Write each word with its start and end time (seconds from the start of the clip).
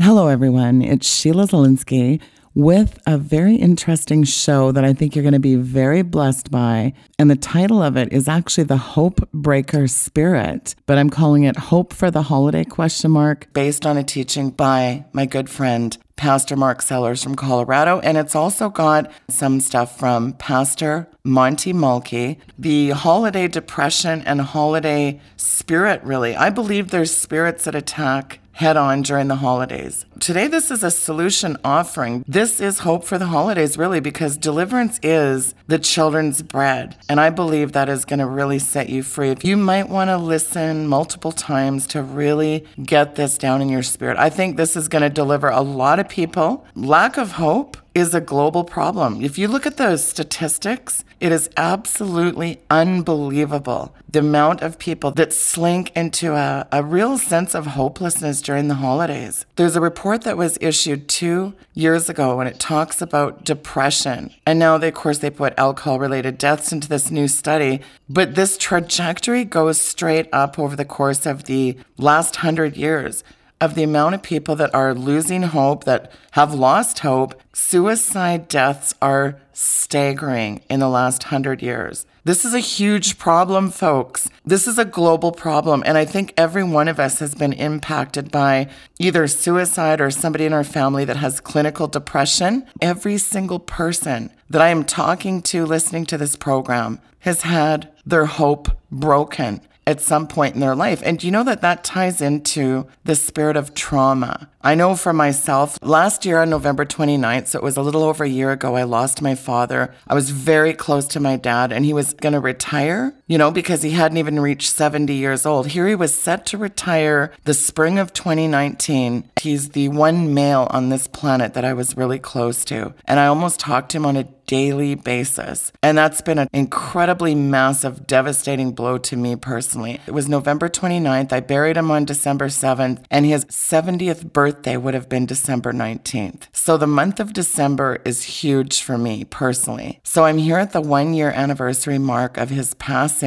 Hello, 0.00 0.28
everyone. 0.28 0.80
It's 0.80 1.12
Sheila 1.12 1.48
Zilinsky 1.48 2.20
with 2.54 3.00
a 3.04 3.18
very 3.18 3.56
interesting 3.56 4.22
show 4.22 4.70
that 4.70 4.84
I 4.84 4.92
think 4.92 5.16
you're 5.16 5.24
going 5.24 5.32
to 5.32 5.40
be 5.40 5.56
very 5.56 6.02
blessed 6.02 6.52
by. 6.52 6.92
And 7.18 7.28
the 7.28 7.34
title 7.34 7.82
of 7.82 7.96
it 7.96 8.12
is 8.12 8.28
actually 8.28 8.62
The 8.64 8.76
Hope 8.76 9.28
Breaker 9.32 9.88
Spirit, 9.88 10.76
but 10.86 10.98
I'm 10.98 11.10
calling 11.10 11.42
it 11.42 11.56
Hope 11.56 11.92
for 11.92 12.12
the 12.12 12.22
Holiday 12.22 12.62
question 12.62 13.10
mark 13.10 13.52
based 13.52 13.84
on 13.84 13.96
a 13.96 14.04
teaching 14.04 14.50
by 14.50 15.04
my 15.12 15.26
good 15.26 15.50
friend 15.50 15.98
Pastor 16.14 16.54
Mark 16.54 16.80
Sellers 16.80 17.24
from 17.24 17.34
Colorado. 17.34 17.98
And 17.98 18.16
it's 18.16 18.36
also 18.36 18.68
got 18.68 19.10
some 19.28 19.58
stuff 19.58 19.98
from 19.98 20.34
Pastor 20.34 21.08
Monty 21.24 21.72
Mulkey, 21.72 22.38
the 22.56 22.90
holiday 22.90 23.48
depression 23.48 24.22
and 24.26 24.42
holiday 24.42 25.20
spirit, 25.36 26.00
really. 26.04 26.36
I 26.36 26.50
believe 26.50 26.90
there's 26.90 27.16
spirits 27.16 27.64
that 27.64 27.74
attack 27.74 28.38
head 28.58 28.76
on 28.76 29.02
during 29.02 29.28
the 29.28 29.36
holidays. 29.36 30.04
Today, 30.18 30.48
this 30.48 30.72
is 30.72 30.82
a 30.82 30.90
solution 30.90 31.56
offering. 31.62 32.24
This 32.26 32.60
is 32.60 32.80
hope 32.80 33.04
for 33.04 33.16
the 33.16 33.26
holidays, 33.26 33.78
really, 33.78 34.00
because 34.00 34.36
deliverance 34.36 34.98
is 35.00 35.54
the 35.68 35.78
children's 35.78 36.42
bread. 36.42 36.96
And 37.08 37.20
I 37.20 37.30
believe 37.30 37.70
that 37.70 37.88
is 37.88 38.04
going 38.04 38.18
to 38.18 38.26
really 38.26 38.58
set 38.58 38.88
you 38.88 39.04
free. 39.04 39.36
You 39.42 39.56
might 39.56 39.88
want 39.88 40.10
to 40.10 40.18
listen 40.18 40.88
multiple 40.88 41.30
times 41.30 41.86
to 41.88 42.02
really 42.02 42.66
get 42.82 43.14
this 43.14 43.38
down 43.38 43.62
in 43.62 43.68
your 43.68 43.84
spirit. 43.84 44.18
I 44.18 44.28
think 44.28 44.56
this 44.56 44.74
is 44.74 44.88
going 44.88 45.02
to 45.02 45.08
deliver 45.08 45.48
a 45.48 45.62
lot 45.62 46.00
of 46.00 46.08
people. 46.08 46.66
Lack 46.74 47.16
of 47.16 47.32
hope 47.32 47.76
is 47.94 48.12
a 48.12 48.20
global 48.20 48.64
problem. 48.64 49.22
If 49.22 49.38
you 49.38 49.46
look 49.46 49.66
at 49.66 49.76
those 49.76 50.02
statistics, 50.02 51.04
it 51.20 51.32
is 51.32 51.50
absolutely 51.56 52.60
unbelievable 52.70 53.94
the 54.10 54.20
amount 54.20 54.62
of 54.62 54.78
people 54.78 55.10
that 55.12 55.32
slink 55.32 55.94
into 55.94 56.34
a, 56.34 56.66
a 56.72 56.82
real 56.82 57.18
sense 57.18 57.54
of 57.54 57.66
hopelessness 57.66 58.40
during 58.40 58.68
the 58.68 58.76
holidays. 58.76 59.44
There's 59.56 59.76
a 59.76 59.80
report 59.80 60.22
that 60.22 60.36
was 60.36 60.56
issued 60.60 61.08
two 61.08 61.54
years 61.74 62.08
ago 62.08 62.40
and 62.40 62.48
it 62.48 62.58
talks 62.58 63.02
about 63.02 63.44
depression. 63.44 64.32
And 64.46 64.58
now, 64.58 64.78
they, 64.78 64.88
of 64.88 64.94
course, 64.94 65.18
they 65.18 65.30
put 65.30 65.58
alcohol 65.58 65.98
related 65.98 66.38
deaths 66.38 66.72
into 66.72 66.88
this 66.88 67.10
new 67.10 67.28
study. 67.28 67.80
But 68.08 68.34
this 68.34 68.56
trajectory 68.56 69.44
goes 69.44 69.78
straight 69.80 70.28
up 70.32 70.58
over 70.58 70.74
the 70.74 70.84
course 70.84 71.26
of 71.26 71.44
the 71.44 71.76
last 71.98 72.36
hundred 72.36 72.76
years 72.76 73.24
of 73.60 73.74
the 73.74 73.82
amount 73.82 74.14
of 74.14 74.22
people 74.22 74.54
that 74.56 74.74
are 74.74 74.94
losing 74.94 75.42
hope, 75.42 75.84
that 75.84 76.12
have 76.32 76.54
lost 76.54 77.00
hope. 77.00 77.40
Suicide 77.52 78.48
deaths 78.48 78.94
are 79.02 79.40
staggering 79.52 80.62
in 80.70 80.80
the 80.80 80.88
last 80.88 81.24
hundred 81.24 81.62
years. 81.62 82.06
This 82.24 82.44
is 82.44 82.52
a 82.52 82.60
huge 82.60 83.18
problem, 83.18 83.70
folks. 83.70 84.28
This 84.44 84.68
is 84.68 84.78
a 84.78 84.84
global 84.84 85.32
problem. 85.32 85.82
And 85.86 85.96
I 85.96 86.04
think 86.04 86.34
every 86.36 86.62
one 86.62 86.86
of 86.86 87.00
us 87.00 87.20
has 87.20 87.34
been 87.34 87.54
impacted 87.54 88.30
by 88.30 88.68
either 88.98 89.26
suicide 89.26 90.00
or 90.00 90.10
somebody 90.10 90.44
in 90.44 90.52
our 90.52 90.64
family 90.64 91.04
that 91.06 91.16
has 91.16 91.40
clinical 91.40 91.86
depression. 91.86 92.66
Every 92.82 93.18
single 93.18 93.58
person 93.58 94.30
that 94.50 94.60
I 94.60 94.68
am 94.68 94.84
talking 94.84 95.40
to 95.42 95.64
listening 95.64 96.04
to 96.06 96.18
this 96.18 96.36
program 96.36 97.00
has 97.20 97.42
had 97.42 97.90
their 98.04 98.26
hope 98.26 98.68
broken 98.90 99.62
at 99.88 100.02
some 100.02 100.28
point 100.28 100.54
in 100.54 100.60
their 100.60 100.74
life. 100.74 101.00
And 101.02 101.24
you 101.24 101.30
know 101.30 101.42
that 101.44 101.62
that 101.62 101.82
ties 101.82 102.20
into 102.20 102.86
the 103.04 103.14
spirit 103.14 103.56
of 103.56 103.72
trauma. 103.72 104.50
I 104.60 104.74
know 104.74 104.94
for 104.94 105.14
myself, 105.14 105.78
last 105.80 106.26
year 106.26 106.42
on 106.42 106.50
November 106.50 106.84
29th, 106.84 107.46
so 107.46 107.58
it 107.58 107.62
was 107.62 107.78
a 107.78 107.82
little 107.82 108.02
over 108.02 108.22
a 108.22 108.28
year 108.28 108.52
ago, 108.52 108.76
I 108.76 108.82
lost 108.82 109.22
my 109.22 109.34
father. 109.34 109.94
I 110.06 110.12
was 110.12 110.28
very 110.28 110.74
close 110.74 111.06
to 111.08 111.20
my 111.20 111.36
dad, 111.36 111.72
and 111.72 111.86
he 111.86 111.94
was 111.94 112.12
going 112.12 112.34
to 112.34 112.40
retire, 112.40 113.14
you 113.28 113.38
know, 113.38 113.50
because 113.50 113.82
he 113.82 113.90
hadn't 113.90 114.16
even 114.16 114.40
reached 114.40 114.70
70 114.70 115.12
years 115.12 115.46
old. 115.46 115.68
Here 115.68 115.86
he 115.86 115.94
was 115.94 116.18
set 116.18 116.46
to 116.46 116.58
retire 116.58 117.30
the 117.44 117.54
spring 117.54 117.98
of 117.98 118.12
2019. 118.12 119.30
He's 119.40 119.70
the 119.70 119.88
one 119.88 120.34
male 120.34 120.66
on 120.70 120.88
this 120.88 121.06
planet 121.06 121.54
that 121.54 121.64
I 121.64 121.74
was 121.74 121.96
really 121.96 122.18
close 122.18 122.64
to. 122.64 122.94
And 123.04 123.20
I 123.20 123.26
almost 123.26 123.60
talked 123.60 123.90
to 123.90 123.98
him 123.98 124.06
on 124.06 124.16
a 124.16 124.28
daily 124.48 124.94
basis. 124.94 125.70
And 125.82 125.96
that's 125.96 126.22
been 126.22 126.38
an 126.38 126.48
incredibly 126.52 127.34
massive, 127.34 128.06
devastating 128.06 128.72
blow 128.72 128.96
to 128.96 129.16
me 129.16 129.36
personally. 129.36 130.00
It 130.06 130.12
was 130.12 130.26
November 130.26 130.70
29th. 130.70 131.32
I 131.32 131.40
buried 131.40 131.76
him 131.76 131.90
on 131.90 132.06
December 132.06 132.46
7th, 132.46 133.04
and 133.10 133.26
his 133.26 133.44
70th 133.44 134.32
birthday 134.32 134.78
would 134.78 134.94
have 134.94 135.08
been 135.08 135.26
December 135.26 135.72
19th. 135.72 136.44
So 136.52 136.78
the 136.78 136.86
month 136.86 137.20
of 137.20 137.34
December 137.34 138.00
is 138.06 138.24
huge 138.24 138.80
for 138.80 138.96
me 138.96 139.24
personally. 139.24 140.00
So 140.02 140.24
I'm 140.24 140.38
here 140.38 140.56
at 140.56 140.72
the 140.72 140.80
one 140.80 141.12
year 141.12 141.30
anniversary 141.30 141.98
mark 141.98 142.38
of 142.38 142.48
his 142.48 142.72
passing. 142.74 143.17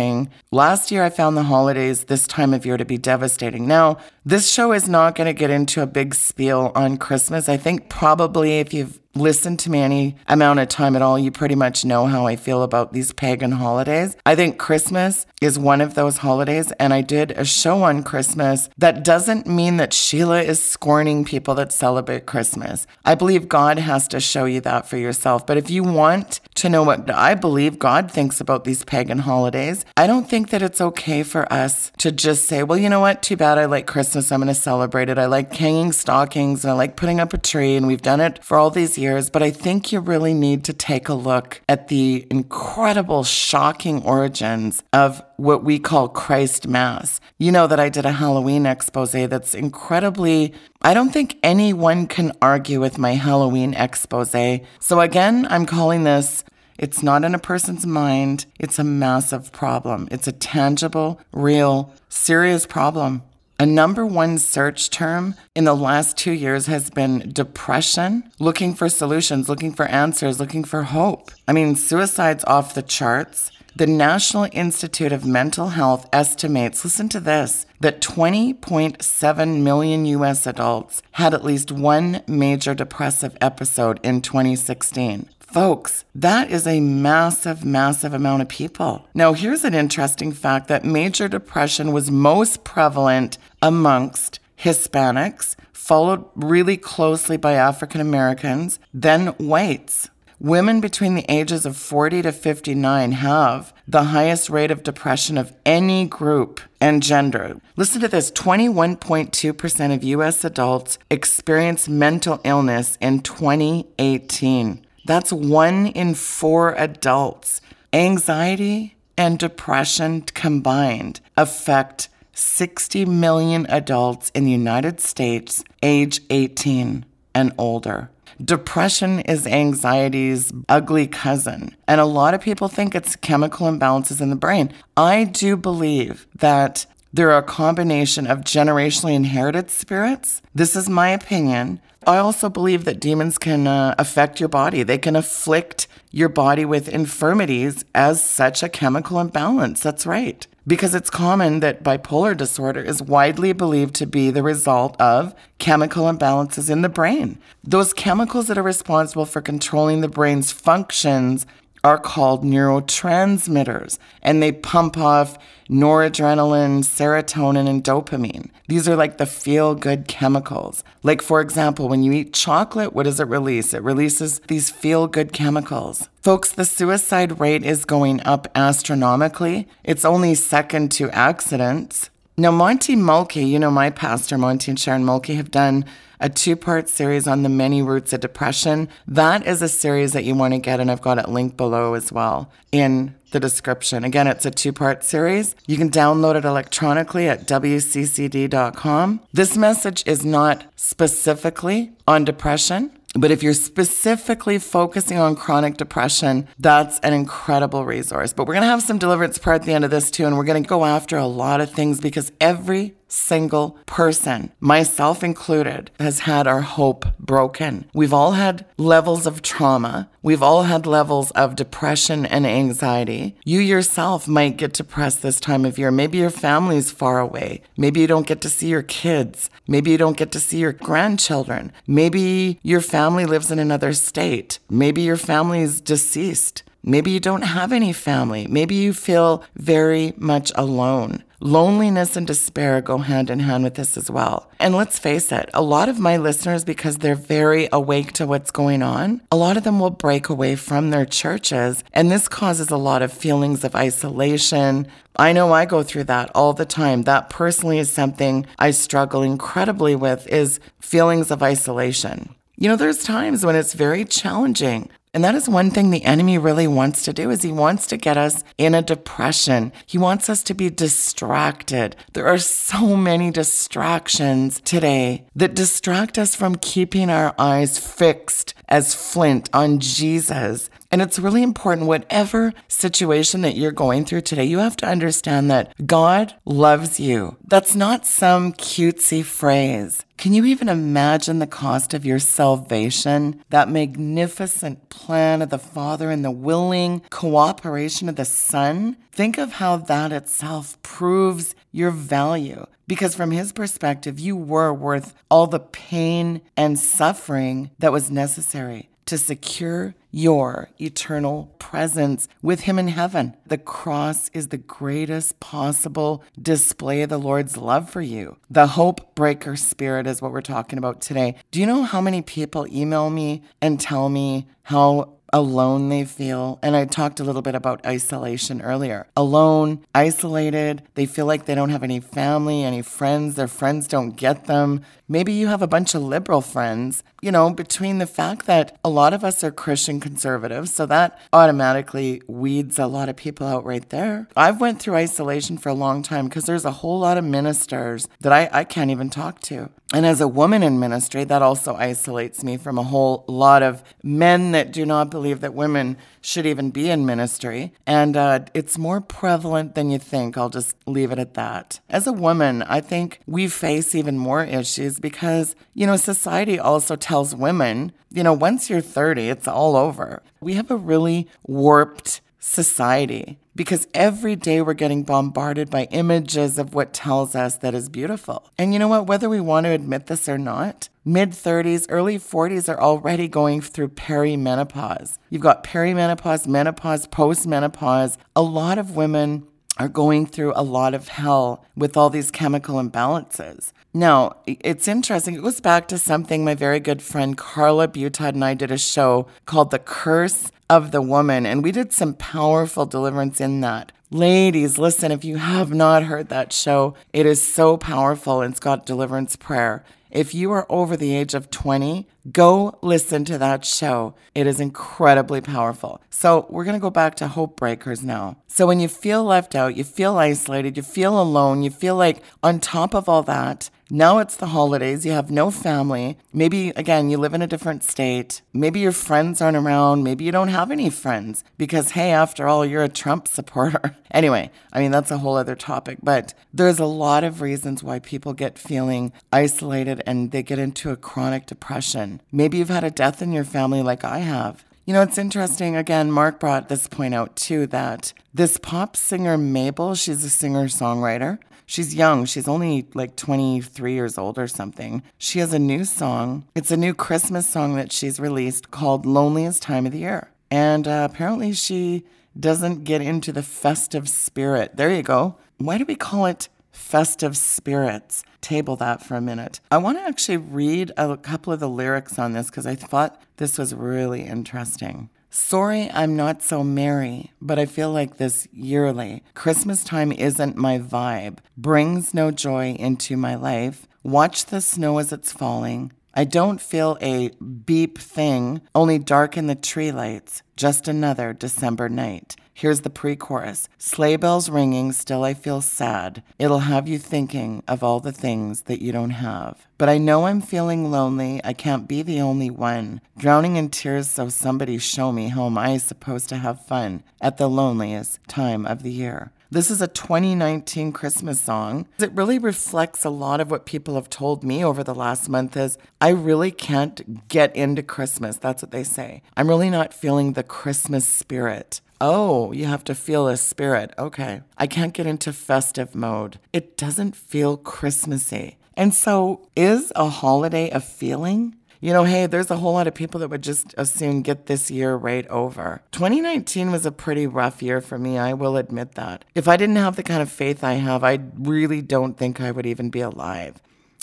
Last 0.52 0.92
year, 0.92 1.04
I 1.04 1.10
found 1.10 1.36
the 1.36 1.44
holidays 1.44 2.06
this 2.06 2.26
time 2.26 2.54
of 2.54 2.66
year 2.66 2.78
to 2.78 2.86
be 2.86 2.98
devastating. 2.98 3.68
Now, 3.68 3.98
this 4.26 4.50
show 4.50 4.72
is 4.72 4.88
not 4.88 5.16
going 5.16 5.28
to 5.28 5.34
get 5.34 5.50
into 5.50 5.82
a 5.82 5.88
big 5.88 6.16
spiel 6.16 6.72
on 6.76 6.98
Christmas. 6.98 7.50
I 7.50 7.58
think 7.58 7.90
probably 7.90 8.60
if 8.60 8.74
you've 8.74 9.01
listened 9.16 9.60
to 9.60 9.70
me 9.70 9.80
any 9.80 10.16
amount 10.28 10.60
of 10.60 10.68
time 10.70 10.96
at 10.96 11.02
all, 11.02 11.20
you 11.20 11.32
pretty 11.32 11.56
much 11.56 11.84
know 11.86 12.06
how 12.06 12.26
I 12.28 12.36
feel 12.36 12.64
about 12.64 12.94
these 12.94 13.14
pagan 13.14 13.54
holidays. 13.54 14.16
I 14.26 14.36
think 14.36 14.58
Christmas 14.58 15.26
is 15.42 15.58
one 15.58 15.82
of 15.82 15.96
those 15.96 16.18
holidays, 16.18 16.72
and 16.74 16.94
I 16.94 17.02
did 17.02 17.32
a 17.32 17.46
show 17.46 17.84
on 17.84 18.04
Christmas. 18.04 18.70
That 18.78 19.04
doesn't 19.04 19.48
mean 19.48 19.78
that 19.78 19.94
Sheila 19.94 20.42
is 20.44 20.64
scorning 20.64 21.26
people 21.26 21.56
that 21.56 21.72
celebrate 21.72 22.26
Christmas. 22.26 22.86
I 23.04 23.16
believe 23.16 23.50
God 23.50 23.80
has 23.80 24.08
to 24.10 24.20
show 24.20 24.46
you 24.46 24.62
that 24.62 24.88
for 24.88 24.98
yourself. 24.98 25.46
But 25.46 25.58
if 25.58 25.70
you 25.70 25.84
want 25.84 26.40
to 26.56 26.70
know 26.70 26.84
what 26.84 27.10
I 27.10 27.34
believe 27.34 27.80
God 27.80 28.12
thinks 28.12 28.40
about 28.40 28.64
these 28.64 28.84
pagan 28.84 29.20
holidays, 29.20 29.84
I 29.98 30.08
don't 30.08 30.30
think 30.30 30.50
that 30.50 30.62
it's 30.62 30.82
okay 30.82 31.24
for 31.24 31.52
us 31.52 31.92
to 31.98 32.12
just 32.12 32.46
say, 32.46 32.64
well, 32.64 32.78
you 32.78 32.90
know 32.90 33.00
what, 33.00 33.24
too 33.24 33.36
bad 33.36 33.58
I 33.58 33.66
like 33.66 33.88
Christmas, 33.88 34.32
I'm 34.32 34.42
going 34.42 34.48
to 34.48 34.54
celebrate 34.54 35.10
it. 35.10 35.18
I 35.18 35.26
like 35.26 35.54
hanging 35.56 35.92
stockings 35.92 36.64
and 36.64 36.72
I 36.72 36.76
like 36.76 36.96
putting 36.96 37.20
up 37.20 37.34
a 37.34 37.38
tree, 37.38 37.76
and 37.76 37.88
we've 37.88 38.02
done 38.02 38.22
it 38.22 38.44
for 38.44 38.58
all 38.58 38.70
these 38.70 38.98
years. 39.02 39.30
But 39.30 39.44
I 39.44 39.52
think 39.52 39.92
you 39.92 40.00
really 40.00 40.34
need 40.34 40.64
to 40.66 40.74
take 40.74 41.10
a 41.10 41.14
look 41.14 41.62
at 41.68 41.90
the 41.90 42.26
incredible, 42.32 43.24
shocking 43.24 44.02
origins 44.04 44.84
of 44.94 45.22
what 45.36 45.64
we 45.64 45.80
call 45.80 46.08
Christ 46.08 46.68
Mass. 46.68 47.20
You 47.38 47.52
know 47.52 47.68
that 47.68 47.80
I 47.80 47.90
did 47.90 48.06
a 48.06 48.12
Halloween 48.14 48.66
expose 48.66 49.12
that's 49.12 49.54
incredibly, 49.54 50.54
I 50.82 50.94
don't 50.94 51.12
think 51.12 51.38
anyone 51.44 52.08
can 52.08 52.32
argue 52.42 52.80
with 52.80 52.98
my 52.98 53.14
Halloween 53.16 53.74
expose. 53.74 54.32
So 54.80 55.02
again, 55.02 55.48
I'm 55.50 55.66
calling 55.66 56.04
this 56.04 56.46
it's 56.78 57.04
not 57.04 57.24
in 57.24 57.36
a 57.36 57.40
person's 57.40 57.86
mind. 57.86 58.48
It's 58.60 58.80
a 58.80 58.84
massive 58.84 59.52
problem. 59.52 60.08
It's 60.10 60.28
a 60.28 60.32
tangible, 60.32 61.22
real, 61.32 61.94
serious 62.10 62.66
problem. 62.66 63.22
A 63.62 63.66
number 63.68 64.08
one 64.08 64.40
search 64.40 64.90
term 64.90 65.36
in 65.54 65.66
the 65.66 65.76
last 65.76 66.18
two 66.18 66.32
years 66.32 66.66
has 66.66 66.90
been 66.90 67.32
depression, 67.32 68.24
looking 68.40 68.74
for 68.74 68.90
solutions, 68.90 69.48
looking 69.48 69.72
for 69.72 69.86
answers, 69.86 70.40
looking 70.40 70.64
for 70.64 70.82
hope. 70.82 71.30
I 71.48 71.54
mean, 71.54 71.76
suicide's 71.76 72.44
off 72.46 72.74
the 72.74 72.82
charts. 72.82 73.52
The 73.76 73.86
National 73.86 74.48
Institute 74.52 75.12
of 75.12 75.28
Mental 75.28 75.68
Health 75.68 76.10
estimates, 76.12 76.84
listen 76.84 77.08
to 77.10 77.20
this, 77.20 77.68
that 77.82 78.02
20.7 78.02 79.62
million 79.62 80.06
US 80.08 80.48
adults 80.48 81.04
had 81.12 81.36
at 81.36 81.46
least 81.46 81.72
one 81.72 82.24
major 82.28 82.74
depressive 82.74 83.38
episode 83.42 84.00
in 84.02 84.24
2016. 84.24 85.30
Folks, 85.52 86.06
that 86.16 86.50
is 86.50 86.66
a 86.66 86.80
massive, 86.80 87.66
massive 87.66 88.14
amount 88.14 88.42
of 88.42 88.48
people. 88.48 89.06
Now, 89.14 89.34
here's 89.34 89.66
an 89.66 89.74
interesting 89.74 90.32
fact 90.32 90.70
that 90.70 90.86
major 90.86 91.28
depression 91.28 91.92
was 91.92 92.10
most 92.10 92.64
prevalent 92.64 93.38
amongst 93.62 94.40
Hispanics, 94.58 95.58
followed 95.74 96.24
really 96.36 96.78
closely 96.78 97.36
by 97.36 97.54
African 97.54 98.00
Americans, 98.00 98.80
then 98.94 99.28
whites. 99.40 100.10
Women 100.40 100.80
between 100.80 101.16
the 101.16 101.30
ages 101.30 101.66
of 101.66 101.76
40 101.76 102.22
to 102.22 102.32
59 102.32 103.12
have 103.12 103.74
the 103.86 104.06
highest 104.06 104.50
rate 104.50 104.72
of 104.72 104.84
depression 104.84 105.38
of 105.38 105.54
any 105.66 106.06
group 106.06 106.62
and 106.80 107.04
gender. 107.04 107.60
Listen 107.76 108.00
to 108.00 108.08
this 108.08 108.32
21.2% 108.32 109.94
of 109.94 110.04
US 110.04 110.46
adults 110.46 110.98
experienced 111.10 111.90
mental 111.90 112.40
illness 112.46 112.98
in 113.02 113.20
2018. 113.20 114.86
That's 115.12 115.34
one 115.34 115.88
in 115.88 116.16
four 116.16 116.74
adults. 116.76 117.60
Anxiety 117.92 118.96
and 119.18 119.38
depression 119.38 120.22
combined 120.22 121.20
affect 121.36 122.08
60 122.32 123.04
million 123.08 123.66
adults 123.68 124.30
in 124.34 124.46
the 124.46 124.52
United 124.52 125.02
States 125.02 125.66
age 125.84 126.22
18 126.30 127.04
and 127.36 127.52
older. 127.58 128.10
Depression 128.42 129.20
is 129.20 129.46
anxiety's 129.46 130.54
ugly 130.70 131.08
cousin, 131.08 131.76
and 131.90 132.00
a 132.00 132.06
lot 132.06 132.34
of 132.34 132.40
people 132.40 132.70
think 132.70 132.96
it's 132.96 133.18
chemical 133.18 133.68
imbalances 133.68 134.22
in 134.22 134.30
the 134.30 134.38
brain. 134.38 134.72
I 134.96 135.26
do 135.26 135.58
believe 135.58 136.26
that 136.36 136.86
there 137.12 137.32
are 137.32 137.40
a 137.40 137.44
combination 137.44 138.28
of 138.28 138.46
generationally 138.46 139.14
inherited 139.14 139.70
spirits. 139.70 140.42
This 140.56 140.78
is 140.78 140.88
my 140.88 141.10
opinion. 141.10 141.82
I 142.08 142.18
also 142.18 142.50
believe 142.50 142.86
that 142.86 143.00
demons 143.00 143.38
can 143.38 143.68
uh, 143.68 143.94
affect 144.00 144.40
your 144.40 144.50
body. 144.50 144.82
They 144.84 144.98
can 144.98 145.16
afflict 145.16 145.88
your 146.12 146.30
body 146.30 146.66
with 146.66 146.90
infirmities 146.90 147.86
as 147.94 148.24
such 148.24 148.64
a 148.64 148.70
chemical 148.70 149.20
imbalance. 149.20 149.82
That's 149.82 150.06
right. 150.06 150.46
because 150.68 150.94
it's 150.94 151.10
common 151.10 151.60
that 151.60 151.84
bipolar 151.84 152.38
disorder 152.38 152.82
is 152.82 153.02
widely 153.02 153.52
believed 153.54 153.96
to 153.96 154.06
be 154.06 154.30
the 154.30 154.44
result 154.44 155.00
of 155.02 155.34
chemical 155.58 156.06
imbalances 156.06 156.70
in 156.70 156.82
the 156.82 156.90
brain. 156.90 157.40
Those 157.64 157.94
chemicals 157.94 158.48
that 158.48 158.58
are 158.58 158.64
responsible 158.64 159.26
for 159.26 159.42
controlling 159.42 160.02
the 160.02 160.08
brain's 160.08 160.52
functions 160.52 161.46
are 161.84 161.98
called 161.98 162.44
neurotransmitters 162.44 163.98
and 164.22 164.42
they 164.42 164.52
pump 164.52 164.98
off 164.98 165.38
noradrenaline, 165.70 166.84
serotonin, 166.84 167.68
and 167.68 167.84
dopamine. 167.84 168.50
These 168.68 168.90
are 168.90 168.96
like 168.96 169.18
the 169.18 169.26
feel 169.26 169.74
good 169.74 170.08
chemicals. 170.08 170.84
Like, 171.02 171.22
for 171.22 171.40
example, 171.40 171.88
when 171.88 172.04
you 172.04 172.12
eat 172.12 172.34
chocolate, 172.34 172.94
what 172.94 173.04
does 173.04 173.20
it 173.20 173.28
release? 173.28 173.74
It 173.74 173.82
releases 173.82 174.40
these 174.48 174.70
feel 174.70 175.08
good 175.08 175.32
chemicals. 175.32 176.10
Folks, 176.22 176.52
the 176.52 176.66
suicide 176.66 177.40
rate 177.40 177.64
is 177.64 177.86
going 177.86 178.22
up 178.24 178.48
astronomically. 178.54 179.68
It's 179.84 180.06
only 180.06 180.36
second 180.36 180.92
to 180.94 181.10
accidents. 181.12 182.10
Now, 182.38 182.52
Monty 182.52 182.96
Mulkey, 182.96 183.48
you 183.48 183.60
know, 183.60 183.72
my 183.72 183.90
pastor, 183.90 184.38
Monty 184.38 184.72
and 184.72 184.80
Sharon 184.80 185.04
Mulkey, 185.04 185.36
have 185.36 185.52
done 185.52 185.86
a 186.22 186.30
two 186.30 186.56
part 186.56 186.88
series 186.88 187.28
on 187.28 187.44
the 187.44 187.50
many 187.50 187.82
roots 187.82 188.14
of 188.14 188.22
depression. 188.22 188.88
That 189.08 189.46
is 189.46 189.62
a 189.62 189.68
series 189.68 190.14
that 190.14 190.24
you 190.24 190.36
want 190.36 190.54
to 190.54 190.60
get, 190.60 190.80
and 190.80 190.90
I've 190.90 191.02
got 191.02 191.18
it 191.18 191.28
linked 191.28 191.58
below 191.58 191.96
as 191.96 192.12
well 192.12 192.50
in 192.72 193.16
the 193.32 193.40
description. 193.40 194.04
Again, 194.04 194.28
it's 194.28 194.46
a 194.46 194.52
two 194.52 194.72
part 194.72 195.04
series. 195.04 195.56
You 195.68 195.78
can 195.78 195.90
download 195.90 196.36
it 196.36 196.46
electronically 196.46 197.28
at 197.28 197.48
wccd.com. 197.48 199.22
This 199.34 199.58
message 199.58 200.04
is 200.06 200.24
not 200.24 200.66
specifically 200.76 201.92
on 202.08 202.24
depression. 202.24 202.92
But 203.14 203.30
if 203.30 203.44
you're 203.44 203.54
specifically 203.54 204.58
focusing 204.58 205.18
on 205.18 205.36
chronic 205.36 205.76
depression, 205.76 206.48
that's 206.58 206.98
an 207.00 207.12
incredible 207.12 207.84
resource. 207.84 208.32
But 208.32 208.48
we're 208.48 208.54
going 208.54 208.64
to 208.64 208.70
have 208.70 208.82
some 208.82 208.98
deliverance 208.98 209.38
prayer 209.38 209.56
at 209.56 209.64
the 209.64 209.74
end 209.74 209.84
of 209.84 209.92
this 209.92 210.10
too, 210.10 210.26
and 210.26 210.38
we're 210.38 210.46
going 210.46 210.64
to 210.64 210.70
go 210.70 210.86
after 210.86 211.18
a 211.18 211.28
lot 211.28 211.60
of 211.60 211.72
things 211.72 212.00
because 212.00 212.32
every 212.40 212.96
single 213.12 213.78
person, 213.86 214.52
myself 214.60 215.24
included, 215.24 215.92
has 216.00 216.20
had 216.20 216.48
our 216.48 216.62
hope 216.62 217.06
broken. 217.20 217.86
We've 217.94 218.14
all 218.14 218.34
had 218.34 218.66
levels 218.78 219.26
of 219.26 219.42
trauma. 219.42 220.10
We've 220.22 220.44
all 220.44 220.64
had 220.64 220.86
levels 220.86 221.32
of 221.32 221.56
depression 221.56 222.26
and 222.26 222.48
anxiety. 222.48 223.36
You 223.44 223.60
yourself 223.60 224.28
might 224.28 224.58
get 224.58 224.74
depressed 224.74 225.22
this 225.22 225.40
time 225.40 225.66
of 225.66 225.78
year. 225.78 225.92
Maybe 225.92 226.20
your 226.20 226.30
family's 226.30 226.92
far 226.92 227.20
away. 227.20 227.62
Maybe 227.78 228.00
you 228.00 228.08
don't 228.08 228.28
get 228.28 228.42
to 228.42 228.50
see 228.50 228.68
your 228.68 228.84
kids. 228.84 229.50
Maybe 229.68 229.92
you 229.92 229.98
don't 229.98 230.18
get 230.18 230.32
to 230.32 230.40
see 230.40 230.60
your 230.60 230.74
grandchildren. 230.74 231.72
Maybe 231.88 232.60
your 232.64 232.82
family 232.82 233.26
lives 233.26 233.52
in 233.52 233.60
another 233.60 233.94
state. 233.94 234.60
Maybe 234.70 235.02
your 235.02 235.18
family's 235.18 235.82
deceased. 235.82 236.64
Maybe 236.84 237.12
you 237.12 237.20
don't 237.20 237.44
have 237.44 237.72
any 237.72 237.94
family. 237.94 238.48
Maybe 238.48 238.76
you 238.76 238.94
feel 238.94 239.44
very 239.56 240.14
much 240.18 240.52
alone. 240.56 241.24
Loneliness 241.44 242.16
and 242.16 242.28
despair 242.28 242.82
go 242.82 243.00
hand 243.00 243.32
in 243.32 243.40
hand 243.40 243.64
with 243.64 243.74
this 243.74 243.98
as 243.98 244.12
well. 244.12 244.48
And 244.60 244.76
let's 244.76 245.00
face 245.00 245.32
it, 245.32 245.50
a 245.56 245.64
lot 245.64 245.90
of 245.90 245.98
my 245.98 246.18
listeners, 246.18 246.64
because 246.64 247.00
they're 247.00 247.16
very 247.16 247.68
awake 247.74 248.12
to 248.14 248.28
what's 248.28 248.52
going 248.52 248.84
on, 248.84 249.24
a 249.32 249.36
lot 249.36 249.58
of 249.58 249.64
them 249.64 249.80
will 249.80 249.90
break 249.90 250.30
away 250.30 250.56
from 250.56 250.92
their 250.92 251.04
churches. 251.04 251.84
And 251.94 252.12
this 252.12 252.28
causes 252.28 252.70
a 252.70 252.78
lot 252.78 253.02
of 253.02 253.12
feelings 253.12 253.64
of 253.64 253.76
isolation. 253.76 254.86
I 255.16 255.34
know 255.34 255.52
I 255.52 255.66
go 255.66 255.82
through 255.82 256.04
that 256.04 256.30
all 256.36 256.54
the 256.54 256.64
time. 256.64 257.06
That 257.06 257.32
personally 257.32 257.80
is 257.80 257.92
something 257.92 258.46
I 258.60 258.70
struggle 258.70 259.24
incredibly 259.24 259.96
with 259.96 260.28
is 260.28 260.60
feelings 260.80 261.32
of 261.32 261.42
isolation. 261.42 262.36
You 262.56 262.70
know, 262.70 262.76
there's 262.76 263.04
times 263.04 263.44
when 263.44 263.56
it's 263.56 263.74
very 263.74 264.06
challenging 264.06 264.92
and 265.14 265.26
that 265.26 265.36
is 265.36 265.50
one 265.50 265.72
thing 265.72 265.90
the 265.90 266.06
enemy 266.06 266.38
really 266.38 266.68
wants 266.68 267.04
to 267.04 267.12
do 267.12 267.30
is 267.30 267.42
he 267.42 267.52
wants 267.52 267.86
to 267.88 267.98
get 267.98 268.18
us 268.18 268.46
in 268.58 268.74
a 268.74 268.82
depression. 268.82 269.74
He 269.86 269.98
wants 269.98 270.30
us 270.30 270.42
to 270.44 270.54
be 270.54 270.70
distracted. 270.70 271.98
There 272.14 272.28
are 272.28 272.38
so 272.38 272.96
many 272.96 273.30
distractions 273.30 274.62
today 274.62 275.26
that 275.36 275.54
distract 275.54 276.18
us 276.18 276.34
from 276.34 276.56
keeping 276.56 277.10
our 277.10 277.36
eyes 277.38 277.78
fixed 277.78 278.54
as 278.70 278.96
flint 278.96 279.50
on 279.52 279.80
Jesus. 279.80 280.70
And 280.92 281.02
it's 281.02 281.20
really 281.20 281.42
important, 281.42 281.88
whatever 281.88 282.52
situation 282.68 283.42
that 283.44 283.56
you're 283.56 283.72
going 283.72 284.04
through 284.04 284.22
today, 284.22 284.44
you 284.44 284.60
have 284.60 284.76
to 284.78 284.86
understand 284.86 285.50
that 285.50 285.74
God 285.88 286.36
loves 286.44 287.00
you. 287.00 287.38
That's 287.48 287.76
not 287.76 288.06
some 288.06 288.52
cutesy 288.52 289.24
phrase. 289.24 290.06
Can 290.18 290.34
you 290.34 290.44
even 290.44 290.68
imagine 290.68 291.40
the 291.40 291.48
cost 291.48 291.94
of 291.94 292.06
your 292.06 292.20
salvation? 292.20 293.42
That 293.52 293.70
magnificent 293.70 294.90
plan 294.90 295.42
of 295.42 295.50
the 295.50 295.58
Father 295.58 296.12
and 296.12 296.26
the 296.26 296.30
willing 296.30 297.02
cooperation 297.10 298.10
of 298.10 298.18
the 298.18 298.26
Son? 298.26 298.98
Think 299.14 299.38
of 299.38 299.54
how 299.54 299.78
that 299.78 300.12
itself 300.12 300.82
proves 300.84 301.56
your 301.72 301.92
value. 301.92 302.66
Because 302.86 303.16
from 303.16 303.32
his 303.32 303.54
perspective, 303.54 304.20
you 304.20 304.36
were 304.36 304.74
worth 304.74 305.14
all 305.30 305.48
the 305.48 305.60
pain 305.62 306.42
and 306.58 306.78
suffering 306.78 307.72
that 307.80 307.94
was 307.94 308.12
necessary 308.12 308.91
to 309.06 309.18
secure 309.18 309.96
your 310.12 310.70
eternal 310.80 311.54
presence 311.58 312.28
with 312.42 312.62
Him 312.62 312.78
in 312.78 312.90
heaven. 312.90 313.36
The 313.46 313.58
cross 313.58 314.30
is 314.34 314.50
the 314.50 314.58
greatest 314.58 315.40
possible 315.40 316.24
display 316.40 317.02
of 317.02 317.10
the 317.10 317.18
Lord's 317.18 317.58
love 317.58 317.90
for 317.90 318.02
you. 318.02 318.38
The 318.50 318.68
hope 318.68 319.16
breaker 319.16 319.56
spirit 319.56 320.08
is 320.08 320.22
what 320.22 320.32
we're 320.32 320.42
talking 320.42 320.78
about 320.78 321.02
today. 321.02 321.36
Do 321.52 321.60
you 321.60 321.66
know 321.66 321.84
how 321.84 322.02
many 322.02 322.22
people 322.22 322.68
email 322.68 323.10
me 323.10 323.44
and 323.62 323.80
tell 323.80 324.10
me 324.10 324.48
how 324.64 325.14
alone 325.34 325.90
they 325.90 326.06
feel. 326.06 326.60
And 326.62 326.76
I 326.76 326.86
talked 326.86 327.20
a 327.20 327.24
little 327.24 327.42
bit 327.42 327.56
about 327.56 327.86
isolation 327.86 328.62
earlier. 328.62 329.08
Alone, 329.16 329.86
isolated, 329.96 330.84
they 330.96 331.06
feel 331.06 331.26
like 331.26 331.46
they 331.46 331.56
don't 331.56 331.70
have 331.70 331.84
any 331.84 332.00
family, 332.00 332.64
any 332.64 332.82
friends, 332.82 333.36
their 333.36 333.48
friends 333.48 333.88
don't 333.88 334.12
get 334.12 334.46
them. 334.46 334.82
Maybe 335.08 335.34
you 335.34 335.48
have 335.48 335.62
a 335.62 335.68
bunch 335.68 335.94
of 335.94 336.04
liberal 336.04 336.42
friends, 336.42 337.04
you 337.22 337.32
know, 337.32 337.50
between 337.50 337.98
the 337.98 338.08
fact 338.08 338.46
that 338.46 338.78
a 338.84 338.90
lot 338.90 339.14
of 339.14 339.26
us 339.26 339.44
are 339.44 339.52
Christian 339.52 340.00
conservatives, 340.00 340.74
so 340.74 340.86
that 340.86 341.20
automatically 341.34 342.22
weeds 342.28 342.80
a 342.80 342.88
lot 342.88 343.10
of 343.10 343.18
people 343.18 343.46
out 343.46 343.66
right 343.66 343.88
there. 343.90 344.30
I've 344.38 344.62
went 344.62 344.80
through 344.80 344.96
isolation 344.96 345.58
for 345.58 345.68
a 345.68 345.74
long 345.74 346.02
time 346.02 346.30
because 346.30 346.46
there's 346.46 346.64
a 346.64 346.72
whole 346.72 347.00
lot 347.00 347.18
of 347.18 347.26
ministers 347.26 348.08
that 348.22 348.32
I, 348.32 348.50
I 348.54 348.64
can't 348.64 348.90
even 348.90 349.10
talk 349.10 349.42
to. 349.42 349.70
And 349.94 350.06
as 350.06 350.22
a 350.22 350.28
woman 350.28 350.64
in 350.64 350.80
ministry, 350.80 351.26
that 351.26 351.42
also 351.42 351.76
isolates 351.76 352.46
me 352.46 352.56
from 352.56 352.78
a 352.78 352.84
whole 352.84 353.26
lot 353.28 353.62
of 353.62 353.84
men 354.02 354.54
that 354.54 354.72
do 354.72 354.86
not 354.86 355.10
believe 355.10 355.21
that 355.22 355.54
women 355.54 355.98
should 356.20 356.46
even 356.46 356.72
be 356.72 356.90
in 356.90 357.06
ministry. 357.06 357.74
And 357.86 358.18
uh, 358.18 358.46
it's 358.54 358.78
more 358.78 359.00
prevalent 359.00 359.76
than 359.76 359.90
you 359.90 360.00
think. 360.00 360.38
I'll 360.38 360.50
just 360.50 360.76
leave 360.86 361.12
it 361.12 361.20
at 361.20 361.36
that. 361.36 361.80
As 361.90 362.08
a 362.08 362.14
woman, 362.14 362.64
I 362.64 362.82
think 362.82 363.20
we 363.26 363.48
face 363.48 363.96
even 363.96 364.18
more 364.18 364.44
issues 364.44 365.00
because, 365.00 365.56
you 365.74 365.86
know, 365.86 365.98
society 365.98 366.60
also 366.60 366.96
tells 366.96 367.36
women, 367.36 367.92
you 368.10 368.24
know, 368.24 368.34
once 368.34 368.70
you're 368.70 368.82
30, 368.82 369.30
it's 369.30 369.48
all 369.48 369.76
over. 369.76 370.22
We 370.42 370.56
have 370.56 370.72
a 370.72 370.76
really 370.76 371.28
warped 371.44 372.22
society 372.40 373.38
because 373.56 373.88
every 373.94 374.36
day 374.36 374.62
we're 374.62 374.74
getting 374.74 375.04
bombarded 375.04 375.70
by 375.70 375.84
images 375.92 376.58
of 376.58 376.74
what 376.74 376.94
tells 376.94 377.36
us 377.36 377.58
that 377.58 377.76
is 377.76 377.90
beautiful. 377.90 378.50
And 378.58 378.74
you 378.74 378.80
know 378.80 378.88
what? 378.88 379.08
Whether 379.08 379.30
we 379.30 379.40
want 379.40 379.66
to 379.66 379.72
admit 379.72 380.08
this 380.08 380.28
or 380.28 380.38
not, 380.38 380.90
mid 381.04 381.32
30s, 381.32 381.86
early 381.90 382.18
40s 382.18 382.70
are 382.70 382.80
already 382.80 383.28
going 383.28 383.62
through 383.62 383.90
perimenopause. 383.90 385.18
You've 385.30 385.42
got 385.42 385.64
perimenopause, 385.64 386.48
menopause, 386.48 387.08
postmenopause. 387.08 388.18
A 388.36 388.42
lot 388.42 388.78
of 388.78 388.96
women 388.96 389.48
are 389.78 389.88
going 389.88 390.26
through 390.26 390.54
a 390.56 390.64
lot 390.64 390.94
of 390.94 391.08
hell 391.08 391.66
with 391.76 391.98
all 391.98 392.10
these 392.10 392.30
chemical 392.30 392.76
imbalances. 392.76 393.72
Now, 393.94 394.38
it's 394.46 394.88
interesting. 394.88 395.36
It 395.36 395.42
goes 395.42 395.60
back 395.60 395.88
to 395.90 395.98
something 395.98 396.46
my 396.46 396.56
very 396.56 396.80
good 396.80 397.02
friend 397.02 397.38
Carla 397.38 397.88
Butad 397.88 398.30
and 398.30 398.46
I 398.46 398.54
did 398.54 398.72
a 398.72 398.78
show 398.78 399.28
called 399.46 399.72
The 399.72 399.80
Curse 399.80 400.52
of 400.70 400.92
the 400.92 401.02
Woman, 401.02 401.46
and 401.46 401.64
we 401.64 401.72
did 401.72 401.92
some 401.92 402.14
powerful 402.14 402.86
deliverance 402.86 403.42
in 403.42 403.60
that. 403.62 403.92
Ladies, 404.10 404.78
listen, 404.78 405.12
if 405.12 405.26
you 405.26 405.38
have 405.38 405.74
not 405.74 406.04
heard 406.04 406.30
that 406.30 406.54
show, 406.54 406.96
it 407.12 407.26
is 407.26 407.42
so 407.42 407.76
powerful. 407.76 408.42
It's 408.42 408.60
got 408.60 408.86
deliverance 408.86 409.36
prayer. 409.36 409.84
If 410.12 410.34
you 410.34 410.52
are 410.52 410.66
over 410.70 410.98
the 410.98 411.16
age 411.16 411.34
of 411.34 411.50
20, 411.50 412.06
go 412.32 412.78
listen 412.82 413.24
to 413.26 413.38
that 413.38 413.64
show. 413.64 414.14
It 414.36 414.46
is 414.46 414.60
incredibly 414.60 415.40
powerful. 415.40 416.02
So, 416.10 416.48
we're 416.50 416.66
going 416.66 416.76
to 416.76 416.82
go 416.82 416.90
back 416.90 417.16
to 417.16 417.30
Hope 417.30 417.56
Breakers 417.56 418.04
now. 418.04 418.36
So, 418.54 418.68
when 418.68 418.82
you 418.82 418.90
feel 418.90 419.24
left 419.24 419.56
out, 419.56 419.78
you 419.78 419.86
feel 419.86 420.18
isolated, 420.18 420.76
you 420.76 420.84
feel 420.84 421.18
alone, 421.18 421.64
you 421.64 421.70
feel 421.70 421.96
like 421.96 422.22
on 422.44 422.60
top 422.60 422.94
of 422.94 423.08
all 423.08 423.24
that, 423.24 423.70
now 423.90 424.18
it's 424.18 424.36
the 424.36 424.48
holidays, 424.48 425.06
you 425.06 425.14
have 425.14 425.32
no 425.32 425.52
family. 425.52 426.18
Maybe, 426.34 426.70
again, 426.72 427.10
you 427.10 427.18
live 427.18 427.34
in 427.34 427.42
a 427.42 427.48
different 427.48 427.86
state. 427.86 428.42
Maybe 428.52 428.82
your 428.82 428.92
friends 428.92 429.40
aren't 429.40 429.56
around. 429.56 430.04
Maybe 430.04 430.26
you 430.26 430.34
don't 430.34 430.50
have 430.50 430.70
any 430.70 430.90
friends 430.90 431.46
because, 431.58 431.92
hey, 431.92 432.12
after 432.12 432.46
all, 432.46 432.66
you're 432.66 432.84
a 432.84 432.90
Trump 432.90 433.26
supporter. 433.26 433.96
anyway, 434.12 434.52
I 434.74 434.82
mean, 434.82 434.92
that's 434.92 435.12
a 435.12 435.20
whole 435.20 435.38
other 435.38 435.56
topic, 435.56 436.00
but 436.04 436.34
there's 436.54 436.80
a 436.80 436.86
lot 436.86 437.24
of 437.24 437.40
reasons 437.40 437.82
why 437.82 438.00
people 438.00 438.34
get 438.34 438.60
feeling 438.60 439.14
isolated 439.32 440.04
and 440.06 440.32
they 440.32 440.44
get 440.44 440.60
into 440.60 440.90
a 440.90 440.98
chronic 440.98 441.46
depression. 441.46 442.20
Maybe 442.34 442.58
you've 442.58 442.68
had 442.68 442.84
a 442.84 442.92
death 442.92 443.22
in 443.22 443.32
your 443.32 443.46
family 443.46 443.82
like 443.82 444.04
I 444.04 444.20
have. 444.20 444.66
You 444.86 444.94
know, 444.94 445.04
it's 445.04 445.20
interesting. 445.20 445.76
Again, 445.76 446.12
Mark 446.12 446.40
brought 446.40 446.68
this 446.68 446.88
point 446.88 447.14
out 447.14 447.36
too 447.36 447.68
that 447.68 448.14
this 448.34 448.58
pop 448.58 448.96
singer, 448.96 449.38
Mabel, 449.38 449.94
she's 449.94 450.24
a 450.24 450.30
singer 450.30 450.66
songwriter. 450.66 451.38
She's 451.68 451.94
young. 451.96 452.26
She's 452.26 452.48
only 452.48 452.88
like 452.94 453.16
23 453.16 453.94
years 453.94 454.18
old 454.18 454.38
or 454.40 454.48
something. 454.48 455.04
She 455.18 455.40
has 455.40 455.54
a 455.54 455.60
new 455.60 455.86
song. 455.86 456.46
It's 456.56 456.72
a 456.72 456.78
new 456.78 456.94
Christmas 456.94 457.48
song 457.48 457.76
that 457.76 457.92
she's 457.92 458.20
released 458.20 458.72
called 458.72 459.06
Loneliest 459.06 459.62
Time 459.62 459.86
of 459.86 459.92
the 459.92 460.00
Year. 460.00 460.32
And 460.50 460.88
uh, 460.88 461.08
apparently 461.10 461.54
she 461.54 462.04
doesn't 462.38 462.84
get 462.84 463.02
into 463.02 463.32
the 463.32 463.44
festive 463.44 464.10
spirit. 464.10 464.78
There 464.78 464.94
you 464.94 465.04
go. 465.04 465.36
Why 465.60 465.78
do 465.78 465.86
we 465.86 465.96
call 465.96 466.26
it 466.26 466.50
festive 466.72 467.38
spirits? 467.38 468.24
Table 468.42 468.76
that 468.78 469.04
for 469.04 469.16
a 469.16 469.22
minute. 469.22 469.60
I 469.70 469.78
want 469.78 469.98
to 469.98 470.04
actually 470.04 470.38
read 470.38 470.92
a 470.98 471.16
couple 471.18 471.54
of 471.54 471.60
the 471.60 471.70
lyrics 471.70 472.18
on 472.18 472.34
this 472.34 472.48
because 472.48 472.66
I 472.66 472.76
thought 472.76 473.22
this 473.38 473.58
was 473.58 473.74
really 473.74 474.22
interesting. 474.24 475.10
Sorry, 475.30 475.90
I'm 475.94 476.18
not 476.18 476.44
so 476.44 476.62
merry, 476.62 477.32
but 477.42 477.58
I 477.58 477.66
feel 477.66 477.92
like 477.92 478.18
this 478.18 478.50
yearly. 478.52 479.24
Christmas 479.34 479.84
time 479.86 480.12
isn't 480.12 480.58
my 480.58 480.78
vibe, 480.78 481.38
brings 481.56 482.14
no 482.14 482.32
joy 482.32 482.74
into 482.74 483.16
my 483.16 483.36
life. 483.36 483.88
Watch 484.04 484.48
the 484.48 484.60
snow 484.60 484.98
as 484.98 485.14
it's 485.14 485.32
falling. 485.32 485.94
I 486.14 486.26
don't 486.26 486.60
feel 486.60 486.98
a 487.02 487.30
beep 487.30 487.98
thing, 487.98 488.62
only 488.76 489.00
darken 489.00 489.48
the 489.48 489.56
tree 489.56 489.92
lights, 489.92 490.44
just 490.58 490.90
another 490.90 491.32
December 491.32 491.88
night. 491.88 492.36
Here's 492.54 492.82
the 492.82 492.90
pre 492.90 493.16
chorus 493.16 493.70
Sleigh 493.78 494.18
bells 494.18 494.50
ringing, 494.50 494.92
still 494.92 495.24
I 495.24 495.34
feel 495.34 495.62
sad. 495.62 496.22
It'll 496.38 496.60
have 496.60 496.88
you 496.88 497.00
thinking 497.00 497.64
of 497.68 497.82
all 497.82 498.02
the 498.02 498.12
things 498.12 498.64
that 498.64 498.82
you 498.82 498.92
don't 498.92 499.12
have. 499.12 499.66
But 499.78 499.88
I 499.88 499.98
know 499.98 500.26
I'm 500.26 500.42
feeling 500.42 500.92
lonely. 500.92 501.40
I 501.46 501.54
can't 501.54 501.88
be 501.88 502.02
the 502.02 502.20
only 502.20 502.50
one. 502.50 503.00
Drowning 503.18 503.56
in 503.56 503.70
tears, 503.70 504.10
so 504.10 504.28
somebody 504.28 504.78
show 504.78 505.12
me 505.12 505.30
how 505.30 505.46
am 505.46 505.58
I 505.58 505.78
supposed 505.78 506.28
to 506.30 506.38
have 506.38 506.66
fun 506.66 507.04
at 507.22 507.38
the 507.38 507.50
loneliest 507.50 508.20
time 508.28 508.66
of 508.66 508.84
the 508.84 508.92
year. 508.92 509.32
This 509.54 509.70
is 509.70 509.82
a 509.82 509.88
2019 509.90 510.94
Christmas 510.94 511.42
song. 511.42 511.86
It 512.00 512.14
really 512.14 512.40
reflects 512.40 513.04
a 513.04 513.10
lot 513.10 513.42
of 513.42 513.52
what 513.52 513.66
people 513.66 513.96
have 513.96 514.10
told 514.10 514.46
me 514.46 514.64
over 514.64 514.82
the 514.82 514.96
last 514.96 515.28
month 515.28 515.58
is 515.58 515.78
I 516.00 516.08
really 516.12 516.52
can't 516.52 517.28
get 517.28 517.54
into 517.54 517.84
Christmas. 517.84 518.38
That's 518.38 518.62
what 518.62 518.72
they 518.72 518.86
say. 518.86 519.24
I'm 519.36 519.50
really 519.50 519.70
not 519.70 519.94
feeling 519.94 520.32
the 520.34 520.44
Christmas 520.44 521.06
spirit. 521.06 521.82
Oh, 522.00 522.54
you 522.54 522.64
have 522.64 522.86
to 522.86 522.96
feel 522.96 523.28
a 523.28 523.36
spirit. 523.36 523.94
Okay. 524.00 524.40
I 524.58 524.68
can't 524.68 524.94
get 524.94 525.06
into 525.06 525.34
festive 525.34 525.96
mode. 525.96 526.40
It 526.54 526.78
doesn't 526.78 527.18
feel 527.18 527.58
Christmassy. 527.58 528.58
And 528.78 528.94
so, 528.94 529.50
is 529.58 529.92
a 529.98 530.08
holiday 530.08 530.70
a 530.70 530.80
feeling? 530.80 531.58
You 531.84 531.94
know, 531.94 532.04
hey, 532.04 532.28
there's 532.28 532.52
a 532.52 532.58
whole 532.58 532.74
lot 532.74 532.86
of 532.86 532.94
people 532.94 533.20
that 533.22 533.30
would 533.30 533.42
just 533.42 533.74
as 533.76 533.92
soon 533.92 534.22
get 534.22 534.46
this 534.46 534.70
year 534.70 534.96
right 534.96 535.26
over. 535.30 535.82
2019 535.92 536.72
was 536.72 536.86
a 536.86 536.92
pretty 536.92 537.26
rough 537.26 537.64
year 537.64 537.82
for 537.82 537.98
me, 537.98 538.20
I 538.20 538.34
will 538.34 538.56
admit 538.56 538.94
that. 538.94 539.26
If 539.34 539.48
I 539.48 539.58
didn't 539.58 539.78
have 539.78 539.96
the 539.96 540.04
kind 540.04 540.22
of 540.22 540.32
faith 540.32 540.64
I 540.64 540.74
have, 540.74 541.04
I 541.04 541.18
really 541.34 541.82
don't 541.82 542.20
think 542.20 542.40
I 542.40 542.52
would 542.52 542.68
even 542.68 542.92
be 542.92 543.02
alive. 543.02 543.60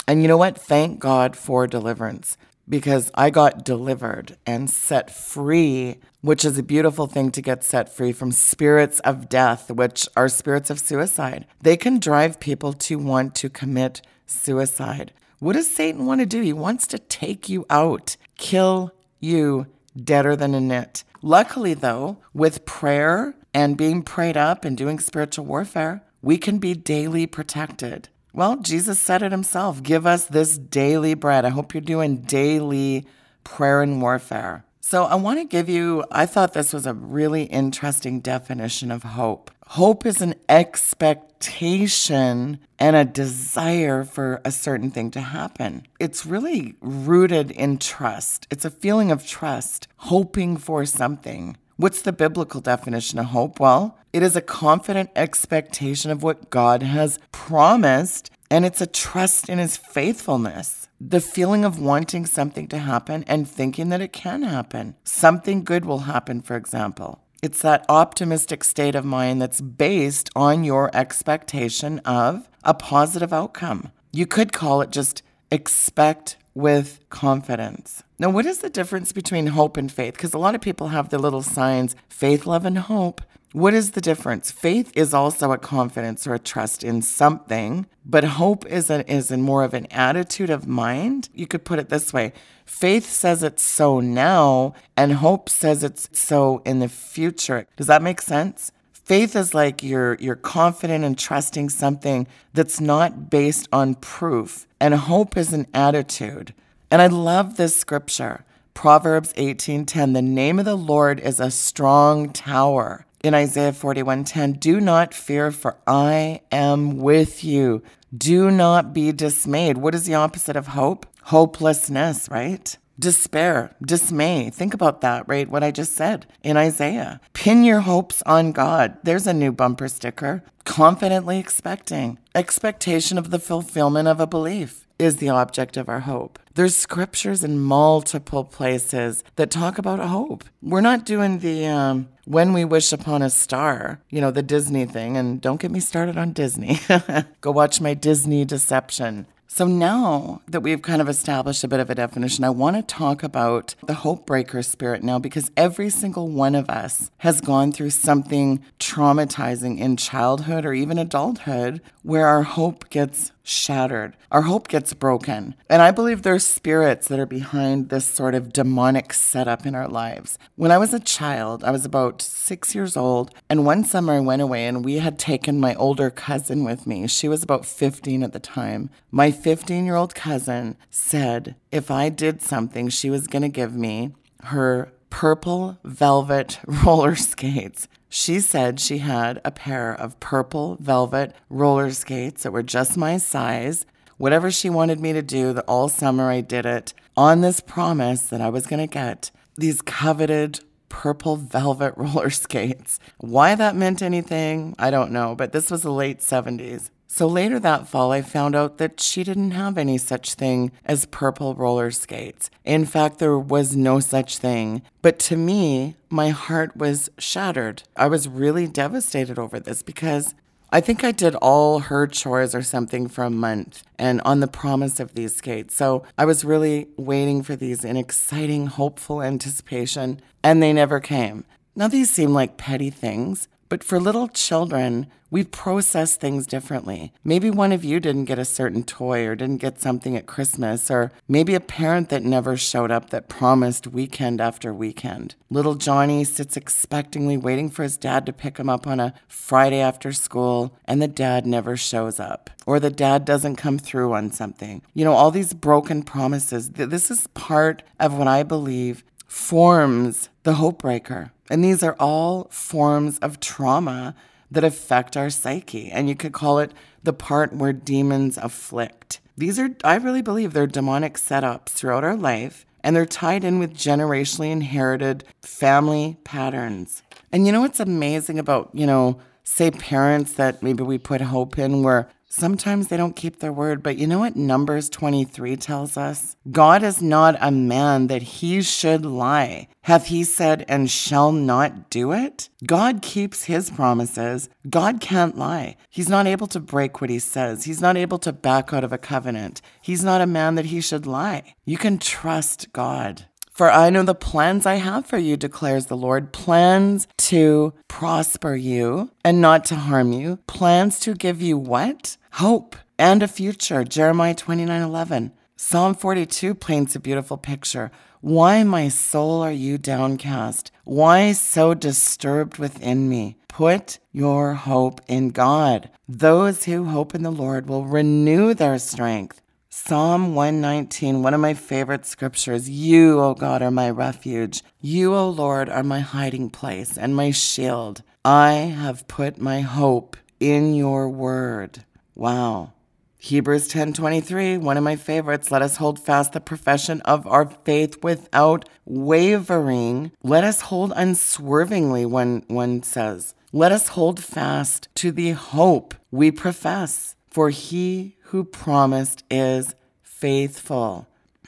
And 0.08 0.22
you 0.22 0.26
know 0.26 0.36
what? 0.36 0.58
Thank 0.58 0.98
God 0.98 1.36
for 1.36 1.68
deliverance 1.68 2.36
because 2.68 3.12
I 3.14 3.30
got 3.30 3.64
delivered 3.64 4.36
and 4.44 4.68
set 4.68 5.08
free, 5.08 5.98
which 6.20 6.44
is 6.44 6.58
a 6.58 6.64
beautiful 6.64 7.06
thing 7.06 7.30
to 7.30 7.40
get 7.40 7.62
set 7.62 7.94
free 7.94 8.12
from 8.12 8.32
spirits 8.32 8.98
of 9.00 9.28
death, 9.28 9.70
which 9.70 10.08
are 10.16 10.28
spirits 10.28 10.68
of 10.68 10.80
suicide. 10.80 11.46
They 11.60 11.76
can 11.76 12.00
drive 12.00 12.40
people 12.40 12.72
to 12.72 12.98
want 12.98 13.36
to 13.36 13.48
commit 13.48 14.02
suicide. 14.26 15.12
What 15.38 15.52
does 15.54 15.70
Satan 15.70 16.06
want 16.06 16.20
to 16.20 16.26
do? 16.26 16.40
He 16.40 16.52
wants 16.52 16.86
to 16.88 16.98
take 16.98 17.48
you 17.48 17.64
out, 17.70 18.16
kill 18.36 18.92
you 19.20 19.66
deader 19.96 20.34
than 20.34 20.54
a 20.54 20.60
nit. 20.60 21.04
Luckily, 21.22 21.74
though, 21.74 22.18
with 22.34 22.64
prayer 22.64 23.34
and 23.54 23.76
being 23.76 24.02
prayed 24.02 24.36
up 24.36 24.64
and 24.64 24.76
doing 24.76 24.98
spiritual 24.98 25.44
warfare, 25.44 26.02
we 26.22 26.38
can 26.38 26.58
be 26.58 26.74
daily 26.74 27.26
protected. 27.26 28.08
Well, 28.32 28.56
Jesus 28.56 28.98
said 29.00 29.22
it 29.22 29.32
himself 29.32 29.82
give 29.82 30.06
us 30.06 30.26
this 30.26 30.58
daily 30.58 31.14
bread. 31.14 31.44
I 31.44 31.50
hope 31.50 31.72
you're 31.72 31.80
doing 31.80 32.22
daily 32.22 33.06
prayer 33.44 33.82
and 33.82 34.02
warfare. 34.02 34.64
So, 34.80 35.04
I 35.04 35.16
want 35.16 35.38
to 35.38 35.44
give 35.44 35.68
you, 35.68 36.04
I 36.10 36.24
thought 36.26 36.52
this 36.52 36.72
was 36.72 36.86
a 36.86 36.94
really 36.94 37.44
interesting 37.44 38.20
definition 38.20 38.90
of 38.90 39.02
hope. 39.02 39.50
Hope 39.72 40.06
is 40.06 40.22
an 40.22 40.34
expectation 40.48 42.58
and 42.78 42.96
a 42.96 43.04
desire 43.04 44.02
for 44.02 44.40
a 44.42 44.50
certain 44.50 44.90
thing 44.90 45.10
to 45.10 45.20
happen. 45.20 45.86
It's 46.00 46.24
really 46.24 46.76
rooted 46.80 47.50
in 47.50 47.76
trust. 47.76 48.46
It's 48.50 48.64
a 48.64 48.70
feeling 48.70 49.10
of 49.10 49.26
trust, 49.26 49.86
hoping 49.98 50.56
for 50.56 50.86
something. 50.86 51.58
What's 51.76 52.00
the 52.00 52.14
biblical 52.14 52.62
definition 52.62 53.18
of 53.18 53.26
hope? 53.26 53.60
Well, 53.60 53.98
it 54.10 54.22
is 54.22 54.36
a 54.36 54.40
confident 54.40 55.10
expectation 55.14 56.10
of 56.10 56.22
what 56.22 56.48
God 56.48 56.82
has 56.82 57.18
promised, 57.30 58.30
and 58.50 58.64
it's 58.64 58.80
a 58.80 58.86
trust 58.86 59.50
in 59.50 59.58
his 59.58 59.76
faithfulness. 59.76 60.88
The 60.98 61.20
feeling 61.20 61.66
of 61.66 61.78
wanting 61.78 62.24
something 62.24 62.68
to 62.68 62.78
happen 62.78 63.22
and 63.28 63.46
thinking 63.46 63.90
that 63.90 64.00
it 64.00 64.14
can 64.14 64.44
happen. 64.44 64.94
Something 65.04 65.62
good 65.62 65.84
will 65.84 66.00
happen, 66.00 66.40
for 66.40 66.56
example. 66.56 67.20
It's 67.40 67.62
that 67.62 67.84
optimistic 67.88 68.64
state 68.64 68.96
of 68.96 69.04
mind 69.04 69.40
that's 69.40 69.60
based 69.60 70.28
on 70.34 70.64
your 70.64 70.90
expectation 70.92 72.00
of 72.00 72.48
a 72.64 72.74
positive 72.74 73.32
outcome. 73.32 73.92
You 74.12 74.26
could 74.26 74.52
call 74.52 74.80
it 74.80 74.90
just 74.90 75.22
expect 75.52 76.36
with 76.54 76.98
confidence. 77.10 78.02
Now, 78.18 78.30
what 78.30 78.44
is 78.44 78.58
the 78.58 78.68
difference 78.68 79.12
between 79.12 79.46
hope 79.48 79.76
and 79.76 79.90
faith? 79.90 80.14
Because 80.14 80.34
a 80.34 80.38
lot 80.38 80.56
of 80.56 80.60
people 80.60 80.88
have 80.88 81.10
the 81.10 81.18
little 81.18 81.42
signs 81.42 81.94
faith, 82.08 82.44
love, 82.44 82.64
and 82.64 82.78
hope. 82.78 83.20
What 83.52 83.72
is 83.72 83.92
the 83.92 84.02
difference? 84.02 84.50
Faith 84.50 84.92
is 84.94 85.14
also 85.14 85.52
a 85.52 85.58
confidence 85.58 86.26
or 86.26 86.34
a 86.34 86.38
trust 86.38 86.84
in 86.84 87.00
something, 87.00 87.86
but 88.04 88.22
hope 88.22 88.66
is, 88.66 88.90
a, 88.90 89.10
is 89.10 89.30
in 89.30 89.40
more 89.40 89.64
of 89.64 89.72
an 89.72 89.86
attitude 89.86 90.50
of 90.50 90.66
mind. 90.66 91.30
You 91.32 91.46
could 91.46 91.64
put 91.64 91.78
it 91.78 91.88
this 91.88 92.12
way 92.12 92.34
faith 92.66 93.08
says 93.08 93.42
it's 93.42 93.62
so 93.62 94.00
now, 94.00 94.74
and 94.98 95.14
hope 95.14 95.48
says 95.48 95.82
it's 95.82 96.10
so 96.12 96.60
in 96.66 96.80
the 96.80 96.90
future. 96.90 97.66
Does 97.76 97.86
that 97.86 98.02
make 98.02 98.20
sense? 98.20 98.70
Faith 98.92 99.34
is 99.34 99.54
like 99.54 99.82
you're, 99.82 100.16
you're 100.20 100.36
confident 100.36 101.02
and 101.02 101.18
trusting 101.18 101.70
something 101.70 102.26
that's 102.52 102.82
not 102.82 103.30
based 103.30 103.66
on 103.72 103.94
proof, 103.94 104.66
and 104.78 104.92
hope 104.92 105.38
is 105.38 105.54
an 105.54 105.66
attitude. 105.72 106.52
And 106.90 107.00
I 107.00 107.06
love 107.06 107.56
this 107.56 107.74
scripture. 107.74 108.44
Proverbs 108.74 109.32
18:10 109.38 110.12
The 110.12 110.20
name 110.20 110.58
of 110.58 110.66
the 110.66 110.76
Lord 110.76 111.18
is 111.18 111.40
a 111.40 111.50
strong 111.50 112.30
tower 112.30 113.06
in 113.22 113.34
Isaiah 113.34 113.72
41:10, 113.72 114.52
"Do 114.52 114.80
not 114.80 115.14
fear 115.14 115.50
for 115.50 115.76
I 115.86 116.40
am 116.52 116.98
with 116.98 117.44
you. 117.44 117.82
Do 118.16 118.50
not 118.50 118.92
be 118.92 119.12
dismayed." 119.12 119.78
What 119.78 119.94
is 119.94 120.04
the 120.04 120.14
opposite 120.14 120.56
of 120.56 120.68
hope? 120.68 121.06
Hopelessness, 121.24 122.28
right? 122.30 122.76
Despair, 122.98 123.76
dismay. 123.80 124.50
Think 124.50 124.74
about 124.74 125.02
that, 125.02 125.22
right? 125.28 125.48
What 125.48 125.62
I 125.62 125.70
just 125.70 125.94
said 125.94 126.26
in 126.42 126.56
Isaiah. 126.56 127.20
Pin 127.32 127.62
your 127.62 127.80
hopes 127.80 128.22
on 128.26 128.50
God. 128.50 128.96
There's 129.04 129.28
a 129.28 129.32
new 129.32 129.52
bumper 129.52 129.86
sticker. 129.86 130.42
Confidently 130.64 131.38
expecting. 131.38 132.18
Expectation 132.34 133.16
of 133.16 133.30
the 133.30 133.38
fulfillment 133.38 134.08
of 134.08 134.18
a 134.18 134.26
belief 134.26 134.84
is 134.98 135.18
the 135.18 135.28
object 135.28 135.76
of 135.76 135.88
our 135.88 136.00
hope. 136.00 136.38
There's 136.54 136.74
scriptures 136.74 137.44
in 137.44 137.60
multiple 137.60 138.42
places 138.42 139.22
that 139.36 139.50
talk 139.50 139.78
about 139.78 140.00
hope. 140.00 140.42
We're 140.60 140.80
not 140.80 141.04
doing 141.06 141.38
the 141.38 141.66
um, 141.66 142.08
when 142.28 142.52
we 142.52 142.62
wish 142.62 142.92
upon 142.92 143.22
a 143.22 143.30
star, 143.30 144.00
you 144.10 144.20
know, 144.20 144.30
the 144.30 144.42
Disney 144.42 144.84
thing. 144.84 145.16
And 145.16 145.40
don't 145.40 145.60
get 145.60 145.70
me 145.70 145.80
started 145.80 146.18
on 146.18 146.32
Disney. 146.32 146.78
Go 147.40 147.50
watch 147.50 147.80
my 147.80 147.94
Disney 147.94 148.44
Deception. 148.44 149.26
So 149.50 149.66
now 149.66 150.42
that 150.46 150.60
we've 150.60 150.82
kind 150.82 151.00
of 151.00 151.08
established 151.08 151.64
a 151.64 151.68
bit 151.68 151.80
of 151.80 151.88
a 151.88 151.94
definition, 151.94 152.44
I 152.44 152.50
want 152.50 152.76
to 152.76 152.82
talk 152.82 153.22
about 153.22 153.74
the 153.86 153.94
hope 153.94 154.26
breaker 154.26 154.62
spirit 154.62 155.02
now 155.02 155.18
because 155.18 155.50
every 155.56 155.88
single 155.88 156.28
one 156.28 156.54
of 156.54 156.68
us 156.68 157.10
has 157.18 157.40
gone 157.40 157.72
through 157.72 157.90
something 157.90 158.62
traumatizing 158.78 159.78
in 159.78 159.96
childhood 159.96 160.66
or 160.66 160.74
even 160.74 160.98
adulthood 160.98 161.80
where 162.02 162.26
our 162.26 162.42
hope 162.42 162.90
gets 162.90 163.32
shattered. 163.48 164.16
Our 164.30 164.42
hope 164.42 164.68
gets 164.68 164.92
broken. 164.92 165.54
And 165.68 165.80
I 165.80 165.90
believe 165.90 166.22
there's 166.22 166.44
spirits 166.44 167.08
that 167.08 167.18
are 167.18 167.26
behind 167.26 167.88
this 167.88 168.04
sort 168.04 168.34
of 168.34 168.52
demonic 168.52 169.12
setup 169.12 169.64
in 169.64 169.74
our 169.74 169.88
lives. 169.88 170.38
When 170.56 170.70
I 170.70 170.78
was 170.78 170.92
a 170.92 171.00
child, 171.00 171.64
I 171.64 171.70
was 171.70 171.84
about 171.84 172.20
six 172.20 172.74
years 172.74 172.96
old, 172.96 173.34
and 173.48 173.64
one 173.64 173.84
summer 173.84 174.14
I 174.14 174.20
went 174.20 174.42
away 174.42 174.66
and 174.66 174.84
we 174.84 174.98
had 174.98 175.18
taken 175.18 175.60
my 175.60 175.74
older 175.76 176.10
cousin 176.10 176.64
with 176.64 176.86
me. 176.86 177.06
She 177.06 177.28
was 177.28 177.42
about 177.42 177.64
15 177.64 178.22
at 178.22 178.32
the 178.32 178.38
time. 178.38 178.90
My 179.10 179.30
15 179.30 179.86
year 179.86 179.96
old 179.96 180.14
cousin 180.14 180.76
said 180.90 181.56
if 181.72 181.90
I 181.90 182.08
did 182.10 182.42
something, 182.42 182.88
she 182.88 183.10
was 183.10 183.26
going 183.26 183.42
to 183.42 183.48
give 183.48 183.74
me 183.74 184.12
her 184.44 184.92
purple 185.10 185.78
velvet 185.84 186.58
roller 186.66 187.16
skates. 187.16 187.88
She 188.08 188.40
said 188.40 188.80
she 188.80 188.98
had 188.98 189.40
a 189.44 189.50
pair 189.50 189.92
of 189.92 190.18
purple 190.20 190.76
velvet 190.80 191.34
roller 191.50 191.90
skates 191.90 192.42
that 192.42 192.52
were 192.52 192.62
just 192.62 192.96
my 192.96 193.18
size. 193.18 193.84
Whatever 194.16 194.50
she 194.50 194.70
wanted 194.70 195.00
me 195.00 195.12
to 195.12 195.22
do, 195.22 195.52
the 195.52 195.62
all 195.62 195.88
summer 195.88 196.30
I 196.30 196.40
did 196.40 196.66
it 196.66 196.94
on 197.16 197.40
this 197.40 197.60
promise 197.60 198.22
that 198.28 198.40
I 198.40 198.48
was 198.48 198.66
going 198.66 198.80
to 198.80 198.92
get 198.92 199.30
these 199.56 199.82
coveted 199.82 200.60
purple 200.88 201.36
velvet 201.36 201.94
roller 201.96 202.30
skates. 202.30 202.98
Why 203.18 203.54
that 203.54 203.76
meant 203.76 204.02
anything, 204.02 204.74
I 204.78 204.90
don't 204.90 205.12
know, 205.12 205.34
but 205.34 205.52
this 205.52 205.70
was 205.70 205.82
the 205.82 205.92
late 205.92 206.20
70s. 206.20 206.90
So 207.10 207.26
later 207.26 207.58
that 207.58 207.88
fall, 207.88 208.12
I 208.12 208.20
found 208.20 208.54
out 208.54 208.76
that 208.76 209.00
she 209.00 209.24
didn't 209.24 209.52
have 209.52 209.78
any 209.78 209.96
such 209.96 210.34
thing 210.34 210.72
as 210.84 211.06
purple 211.06 211.54
roller 211.54 211.90
skates. 211.90 212.50
In 212.64 212.84
fact, 212.84 213.18
there 213.18 213.38
was 213.38 213.74
no 213.74 213.98
such 213.98 214.36
thing. 214.36 214.82
But 215.00 215.18
to 215.20 215.36
me, 215.36 215.96
my 216.10 216.28
heart 216.28 216.76
was 216.76 217.08
shattered. 217.18 217.82
I 217.96 218.08
was 218.08 218.28
really 218.28 218.68
devastated 218.68 219.38
over 219.38 219.58
this 219.58 219.82
because 219.82 220.34
I 220.70 220.82
think 220.82 221.02
I 221.02 221.12
did 221.12 221.34
all 221.36 221.78
her 221.80 222.06
chores 222.06 222.54
or 222.54 222.62
something 222.62 223.08
for 223.08 223.24
a 223.24 223.30
month 223.30 223.84
and 223.98 224.20
on 224.20 224.40
the 224.40 224.46
promise 224.46 225.00
of 225.00 225.14
these 225.14 225.36
skates. 225.36 225.74
So 225.74 226.04
I 226.18 226.26
was 226.26 226.44
really 226.44 226.88
waiting 226.98 227.42
for 227.42 227.56
these 227.56 227.86
in 227.86 227.96
exciting, 227.96 228.66
hopeful 228.66 229.22
anticipation, 229.22 230.20
and 230.44 230.62
they 230.62 230.74
never 230.74 231.00
came. 231.00 231.46
Now, 231.74 231.88
these 231.88 232.10
seem 232.10 232.34
like 232.34 232.58
petty 232.58 232.90
things, 232.90 233.48
but 233.68 233.84
for 233.84 234.00
little 234.00 234.28
children, 234.28 235.06
we 235.30 235.44
process 235.44 236.16
things 236.16 236.46
differently. 236.46 237.12
Maybe 237.22 237.50
one 237.50 237.72
of 237.72 237.84
you 237.84 238.00
didn't 238.00 238.24
get 238.24 238.38
a 238.38 238.44
certain 238.44 238.82
toy 238.82 239.26
or 239.26 239.34
didn't 239.34 239.58
get 239.58 239.80
something 239.80 240.16
at 240.16 240.26
Christmas, 240.26 240.90
or 240.90 241.12
maybe 241.28 241.54
a 241.54 241.60
parent 241.60 242.08
that 242.08 242.22
never 242.22 242.56
showed 242.56 242.90
up 242.90 243.10
that 243.10 243.28
promised 243.28 243.86
weekend 243.86 244.40
after 244.40 244.72
weekend. 244.72 245.34
Little 245.50 245.74
Johnny 245.74 246.24
sits 246.24 246.56
expectingly 246.56 247.40
waiting 247.40 247.68
for 247.68 247.82
his 247.82 247.98
dad 247.98 248.24
to 248.26 248.32
pick 248.32 248.56
him 248.56 248.70
up 248.70 248.86
on 248.86 249.00
a 249.00 249.14
Friday 249.26 249.80
after 249.80 250.12
school, 250.12 250.74
and 250.86 251.02
the 251.02 251.08
dad 251.08 251.46
never 251.46 251.76
shows 251.76 252.18
up, 252.18 252.48
or 252.64 252.80
the 252.80 252.90
dad 252.90 253.24
doesn't 253.24 253.56
come 253.56 253.78
through 253.78 254.14
on 254.14 254.30
something. 254.30 254.82
You 254.94 255.04
know, 255.04 255.12
all 255.12 255.30
these 255.30 255.52
broken 255.52 256.02
promises. 256.02 256.70
This 256.70 257.10
is 257.10 257.26
part 257.28 257.82
of 258.00 258.14
what 258.14 258.28
I 258.28 258.42
believe 258.42 259.04
forms 259.26 260.30
the 260.48 260.54
hope 260.54 260.78
breaker. 260.78 261.30
And 261.50 261.62
these 261.62 261.82
are 261.82 261.94
all 262.00 262.44
forms 262.50 263.18
of 263.18 263.38
trauma 263.38 264.14
that 264.50 264.64
affect 264.64 265.14
our 265.14 265.28
psyche. 265.28 265.90
And 265.90 266.08
you 266.08 266.16
could 266.16 266.32
call 266.32 266.58
it 266.58 266.72
the 267.02 267.12
part 267.12 267.52
where 267.52 267.74
demons 267.74 268.38
afflict. 268.38 269.20
These 269.36 269.58
are, 269.58 269.76
I 269.84 269.96
really 269.96 270.22
believe, 270.22 270.54
they're 270.54 270.66
demonic 270.66 271.18
setups 271.18 271.68
throughout 271.68 272.02
our 272.02 272.16
life, 272.16 272.64
and 272.82 272.96
they're 272.96 273.04
tied 273.04 273.44
in 273.44 273.58
with 273.58 273.74
generationally 273.74 274.50
inherited 274.50 275.22
family 275.42 276.16
patterns. 276.24 277.02
And 277.30 277.44
you 277.44 277.52
know 277.52 277.60
what's 277.60 277.78
amazing 277.78 278.38
about, 278.38 278.70
you 278.72 278.86
know, 278.86 279.20
say 279.44 279.70
parents 279.70 280.32
that 280.32 280.62
maybe 280.62 280.82
we 280.82 280.96
put 280.96 281.20
hope 281.20 281.58
in 281.58 281.82
where 281.82 282.08
Sometimes 282.30 282.88
they 282.88 282.98
don't 282.98 283.16
keep 283.16 283.38
their 283.38 283.52
word, 283.52 283.82
but 283.82 283.96
you 283.96 284.06
know 284.06 284.18
what 284.18 284.36
Numbers 284.36 284.90
23 284.90 285.56
tells 285.56 285.96
us? 285.96 286.36
God 286.50 286.82
is 286.82 287.00
not 287.00 287.36
a 287.40 287.50
man 287.50 288.08
that 288.08 288.20
he 288.22 288.60
should 288.60 289.06
lie. 289.06 289.68
Hath 289.82 290.08
he 290.08 290.24
said 290.24 290.66
and 290.68 290.90
shall 290.90 291.32
not 291.32 291.88
do 291.88 292.12
it? 292.12 292.50
God 292.66 293.00
keeps 293.00 293.44
his 293.44 293.70
promises. 293.70 294.50
God 294.68 295.00
can't 295.00 295.38
lie. 295.38 295.76
He's 295.88 296.10
not 296.10 296.26
able 296.26 296.46
to 296.48 296.60
break 296.60 297.00
what 297.00 297.08
he 297.08 297.18
says. 297.18 297.64
He's 297.64 297.80
not 297.80 297.96
able 297.96 298.18
to 298.18 298.32
back 298.32 298.74
out 298.74 298.84
of 298.84 298.92
a 298.92 298.98
covenant. 298.98 299.62
He's 299.80 300.04
not 300.04 300.20
a 300.20 300.26
man 300.26 300.56
that 300.56 300.66
he 300.66 300.82
should 300.82 301.06
lie. 301.06 301.54
You 301.64 301.78
can 301.78 301.96
trust 301.98 302.72
God. 302.74 303.24
For 303.58 303.72
I 303.72 303.90
know 303.90 304.04
the 304.04 304.14
plans 304.14 304.66
I 304.66 304.76
have 304.76 305.04
for 305.04 305.18
you, 305.18 305.36
declares 305.36 305.86
the 305.86 305.96
Lord 305.96 306.32
plans 306.32 307.08
to 307.26 307.74
prosper 307.88 308.54
you 308.54 309.10
and 309.24 309.40
not 309.40 309.64
to 309.64 309.74
harm 309.74 310.12
you, 310.12 310.38
plans 310.46 311.00
to 311.00 311.12
give 311.12 311.42
you 311.42 311.58
what? 311.58 312.16
Hope 312.34 312.76
and 313.00 313.20
a 313.20 313.26
future. 313.26 313.82
Jeremiah 313.82 314.36
29 314.36 314.80
11. 314.80 315.32
Psalm 315.56 315.96
42 315.96 316.54
paints 316.54 316.94
a 316.94 317.00
beautiful 317.00 317.36
picture. 317.36 317.90
Why, 318.20 318.62
my 318.62 318.86
soul, 318.86 319.42
are 319.42 319.50
you 319.50 319.76
downcast? 319.76 320.70
Why 320.84 321.32
so 321.32 321.74
disturbed 321.74 322.58
within 322.58 323.08
me? 323.08 323.38
Put 323.48 323.98
your 324.12 324.54
hope 324.54 325.00
in 325.08 325.30
God. 325.30 325.90
Those 326.08 326.66
who 326.66 326.84
hope 326.84 327.12
in 327.12 327.24
the 327.24 327.32
Lord 327.32 327.68
will 327.68 327.86
renew 327.86 328.54
their 328.54 328.78
strength. 328.78 329.42
Psalm 329.86 330.34
119, 330.34 331.22
one 331.22 331.32
of 331.32 331.40
my 331.40 331.54
favorite 331.54 332.04
scriptures. 332.04 332.68
You, 332.68 333.20
O 333.20 333.32
God, 333.32 333.62
are 333.62 333.70
my 333.70 333.88
refuge. 333.88 334.64
You, 334.80 335.14
O 335.14 335.30
Lord, 335.30 335.68
are 335.68 335.84
my 335.84 336.00
hiding 336.00 336.50
place 336.50 336.98
and 336.98 337.14
my 337.14 337.30
shield. 337.30 338.02
I 338.24 338.50
have 338.52 339.06
put 339.06 339.40
my 339.40 339.60
hope 339.60 340.16
in 340.40 340.74
your 340.74 341.08
word. 341.08 341.84
Wow. 342.16 342.72
Hebrews 343.18 343.68
10:23, 343.68 344.58
one 344.58 344.76
of 344.76 344.82
my 344.82 344.96
favorites, 344.96 345.52
let 345.52 345.62
us 345.62 345.76
hold 345.76 346.00
fast 346.00 346.32
the 346.32 346.40
profession 346.40 347.00
of 347.02 347.24
our 347.28 347.48
faith 347.64 348.02
without 348.02 348.68
wavering. 348.84 350.10
Let 350.24 350.42
us 350.42 350.62
hold 350.62 350.92
unswervingly 350.96 352.04
one 352.04 352.42
one 352.48 352.82
says. 352.82 353.32
Let 353.52 353.72
us 353.72 353.88
hold 353.88 354.18
fast 354.20 354.88
to 354.96 355.12
the 355.12 355.30
hope 355.30 355.94
we 356.10 356.30
profess, 356.32 357.14
for 357.30 357.50
he 357.50 358.16
who 358.28 358.44
promised 358.44 359.24
is 359.30 359.74
faithful. 360.02 361.06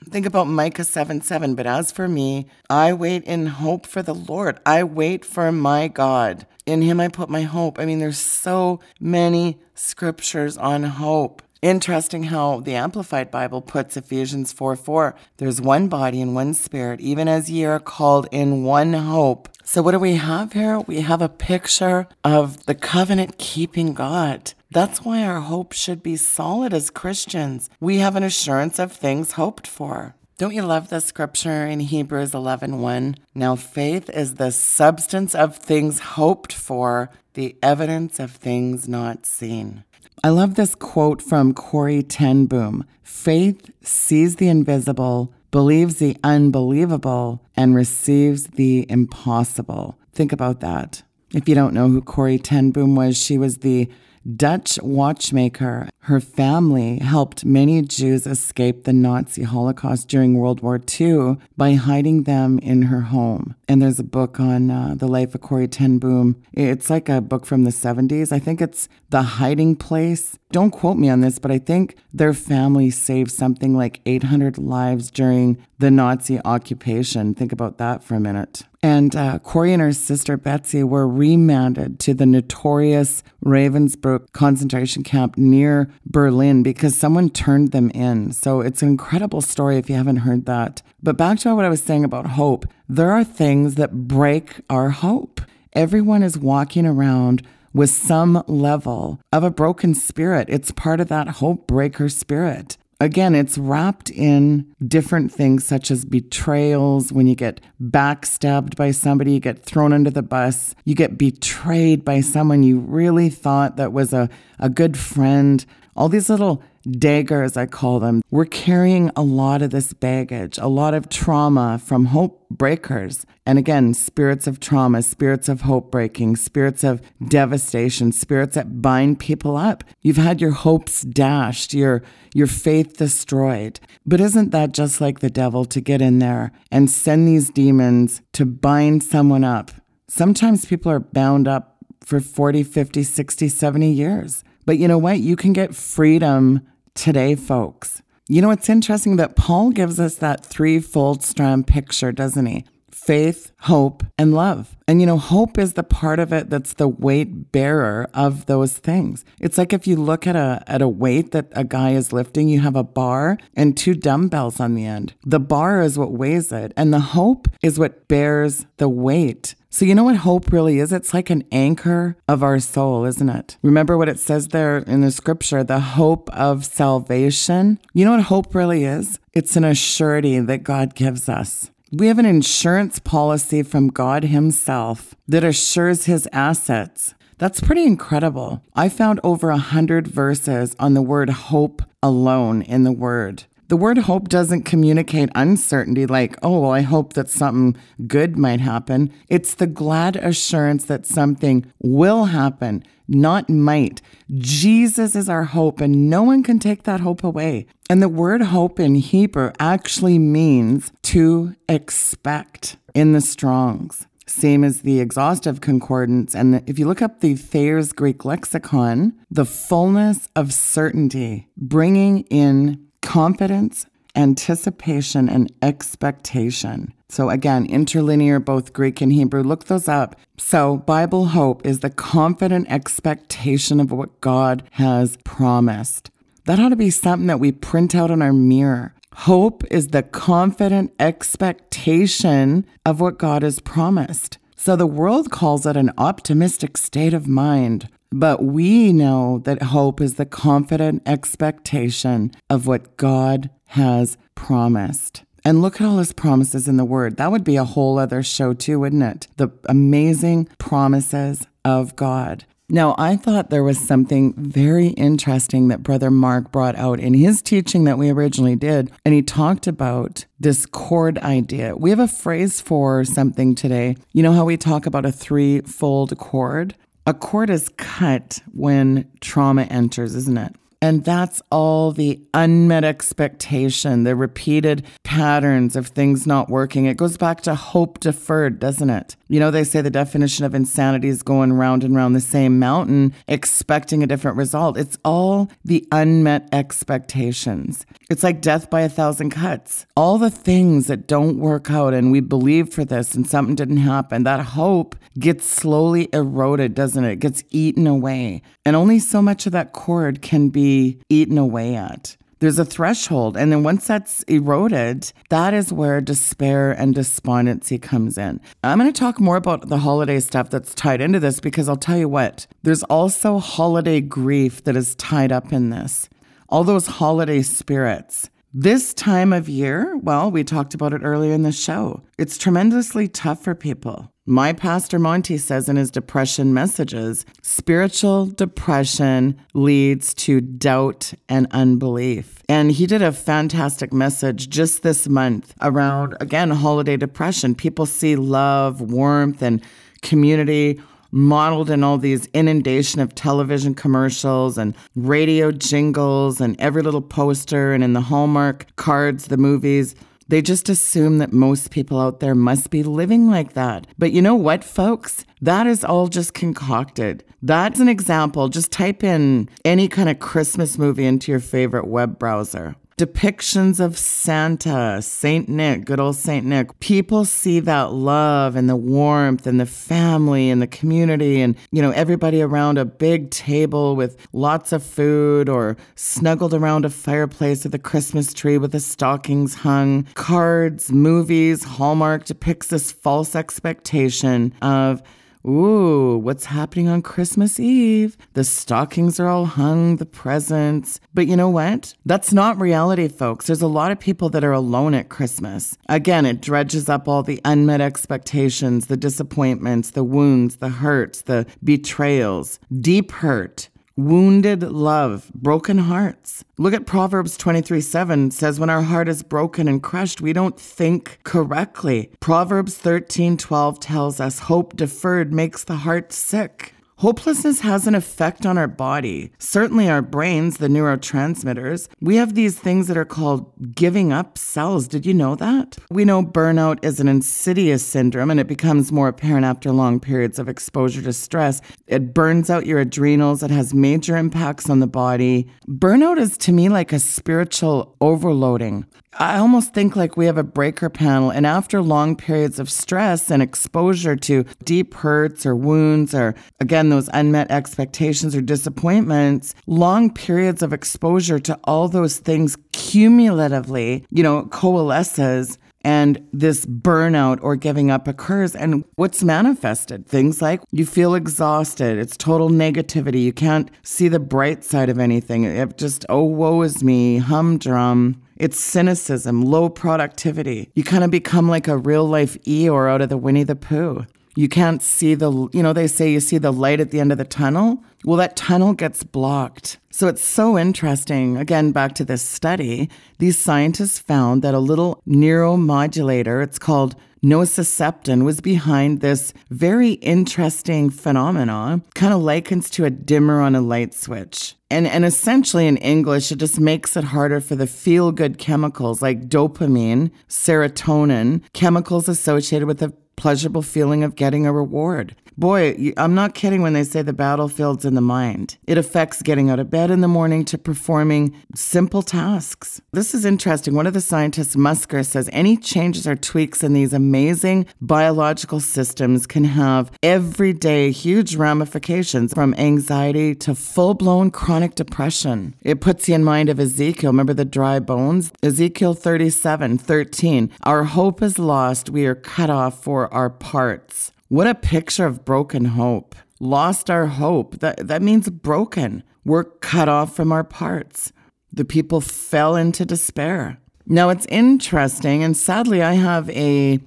Think 0.09 0.25
about 0.25 0.47
Micah 0.47 0.85
7 0.85 1.21
7. 1.21 1.55
But 1.55 1.67
as 1.67 1.93
for 1.93 2.09
me, 2.09 2.47
I 2.71 2.95
wait 2.95 3.23
in 3.25 3.47
hope 3.47 3.87
for 3.87 4.03
the 4.03 4.15
Lord. 4.15 4.59
I 4.65 4.83
wait 4.85 5.25
for 5.25 5.53
my 5.53 5.89
God. 5.89 6.47
In 6.65 6.81
him 6.81 6.99
I 6.99 7.09
put 7.09 7.29
my 7.29 7.43
hope. 7.43 7.79
I 7.79 7.85
mean, 7.85 7.99
there's 7.99 8.19
so 8.19 8.81
many 8.99 9.59
scriptures 9.75 10.57
on 10.57 10.85
hope. 10.85 11.43
Interesting 11.63 12.23
how 12.25 12.61
the 12.61 12.75
Amplified 12.75 13.31
Bible 13.31 13.61
puts 13.61 13.95
Ephesians 13.95 14.51
4 14.51 14.77
4. 14.77 15.15
There's 15.37 15.61
one 15.61 15.89
body 15.89 16.23
and 16.23 16.35
one 16.35 16.55
spirit, 16.55 17.01
even 17.01 17.29
as 17.29 17.51
ye 17.51 17.67
are 17.67 17.79
called 17.79 18.27
in 18.31 18.65
one 18.65 18.95
hope. 18.95 19.47
So, 19.63 19.83
what 19.83 19.93
do 19.93 19.99
we 19.99 20.15
have 20.15 20.55
here? 20.55 20.81
We 20.81 21.03
have 21.03 21.21
a 21.21 21.29
picture 21.29 22.09
of 22.25 22.65
the 22.65 22.75
covenant 22.75 23.37
keeping 23.37 23.93
God. 23.93 24.55
That's 24.71 25.05
why 25.05 25.23
our 25.23 25.41
hope 25.41 25.75
should 25.75 26.03
be 26.03 26.17
solid 26.17 26.73
as 26.73 26.89
Christians. 26.89 27.69
We 27.79 27.99
have 27.99 28.17
an 28.17 28.23
assurance 28.23 28.79
of 28.79 28.91
things 28.91 29.33
hoped 29.33 29.67
for. 29.67 30.15
Don't 30.39 30.55
you 30.55 30.63
love 30.63 30.89
the 30.89 31.03
scripture 31.03 31.67
in 31.67 31.81
Hebrews 31.81 32.33
11:1? 32.33 33.17
Now 33.35 33.55
faith 33.55 34.09
is 34.09 34.37
the 34.37 34.51
substance 34.51 35.35
of 35.35 35.57
things 35.57 35.99
hoped 36.17 36.55
for, 36.55 37.11
the 37.35 37.57
evidence 37.63 38.19
of 38.19 38.31
things 38.31 38.89
not 38.89 39.27
seen. 39.27 39.85
I 40.23 40.29
love 40.29 40.55
this 40.55 40.75
quote 40.75 41.23
from 41.23 41.55
Corrie 41.55 42.03
ten 42.03 42.45
Boom. 42.45 42.85
Faith 43.03 43.71
sees 43.83 44.37
the 44.37 44.49
invisible, 44.49 45.33
believes 45.51 45.97
the 45.97 46.15
unbelievable, 46.23 47.43
and 47.57 47.75
receives 47.75 48.49
the 48.49 48.85
impossible. 48.91 49.99
Think 50.13 50.31
about 50.31 50.61
that. 50.61 51.03
If 51.33 51.49
you 51.49 51.55
don't 51.55 51.73
know 51.73 51.89
who 51.89 52.03
Corrie 52.03 52.39
ten 52.39 52.71
Boom 52.71 52.97
was, 52.97 53.17
she 53.17 53.39
was 53.39 53.59
the 53.59 53.89
Dutch 54.37 54.79
watchmaker. 54.83 55.89
Her 56.01 56.21
family 56.21 56.99
helped 56.99 57.45
many 57.45 57.81
Jews 57.83 58.27
escape 58.27 58.85
the 58.85 58.93
Nazi 58.93 59.45
Holocaust 59.45 60.09
during 60.09 60.35
World 60.35 60.61
War 60.61 60.79
II 61.01 61.37
by 61.57 61.75
hiding 61.75 62.25
them 62.25 62.59
in 62.59 62.83
her 62.83 63.03
home. 63.03 63.55
And 63.69 63.81
there's 63.81 63.99
a 63.99 64.05
book 64.05 64.39
on 64.39 64.71
uh, 64.71 64.95
the 64.97 65.09
life 65.09 65.35
of 65.35 65.41
Corrie 65.41 65.69
ten 65.69 65.99
Boom. 65.99 66.43
It's 66.53 66.91
like 66.91 67.09
a 67.09 67.21
book 67.21 67.47
from 67.47 67.65
the 67.65 67.71
70s. 67.71 68.33
I 68.33 68.39
think 68.39 68.61
it's 68.61 68.89
The 69.11 69.23
Hiding 69.23 69.77
Place. 69.77 70.39
Don't 70.53 70.73
quote 70.73 70.97
me 70.97 71.09
on 71.09 71.21
this, 71.21 71.39
but 71.39 71.53
I 71.53 71.59
think 71.59 71.95
their 72.13 72.35
family 72.35 72.91
saved 72.91 73.31
something 73.31 73.77
like 73.77 74.01
800 74.05 74.59
lives 74.59 75.11
during 75.11 75.65
the 75.79 75.93
Nazi 75.93 76.41
occupation. 76.45 77.35
Think 77.35 77.53
about 77.53 77.79
that 77.79 78.03
for 78.03 78.17
a 78.17 78.21
minute. 78.21 78.65
And 78.83 79.15
uh, 79.15 79.39
Corrie 79.39 79.73
and 79.73 79.83
her 79.83 79.93
sister 79.93 80.37
Betsy 80.37 80.83
were 80.83 81.07
remanded 81.07 82.01
to 82.01 82.15
the 82.15 82.27
notorious 82.27 83.23
Ravensbrück 83.45 84.33
concentration 84.33 85.05
camp 85.05 85.39
near 85.39 85.89
Berlin 86.05 86.65
because 86.65 86.99
someone 86.99 87.31
turned 87.31 87.71
them 87.71 87.91
in. 87.91 88.33
So 88.33 88.61
it's 88.61 88.83
an 88.83 88.89
incredible 88.89 89.43
story 89.43 89.77
if 89.77 89.89
you 89.89 89.97
haven't 89.97 90.17
heard 90.17 90.47
that. 90.47 90.83
But 91.03 91.17
back 91.17 91.39
to 91.41 91.55
what 91.55 91.65
I 91.65 91.69
was 91.69 91.83
saying 91.83 92.05
about 92.05 92.27
hope, 92.27 92.67
there 92.89 93.13
are 93.13 93.23
things 93.23 93.77
that 93.77 94.09
break 94.09 94.63
our 94.69 94.91
hope. 94.91 95.41
Everyone 95.75 96.25
is 96.25 96.37
walking 96.37 96.87
around 96.87 97.47
with 97.73 97.91
some 97.91 98.43
level 98.47 99.21
of 99.33 99.45
a 99.45 99.51
broken 99.51 99.95
spirit. 99.95 100.49
It's 100.49 100.73
part 100.73 101.01
of 101.01 101.09
that 101.09 101.29
hope 101.29 101.67
breaker 101.67 102.09
spirit. 102.09 102.77
Again, 103.03 103.35
it's 103.35 103.57
wrapped 103.57 104.11
in 104.11 104.67
different 104.87 105.33
things 105.33 105.65
such 105.65 105.91
as 105.91 106.05
betrayals, 106.05 107.11
when 107.11 107.27
you 107.27 107.35
get 107.35 107.59
backstabbed 107.83 108.77
by 108.77 108.91
somebody, 108.91 109.33
you 109.33 109.41
get 109.41 109.65
thrown 109.65 109.95
under 109.95 110.11
the 110.11 110.23
bus, 110.23 110.75
you 110.85 110.95
get 110.95 111.17
betrayed 111.17 112.05
by 112.05 112.21
someone 112.21 112.63
you 112.63 112.79
really 112.79 113.31
thought 113.31 113.79
that 113.79 113.95
was 113.95 114.13
a, 114.13 114.29
a 114.59 114.69
good 114.69 114.99
friend. 114.99 115.65
All 116.01 116.09
these 116.09 116.31
little 116.31 116.63
daggers, 116.91 117.59
I 117.59 117.67
call 117.67 118.01
them. 118.01 118.23
We're 118.31 118.47
carrying 118.47 119.11
a 119.17 119.21
lot 119.21 119.61
of 119.61 119.69
this 119.69 119.93
baggage, 119.93 120.57
a 120.57 120.67
lot 120.67 120.95
of 120.95 121.11
trauma 121.11 121.79
from 121.79 122.07
hope 122.07 122.49
breakers. 122.49 123.27
And 123.45 123.59
again, 123.59 123.93
spirits 123.93 124.47
of 124.47 124.61
trauma, 124.61 125.03
spirits 125.03 125.47
of 125.51 125.61
hope 125.61 125.91
breaking, 125.91 126.37
spirits 126.37 126.85
of 126.85 127.03
devastation, 127.29 128.13
spirits 128.13 128.55
that 128.55 128.81
bind 128.81 129.19
people 129.19 129.59
up. 129.59 129.85
You've 130.01 130.17
had 130.17 130.41
your 130.41 130.53
hopes 130.53 131.03
dashed, 131.03 131.75
your 131.75 132.03
your 132.33 132.47
faith 132.47 132.97
destroyed. 132.97 133.79
But 134.07 134.23
isn't 134.23 134.53
that 134.53 134.73
just 134.73 135.03
like 135.03 135.21
the 135.21 135.29
devil 135.29 135.67
to 135.67 135.83
get 135.83 136.01
in 136.01 136.19
there 136.19 136.51
and 136.73 136.89
send 136.89 137.29
these 137.29 137.51
demons 137.51 138.23
to 138.33 138.47
bind 138.47 139.03
someone 139.03 139.45
up? 139.45 139.71
Sometimes 140.09 140.65
people 140.65 140.91
are 140.91 141.01
bound 141.01 141.47
up 141.47 141.77
for 142.03 142.21
40, 142.21 142.63
50, 142.63 143.03
60, 143.03 143.49
70 143.49 143.93
years. 143.93 144.45
But 144.71 144.79
you 144.79 144.87
know 144.87 144.99
what? 144.99 145.19
You 145.19 145.35
can 145.35 145.53
get 145.53 145.75
freedom 145.75 146.61
today, 146.95 147.35
folks. 147.35 148.03
You 148.29 148.41
know, 148.41 148.53
it's 148.53 148.69
interesting 148.69 149.17
that 149.17 149.35
Paul 149.35 149.71
gives 149.71 149.99
us 149.99 150.15
that 150.19 150.47
threefold 150.47 151.25
strand 151.25 151.67
picture, 151.67 152.13
doesn't 152.13 152.47
he? 152.47 152.65
Faith, 152.93 153.51
hope, 153.63 154.05
and 154.17 154.33
love. 154.33 154.77
And 154.87 155.01
you 155.01 155.09
know, 155.09 155.19
hope 155.19 155.59
is 155.59 155.73
the 155.73 155.83
part 155.83 156.21
of 156.21 156.33
it 156.33 156.51
that's 156.51 156.75
the 156.75 156.87
weight 156.87 157.51
bearer 157.51 158.09
of 158.15 158.47
those 158.47 158.79
things. 158.79 159.25
It's 159.41 159.59
like 159.59 159.73
if 159.73 159.89
you 159.89 159.97
look 159.97 160.25
at 160.29 160.37
a 160.37 160.63
at 160.69 160.83
a 160.83 160.89
weight 160.89 161.33
that 161.33 161.49
a 161.51 161.65
guy 161.65 161.91
is 161.95 162.13
lifting, 162.13 162.49
you 162.49 162.61
have 162.61 162.77
a 162.77 162.85
bar 162.85 163.39
and 163.57 163.77
two 163.77 163.95
dumbbells 163.95 164.61
on 164.61 164.77
the 164.77 164.87
end. 164.87 165.15
The 165.25 165.41
bar 165.41 165.83
is 165.83 165.99
what 165.99 166.13
weighs 166.13 166.53
it, 166.53 166.73
and 166.77 166.95
the 166.95 167.01
hope 167.01 167.49
is 167.61 167.77
what 167.77 168.07
bears 168.07 168.67
the 168.77 168.89
weight 168.89 169.57
so, 169.73 169.85
you 169.85 169.95
know 169.95 170.03
what 170.03 170.17
hope 170.17 170.51
really 170.51 170.81
is? 170.81 170.93
It's 170.93 171.15
like 171.15 171.31
an 171.31 171.45
anchor 171.53 172.17
of 172.27 172.43
our 172.43 172.59
soul, 172.59 173.05
isn't 173.05 173.29
it? 173.29 173.57
Remember 173.63 173.97
what 173.97 174.09
it 174.09 174.19
says 174.19 174.49
there 174.49 174.79
in 174.79 175.01
the 175.01 175.13
scripture 175.13 175.63
the 175.63 175.79
hope 175.79 176.29
of 176.31 176.65
salvation? 176.65 177.79
You 177.95 178.05
know 178.05 178.11
what 178.11 178.25
hope 178.25 178.53
really 178.53 178.83
is? 178.83 179.21
It's 179.33 179.55
an 179.55 179.63
assurity 179.63 180.45
that 180.45 180.65
God 180.65 180.97
gives 180.97 181.29
us. 181.29 181.71
We 181.93 182.09
have 182.09 182.19
an 182.19 182.27
insurance 182.27 182.99
policy 182.99 183.63
from 183.63 183.89
God 183.89 184.25
Himself 184.25 185.15
that 185.29 185.45
assures 185.45 186.07
His 186.07 186.29
assets. 186.33 187.15
That's 187.39 187.61
pretty 187.61 187.85
incredible. 187.85 188.65
I 188.75 188.89
found 188.89 189.21
over 189.23 189.51
a 189.51 189.57
hundred 189.57 190.09
verses 190.09 190.75
on 190.81 190.95
the 190.95 191.03
word 191.03 191.31
hope 191.31 191.83
alone 192.03 192.63
in 192.63 192.83
the 192.83 192.93
Word. 192.93 193.45
The 193.71 193.77
word 193.77 193.99
hope 193.99 194.29
doesn't 194.29 194.65
communicate 194.65 195.29
uncertainty 195.37 196.05
like, 196.05 196.37
oh, 196.43 196.59
well, 196.59 196.73
I 196.73 196.81
hope 196.81 197.13
that 197.13 197.31
something 197.31 197.81
good 198.09 198.37
might 198.37 198.59
happen. 198.59 199.13
It's 199.29 199.55
the 199.55 199.69
glad 199.69 200.17
assurance 200.17 200.87
that 200.87 201.07
something 201.07 201.73
will 201.79 202.25
happen, 202.25 202.83
not 203.07 203.49
might. 203.49 204.03
Jesus 204.29 205.15
is 205.15 205.29
our 205.29 205.45
hope, 205.45 205.81
and 205.81 206.11
no 206.11 206.25
one 206.25 206.43
can 206.43 206.59
take 206.59 206.83
that 206.83 206.99
hope 206.99 207.23
away. 207.23 207.69
And 207.89 208.03
the 208.03 208.09
word 208.09 208.43
hope 208.43 208.81
in 208.81 208.97
Hebrew 208.97 209.53
actually 209.61 210.19
means 210.19 210.91
to 211.03 211.55
expect 211.69 212.77
in 212.93 213.13
the 213.13 213.21
Strongs 213.21 214.09
same 214.27 214.63
as 214.63 214.83
the 214.83 215.01
exhaustive 215.01 215.61
concordance. 215.61 216.37
And 216.37 216.63
if 216.69 216.79
you 216.79 216.87
look 216.87 217.03
up 217.03 217.19
the 217.19 217.35
Thayer's 217.35 217.93
Greek 217.93 218.25
lexicon, 218.25 219.19
the 219.29 219.45
fullness 219.45 220.29
of 220.37 220.53
certainty, 220.53 221.49
bringing 221.57 222.21
in 222.31 222.90
confidence, 223.03 223.87
anticipation, 224.15 225.29
and 225.29 225.53
expectation. 225.63 226.93
So, 227.09 227.31
again, 227.31 227.67
interlinear, 227.67 228.39
both 228.39 228.73
Greek 228.73 229.01
and 229.01 229.13
Hebrew. 229.13 229.43
Look 229.43 229.65
those 229.65 229.89
up. 229.89 230.17
So, 230.39 230.77
Bible 230.79 231.27
hope 231.27 231.67
is 231.67 231.81
the 231.81 231.91
confident 231.91 232.71
expectation 232.71 233.81
of 233.81 233.91
what 233.91 234.21
God 234.21 234.63
has 234.73 235.17
promised. 235.25 236.11
That 236.45 236.61
ought 236.61 236.71
to 236.71 236.77
be 236.77 236.91
something 236.91 237.27
that 237.27 237.41
we 237.41 237.53
print 237.53 237.95
out 237.95 238.11
on 238.11 238.23
our 238.23 238.33
mirror. 238.33 238.95
Hope 239.15 239.65
is 239.71 239.89
the 239.89 240.03
confident 240.03 240.93
expectation 240.99 242.65
of 242.87 243.01
what 243.01 243.19
God 243.19 243.43
has 243.43 243.61
promised. 243.61 244.39
So 244.57 244.77
the 244.77 244.87
world 244.87 245.31
calls 245.31 245.67
it 245.67 245.77
an 245.77 245.91
optimistic 245.99 246.77
state 246.77 247.13
of 247.13 247.27
mind. 247.27 247.89
But 248.13 248.43
we 248.43 248.93
know 248.93 249.39
that 249.45 249.63
hope 249.63 250.01
is 250.01 250.15
the 250.15 250.27
confident 250.27 251.03
expectation 251.07 252.33
of 252.49 252.67
what 252.67 252.97
God 252.97 253.51
has 253.67 254.17
promised. 254.35 255.23
And 255.45 255.63
look 255.63 255.81
at 255.81 255.87
all 255.87 255.99
his 255.99 256.13
promises 256.13 256.69
in 256.69 256.77
the 256.77 256.85
word. 256.85 257.17
That 257.17 257.31
would 257.31 257.45
be 257.45 257.57
a 257.57 257.65
whole 257.65 257.99
other 257.99 258.23
show, 258.23 258.53
too, 258.53 258.81
wouldn't 258.81 259.03
it? 259.03 259.29
The 259.37 259.49
amazing 259.67 260.49
promises 260.59 261.47
of 261.65 261.97
God. 261.97 262.45
Now, 262.73 262.95
I 262.99 263.17
thought 263.17 263.51
there 263.51 263.65
was 263.65 263.81
something 263.81 264.33
very 264.35 264.89
interesting 264.89 265.69
that 265.69 265.83
Brother 265.83 266.09
Mark 266.09 266.53
brought 266.53 266.77
out 266.77 267.01
in 267.01 267.15
his 267.15 267.43
teaching 267.43 267.83
that 267.85 267.99
we 267.99 268.11
originally 268.11 268.55
did. 268.55 268.93
And 269.05 269.13
he 269.13 269.23
talked 269.23 269.67
about 269.67 270.25
this 270.39 270.67
cord 270.67 271.19
idea. 271.19 271.75
We 271.75 271.91
have 271.91 271.99
a 271.99 272.07
phrase 272.07 272.61
for 272.61 273.05
something 273.05 273.57
today. 273.57 273.97
You 274.13 274.23
know 274.23 274.33
how 274.33 274.45
we 274.45 274.57
talk 274.57 274.87
about 274.87 275.05
a 275.05 275.11
threefold 275.11 276.17
cord? 276.17 276.77
A 277.07 277.15
cord 277.15 277.51
is 277.51 277.71
cut 277.77 278.41
when 278.53 279.11
trauma 279.21 279.63
enters, 279.63 280.15
isn't 280.15 280.37
it? 280.37 280.55
And 280.83 281.05
that's 281.05 281.43
all 281.51 281.93
the 281.93 282.23
unmet 282.33 282.85
expectation, 282.85 284.05
the 284.05 284.17
repeated 284.17 284.83
patterns 285.05 285.77
of 285.77 285.89
things 285.89 286.27
not 286.27 286.49
working. 286.49 286.87
It 286.87 286.97
goes 286.97 287.19
back 287.19 287.43
to 287.43 287.55
hope 287.55 288.01
deferred, 288.01 288.59
doesn't 288.59 288.89
it? 288.89 289.15
You 289.29 289.41
know, 289.41 289.51
they 289.51 289.65
say 289.65 289.83
the 289.83 289.91
definition 289.91 290.47
of 290.47 290.55
insanity 290.55 291.09
is 291.09 291.23
going 291.23 291.53
round 291.53 291.85
and 291.85 291.95
round 291.95 292.17
the 292.17 292.21
same 292.21 292.59
mountain, 292.59 293.13
expecting 293.29 294.03
a 294.03 294.07
different 294.07 294.39
result. 294.39 294.79
It's 294.79 294.97
all 295.05 295.51
the 295.65 295.87
unmet 295.93 296.49
expectations. 296.51 297.85
It's 298.09 298.23
like 298.23 298.41
death 298.41 298.71
by 298.71 298.81
a 298.81 298.89
thousand 298.89 299.31
cuts. 299.31 299.85
All 299.97 300.17
the 300.17 300.31
things 300.31 300.87
that 300.87 301.07
don't 301.07 301.39
work 301.39 301.71
out, 301.71 301.93
and 301.93 302.11
we 302.11 302.21
believe 302.21 302.73
for 302.73 302.87
this, 302.87 303.15
and 303.15 303.29
something 303.29 303.55
didn't 303.55 303.77
happen. 303.77 304.25
That 304.25 304.41
hope 304.41 304.97
gets 305.19 305.45
slowly 305.45 306.09
eroded, 306.13 306.75
doesn't 306.75 307.05
it? 307.05 307.13
It 307.13 307.21
gets 307.21 307.45
eaten 307.51 307.87
away. 307.87 308.41
And 308.65 308.75
only 308.75 308.99
so 308.99 309.21
much 309.21 309.47
of 309.47 309.53
that 309.53 309.73
cord 309.73 310.23
can 310.23 310.49
be 310.49 310.70
eaten 311.09 311.39
away 311.39 311.75
at 311.75 312.17
there's 312.41 312.59
a 312.59 312.65
threshold. 312.65 313.37
And 313.37 313.53
then 313.53 313.63
once 313.63 313.87
that's 313.87 314.23
eroded, 314.25 315.13
that 315.29 315.55
is 315.55 315.73
where 315.73 316.01
despair 316.01 316.73
and 316.73 316.95
despondency 316.95 317.79
comes 317.79 318.19
in. 318.19 318.41
I'm 318.65 318.79
going 318.79 318.93
to 318.93 318.99
talk 318.99 319.21
more 319.21 319.37
about 319.37 319.69
the 319.69 319.79
holiday 319.79 320.21
stuff 320.21 320.51
that's 320.51 320.75
tied 320.75 321.01
into 321.01 321.21
this 321.21 321.39
because 321.39 321.69
I'll 321.69 321.77
tell 321.77 321.99
you 321.99 322.09
what, 322.09 322.47
there's 322.63 322.83
also 322.85 323.39
holiday 323.39 324.01
grief 324.01 324.65
that 324.65 324.77
is 324.77 324.95
tied 324.97 325.33
up 325.33 325.53
in 325.53 325.71
this. 325.71 326.09
All 326.49 326.65
those 326.65 326.87
holiday 326.87 327.43
spirits. 327.43 328.29
This 328.53 328.93
time 328.95 329.33
of 329.33 329.49
year, 329.49 329.97
well, 329.99 330.29
we 330.29 330.43
talked 330.43 330.75
about 330.75 330.93
it 330.93 331.03
earlier 331.05 331.33
in 331.33 331.45
the 331.45 331.53
show. 331.53 332.03
It's 332.19 332.37
tremendously 332.37 333.07
tough 333.07 333.45
for 333.45 333.55
people. 333.55 334.11
My 334.31 334.53
pastor 334.53 335.01
Monty 335.01 335.39
says 335.39 335.69
in 335.69 335.75
his 335.75 335.91
depression 335.91 336.55
messages 336.55 337.27
spiritual 337.43 338.27
depression 338.27 339.37
leads 339.55 340.15
to 340.15 340.41
doubt 340.41 341.13
and 341.29 341.49
unbelief. 341.51 342.41
And 342.49 342.71
he 342.71 342.87
did 342.87 343.03
a 343.03 343.11
fantastic 343.11 343.93
message 343.93 344.49
just 344.49 344.85
this 344.85 345.09
month 345.09 345.53
around, 345.61 346.17
again, 346.21 346.51
holiday 346.51 346.97
depression. 346.97 347.57
People 347.57 347.87
see 347.87 348.15
love, 348.15 348.81
warmth, 348.81 349.43
and 349.43 349.61
community 350.01 350.81
modeled 351.11 351.69
in 351.69 351.83
all 351.83 351.99
these 351.99 352.27
inundation 352.27 353.01
of 353.01 353.17
television 353.17 353.75
commercials 353.75 354.57
and 354.57 354.77
radio 354.95 355.51
jingles 355.51 356.41
and 356.41 356.55
every 356.61 356.83
little 356.83 357.03
poster 357.03 357.73
and 357.73 357.83
in 357.83 357.95
the 357.95 358.01
Hallmark 358.01 358.77
cards, 358.77 359.27
the 359.27 359.37
movies. 359.37 359.97
They 360.31 360.43
just 360.43 360.69
assume 360.69 361.19
that 361.19 361.33
most 361.33 361.73
people 361.73 361.99
out 361.99 362.21
there 362.21 362.37
must 362.37 362.71
be 362.71 362.85
living 362.85 363.29
like 363.29 363.55
that. 363.55 363.89
But 363.99 364.13
you 364.13 364.23
know 364.23 364.37
what, 364.37 364.63
folks? 364.63 365.25
That 365.43 365.67
is 365.67 365.83
all 365.83 366.07
just 366.07 366.35
concocted. 366.35 367.25
That's 367.43 367.81
an 367.81 367.89
example. 367.89 368.49
Just 368.49 368.71
type 368.71 369.03
in 369.03 369.49
any 369.65 369.89
kind 369.89 370.09
of 370.09 370.21
Christmas 370.21 370.79
movie 370.79 371.05
into 371.05 371.33
your 371.33 371.41
favorite 371.41 371.89
web 371.89 372.17
browser 372.17 372.77
depictions 373.01 373.81
of 373.81 373.97
Santa, 373.97 375.01
Saint 375.01 375.49
Nick, 375.49 375.87
good 375.87 375.99
old 375.99 376.17
Saint 376.17 376.45
Nick. 376.45 376.79
People 376.81 377.25
see 377.25 377.59
that 377.61 377.95
love 377.95 378.57
and 378.57 378.69
the 378.69 378.77
warmth 378.77 379.47
and 379.47 379.59
the 379.59 379.65
family 379.65 380.51
and 380.51 380.61
the 380.61 380.67
community 380.67 381.41
and, 381.41 381.57
you 381.73 381.81
know, 381.81 381.93
everybody 381.93 382.43
around 382.43 382.77
a 382.77 382.85
big 382.85 383.31
table 383.31 383.97
with 383.97 384.19
lots 384.35 384.71
of 384.71 384.83
food 384.83 385.49
or 385.49 385.79
snuggled 385.95 386.53
around 386.53 386.85
a 386.85 386.91
fireplace 386.91 387.65
with 387.65 387.75
a 387.75 387.79
Christmas 387.79 388.35
tree 388.35 388.59
with 388.59 388.73
the 388.73 388.81
stockings 388.81 389.55
hung. 389.55 390.07
Cards, 390.13 390.93
movies, 390.93 391.65
Hallmark 391.65 392.27
depicts 392.27 392.67
this 392.67 392.93
false 392.93 393.35
expectation 393.35 394.53
of 394.61 395.03
Ooh, 395.47 396.19
what's 396.19 396.45
happening 396.45 396.87
on 396.87 397.01
Christmas 397.01 397.59
Eve? 397.59 398.19
The 398.35 398.45
stockings 398.45 399.19
are 399.19 399.27
all 399.27 399.47
hung, 399.47 399.97
the 399.97 400.05
presents. 400.05 401.01
But 401.15 401.29
you 401.29 401.37
know 401.37 401.49
what? 401.49 401.95
That's 402.05 402.35
not 402.35 402.61
reality, 402.61 403.09
folks. 403.09 403.47
There's 403.47 403.63
a 403.63 403.67
lot 403.67 403.91
of 403.91 403.99
people 403.99 404.29
that 404.31 404.45
are 404.45 404.53
alone 404.53 404.93
at 404.93 405.09
Christmas. 405.09 405.79
Again, 405.89 406.27
it 406.27 406.43
dredges 406.43 406.91
up 406.91 407.09
all 407.09 407.23
the 407.23 407.41
unmet 407.45 407.81
expectations, 407.81 408.89
the 408.89 408.99
disappointments, 408.99 409.93
the 409.93 410.05
wounds, 410.05 410.57
the 410.57 410.69
hurts, 410.69 411.23
the 411.23 411.47
betrayals, 411.65 412.59
deep 412.81 413.11
hurt 413.11 413.71
wounded 414.05 414.63
love, 414.63 415.31
broken 415.35 415.79
hearts. 415.79 416.45
Look 416.59 416.75
at 416.75 416.87
Proverbs 416.87 417.37
23 417.37 417.81
7 417.81 418.31
says, 418.31 418.59
When 418.61 418.71
our 418.71 418.83
heart 418.83 419.09
is 419.09 419.23
broken 419.23 419.69
and 419.69 419.83
crushed, 419.83 420.21
we 420.21 420.33
don't 420.33 420.59
think 420.59 421.21
correctly. 421.25 422.11
Proverbs 422.21 422.77
13 422.77 423.37
12 423.37 423.81
tells 423.81 424.21
us, 424.21 424.41
Hope 424.41 424.77
deferred 424.77 425.33
makes 425.33 425.65
the 425.65 425.77
heart 425.77 426.13
sick. 426.13 426.75
Hopelessness 427.01 427.61
has 427.61 427.87
an 427.87 427.95
effect 427.95 428.45
on 428.45 428.59
our 428.59 428.69
body, 428.69 429.33
certainly 429.39 429.89
our 429.89 430.03
brains, 430.03 430.59
the 430.59 430.69
neurotransmitters. 430.69 431.89
We 431.99 432.17
have 432.17 432.35
these 432.35 432.59
things 432.59 432.89
that 432.89 432.99
are 432.99 433.07
called 433.07 433.75
giving 433.75 434.13
up 434.13 434.37
cells. 434.37 434.87
Did 434.87 435.07
you 435.07 435.15
know 435.15 435.35
that? 435.37 435.79
We 435.91 436.05
know 436.05 436.23
burnout 436.23 436.85
is 436.85 437.01
an 437.01 437.09
insidious 437.09 437.83
syndrome 437.83 438.31
and 438.31 438.39
it 438.39 438.47
becomes 438.47 438.93
more 438.93 439.09
apparent 439.09 439.47
after 439.47 439.73
long 439.73 439.99
periods 439.99 440.39
of 440.39 440.47
exposure 440.47 441.01
to 441.01 441.15
stress. 441.15 441.63
It 441.87 442.13
burns 442.13 442.51
out 442.51 442.67
your 442.67 442.81
adrenals, 442.81 443.43
it 443.43 443.51
has 443.51 443.73
major 443.73 444.19
impacts 444.19 444.69
on 444.69 444.81
the 444.81 444.87
body. 444.87 445.51
Burnout 445.67 446.19
is 446.19 446.37
to 446.37 446.53
me 446.53 446.69
like 446.69 446.93
a 446.93 446.99
spiritual 446.99 447.97
overloading. 448.03 448.85
I 449.19 449.39
almost 449.39 449.75
think 449.75 449.97
like 449.97 450.17
we 450.17 450.27
have 450.27 450.39
a 450.39 450.45
breaker 450.45 450.89
panel, 450.89 451.31
and 451.31 451.45
after 451.45 451.83
long 451.83 452.15
periods 452.15 452.61
of 452.61 452.71
stress 452.71 453.29
and 453.29 453.43
exposure 453.43 454.15
to 454.15 454.45
deep 454.65 454.95
hurts 454.95 455.45
or 455.45 455.57
wounds, 455.57 456.15
or 456.15 456.37
again, 456.61 456.91
those 456.91 457.11
unmet 457.13 457.51
expectations 457.51 458.37
or 458.37 458.41
disappointments, 458.41 459.55
long 459.67 460.15
periods 460.15 460.63
of 460.63 460.73
exposure 460.73 461.41
to 461.41 461.59
all 461.65 461.89
those 461.89 462.19
things 462.19 462.57
cumulatively, 462.73 464.05
you 464.11 464.23
know, 464.23 464.47
coalesces 464.47 465.59
and 465.83 466.25
this 466.33 466.65
burnout 466.67 467.39
or 467.43 467.57
giving 467.57 467.91
up 467.91 468.07
occurs. 468.07 468.55
And 468.55 468.85
what's 468.95 469.25
manifested? 469.25 470.07
Things 470.07 470.41
like 470.41 470.61
you 470.71 470.87
feel 470.87 471.15
exhausted, 471.17 471.99
it's 471.99 472.17
total 472.17 472.49
negativity, 472.49 473.23
you 473.23 473.33
can't 473.33 473.71
see 473.83 474.07
the 474.07 474.21
bright 474.21 474.63
side 474.63 474.89
of 474.89 475.01
anything. 475.01 475.45
It 475.45 475.79
just, 475.79 476.07
oh, 476.09 476.23
woe 476.23 476.63
is 476.63 476.85
me, 476.85 477.19
humdrum. 477.19 478.23
It's 478.41 478.59
cynicism, 478.59 479.43
low 479.43 479.69
productivity. 479.69 480.71
You 480.75 480.83
kind 480.83 481.05
of 481.05 481.11
become 481.11 481.47
like 481.47 481.69
a 481.69 481.77
real 481.77 482.07
life 482.07 482.43
Eeyore 482.45 482.91
out 482.91 483.03
of 483.03 483.11
the 483.11 483.19
Winnie 483.19 483.43
the 483.43 483.55
Pooh. 483.55 484.07
You 484.35 484.49
can't 484.49 484.81
see 484.83 485.15
the, 485.15 485.31
you 485.53 485.63
know, 485.63 485.75
they 485.75 485.87
say 485.87 486.11
you 486.11 486.21
see 486.21 486.39
the 486.39 486.51
light 486.51 486.81
at 486.81 486.91
the 486.91 487.01
end 487.01 487.13
of 487.13 487.19
the 487.19 487.27
tunnel. 487.27 487.85
Well, 488.03 488.17
that 488.17 488.37
tunnel 488.37 488.73
gets 488.73 489.03
blocked. 489.03 489.77
So 489.91 490.09
it's 490.09 490.25
so 490.25 490.57
interesting. 490.57 491.37
Again, 491.37 491.71
back 491.73 491.95
to 491.97 492.05
this 492.05 492.23
study, 492.23 492.89
these 493.19 493.37
scientists 493.37 493.99
found 493.99 494.41
that 494.41 494.55
a 494.55 494.59
little 494.59 495.03
neuromodulator, 495.07 496.43
it's 496.43 496.59
called 496.59 496.97
nociceptin, 497.23 498.25
was 498.25 498.41
behind 498.41 499.01
this 499.01 499.33
very 499.51 499.93
interesting 499.93 500.91
phenomena, 500.91 501.81
kind 501.95 502.13
of 502.13 502.21
likens 502.21 502.71
to 502.71 502.85
a 502.85 502.91
dimmer 502.91 503.41
on 503.41 503.55
a 503.55 503.61
light 503.61 503.95
switch. 503.95 504.55
And, 504.71 504.87
and 504.87 505.05
essentially, 505.05 505.67
in 505.67 505.77
English, 505.79 506.31
it 506.31 506.39
just 506.39 506.61
makes 506.61 506.97
it 506.97 507.05
harder 507.05 507.41
for 507.41 507.57
the 507.57 507.67
feel 507.67 508.13
good 508.13 508.39
chemicals 508.39 509.03
like 509.03 509.29
dopamine, 509.29 510.11
serotonin, 510.29 511.43
chemicals 511.53 512.09
associated 512.09 512.69
with 512.69 512.79
the 512.79 512.93
pleasurable 513.17 513.63
feeling 513.63 514.03
of 514.03 514.17
getting 514.17 514.47
a 514.47 514.53
reward. 514.53 515.15
Boy, 515.37 515.93
I'm 515.97 516.15
not 516.15 516.35
kidding 516.35 516.63
when 516.63 516.73
they 516.73 516.85
say 516.85 517.03
the 517.03 517.13
battlefield's 517.13 517.85
in 517.85 517.95
the 517.95 518.01
mind. 518.01 518.59
It 518.67 518.79
affects 518.79 519.23
getting 519.23 519.51
out 519.51 519.59
of 519.59 519.71
bed 519.71 519.91
in 519.91 520.01
the 520.01 520.09
morning 520.09 520.45
to 520.47 520.59
performing 520.59 521.35
simple 521.55 522.03
tasks. 522.03 522.81
This 522.93 523.15
is 523.15 523.25
interesting. 523.25 523.75
One 523.75 523.87
of 523.87 523.95
the 523.95 524.01
scientists, 524.01 524.57
Musker, 524.57 525.05
says 525.05 525.31
any 525.33 525.57
changes 525.57 526.07
or 526.07 526.17
tweaks 526.17 526.63
in 526.63 526.73
these 526.73 526.93
amazing 526.93 527.67
biological 527.81 528.61
systems 528.61 529.27
can 529.27 529.45
have 529.45 529.91
everyday 530.03 530.91
huge 530.91 531.37
ramifications 531.37 532.35
from 532.35 532.55
anxiety 532.55 533.35
to 533.37 533.55
full 533.55 533.95
blown 533.95 534.31
chronic 534.31 534.75
depression. 534.75 535.55
It 535.63 535.81
puts 535.81 536.09
you 536.09 536.15
in 536.15 536.25
mind 536.25 536.49
of 536.49 536.61
Ezekiel. 536.61 537.11
Remember 537.11 537.35
the 537.35 537.45
dry 537.45 537.79
bones? 537.79 538.33
Ezekiel 538.43 538.95
37 538.95 539.79
13. 539.79 540.51
Our 540.65 540.85
hope 540.85 541.23
is 541.23 541.39
lost. 541.39 541.91
We 541.91 542.07
are 542.07 542.15
cut 542.15 542.51
off 542.51 542.83
for 542.83 543.13
our 543.13 543.31
parts. 543.31 544.13
What 544.31 544.47
a 544.47 544.55
picture 544.55 545.07
of 545.07 545.25
broken 545.25 545.65
hope. 545.65 546.15
Lost 546.39 546.89
our 546.89 547.07
hope. 547.07 547.59
That, 547.59 547.89
that 547.89 548.01
means 548.01 548.31
broken. 548.31 549.03
We're 549.25 549.43
cut 549.43 549.89
off 549.89 550.15
from 550.15 550.31
our 550.31 550.45
parts. 550.45 551.13
The 551.53 551.65
people 551.65 552.01
fell 552.01 552.55
into 552.55 552.85
despair. 552.85 553.59
Now 553.87 554.09
it's 554.09 554.27
interesting, 554.27 555.25
and 555.25 555.37
sadly, 555.37 555.83
I 555.83 555.95
have 555.95 556.31
a 556.31 556.79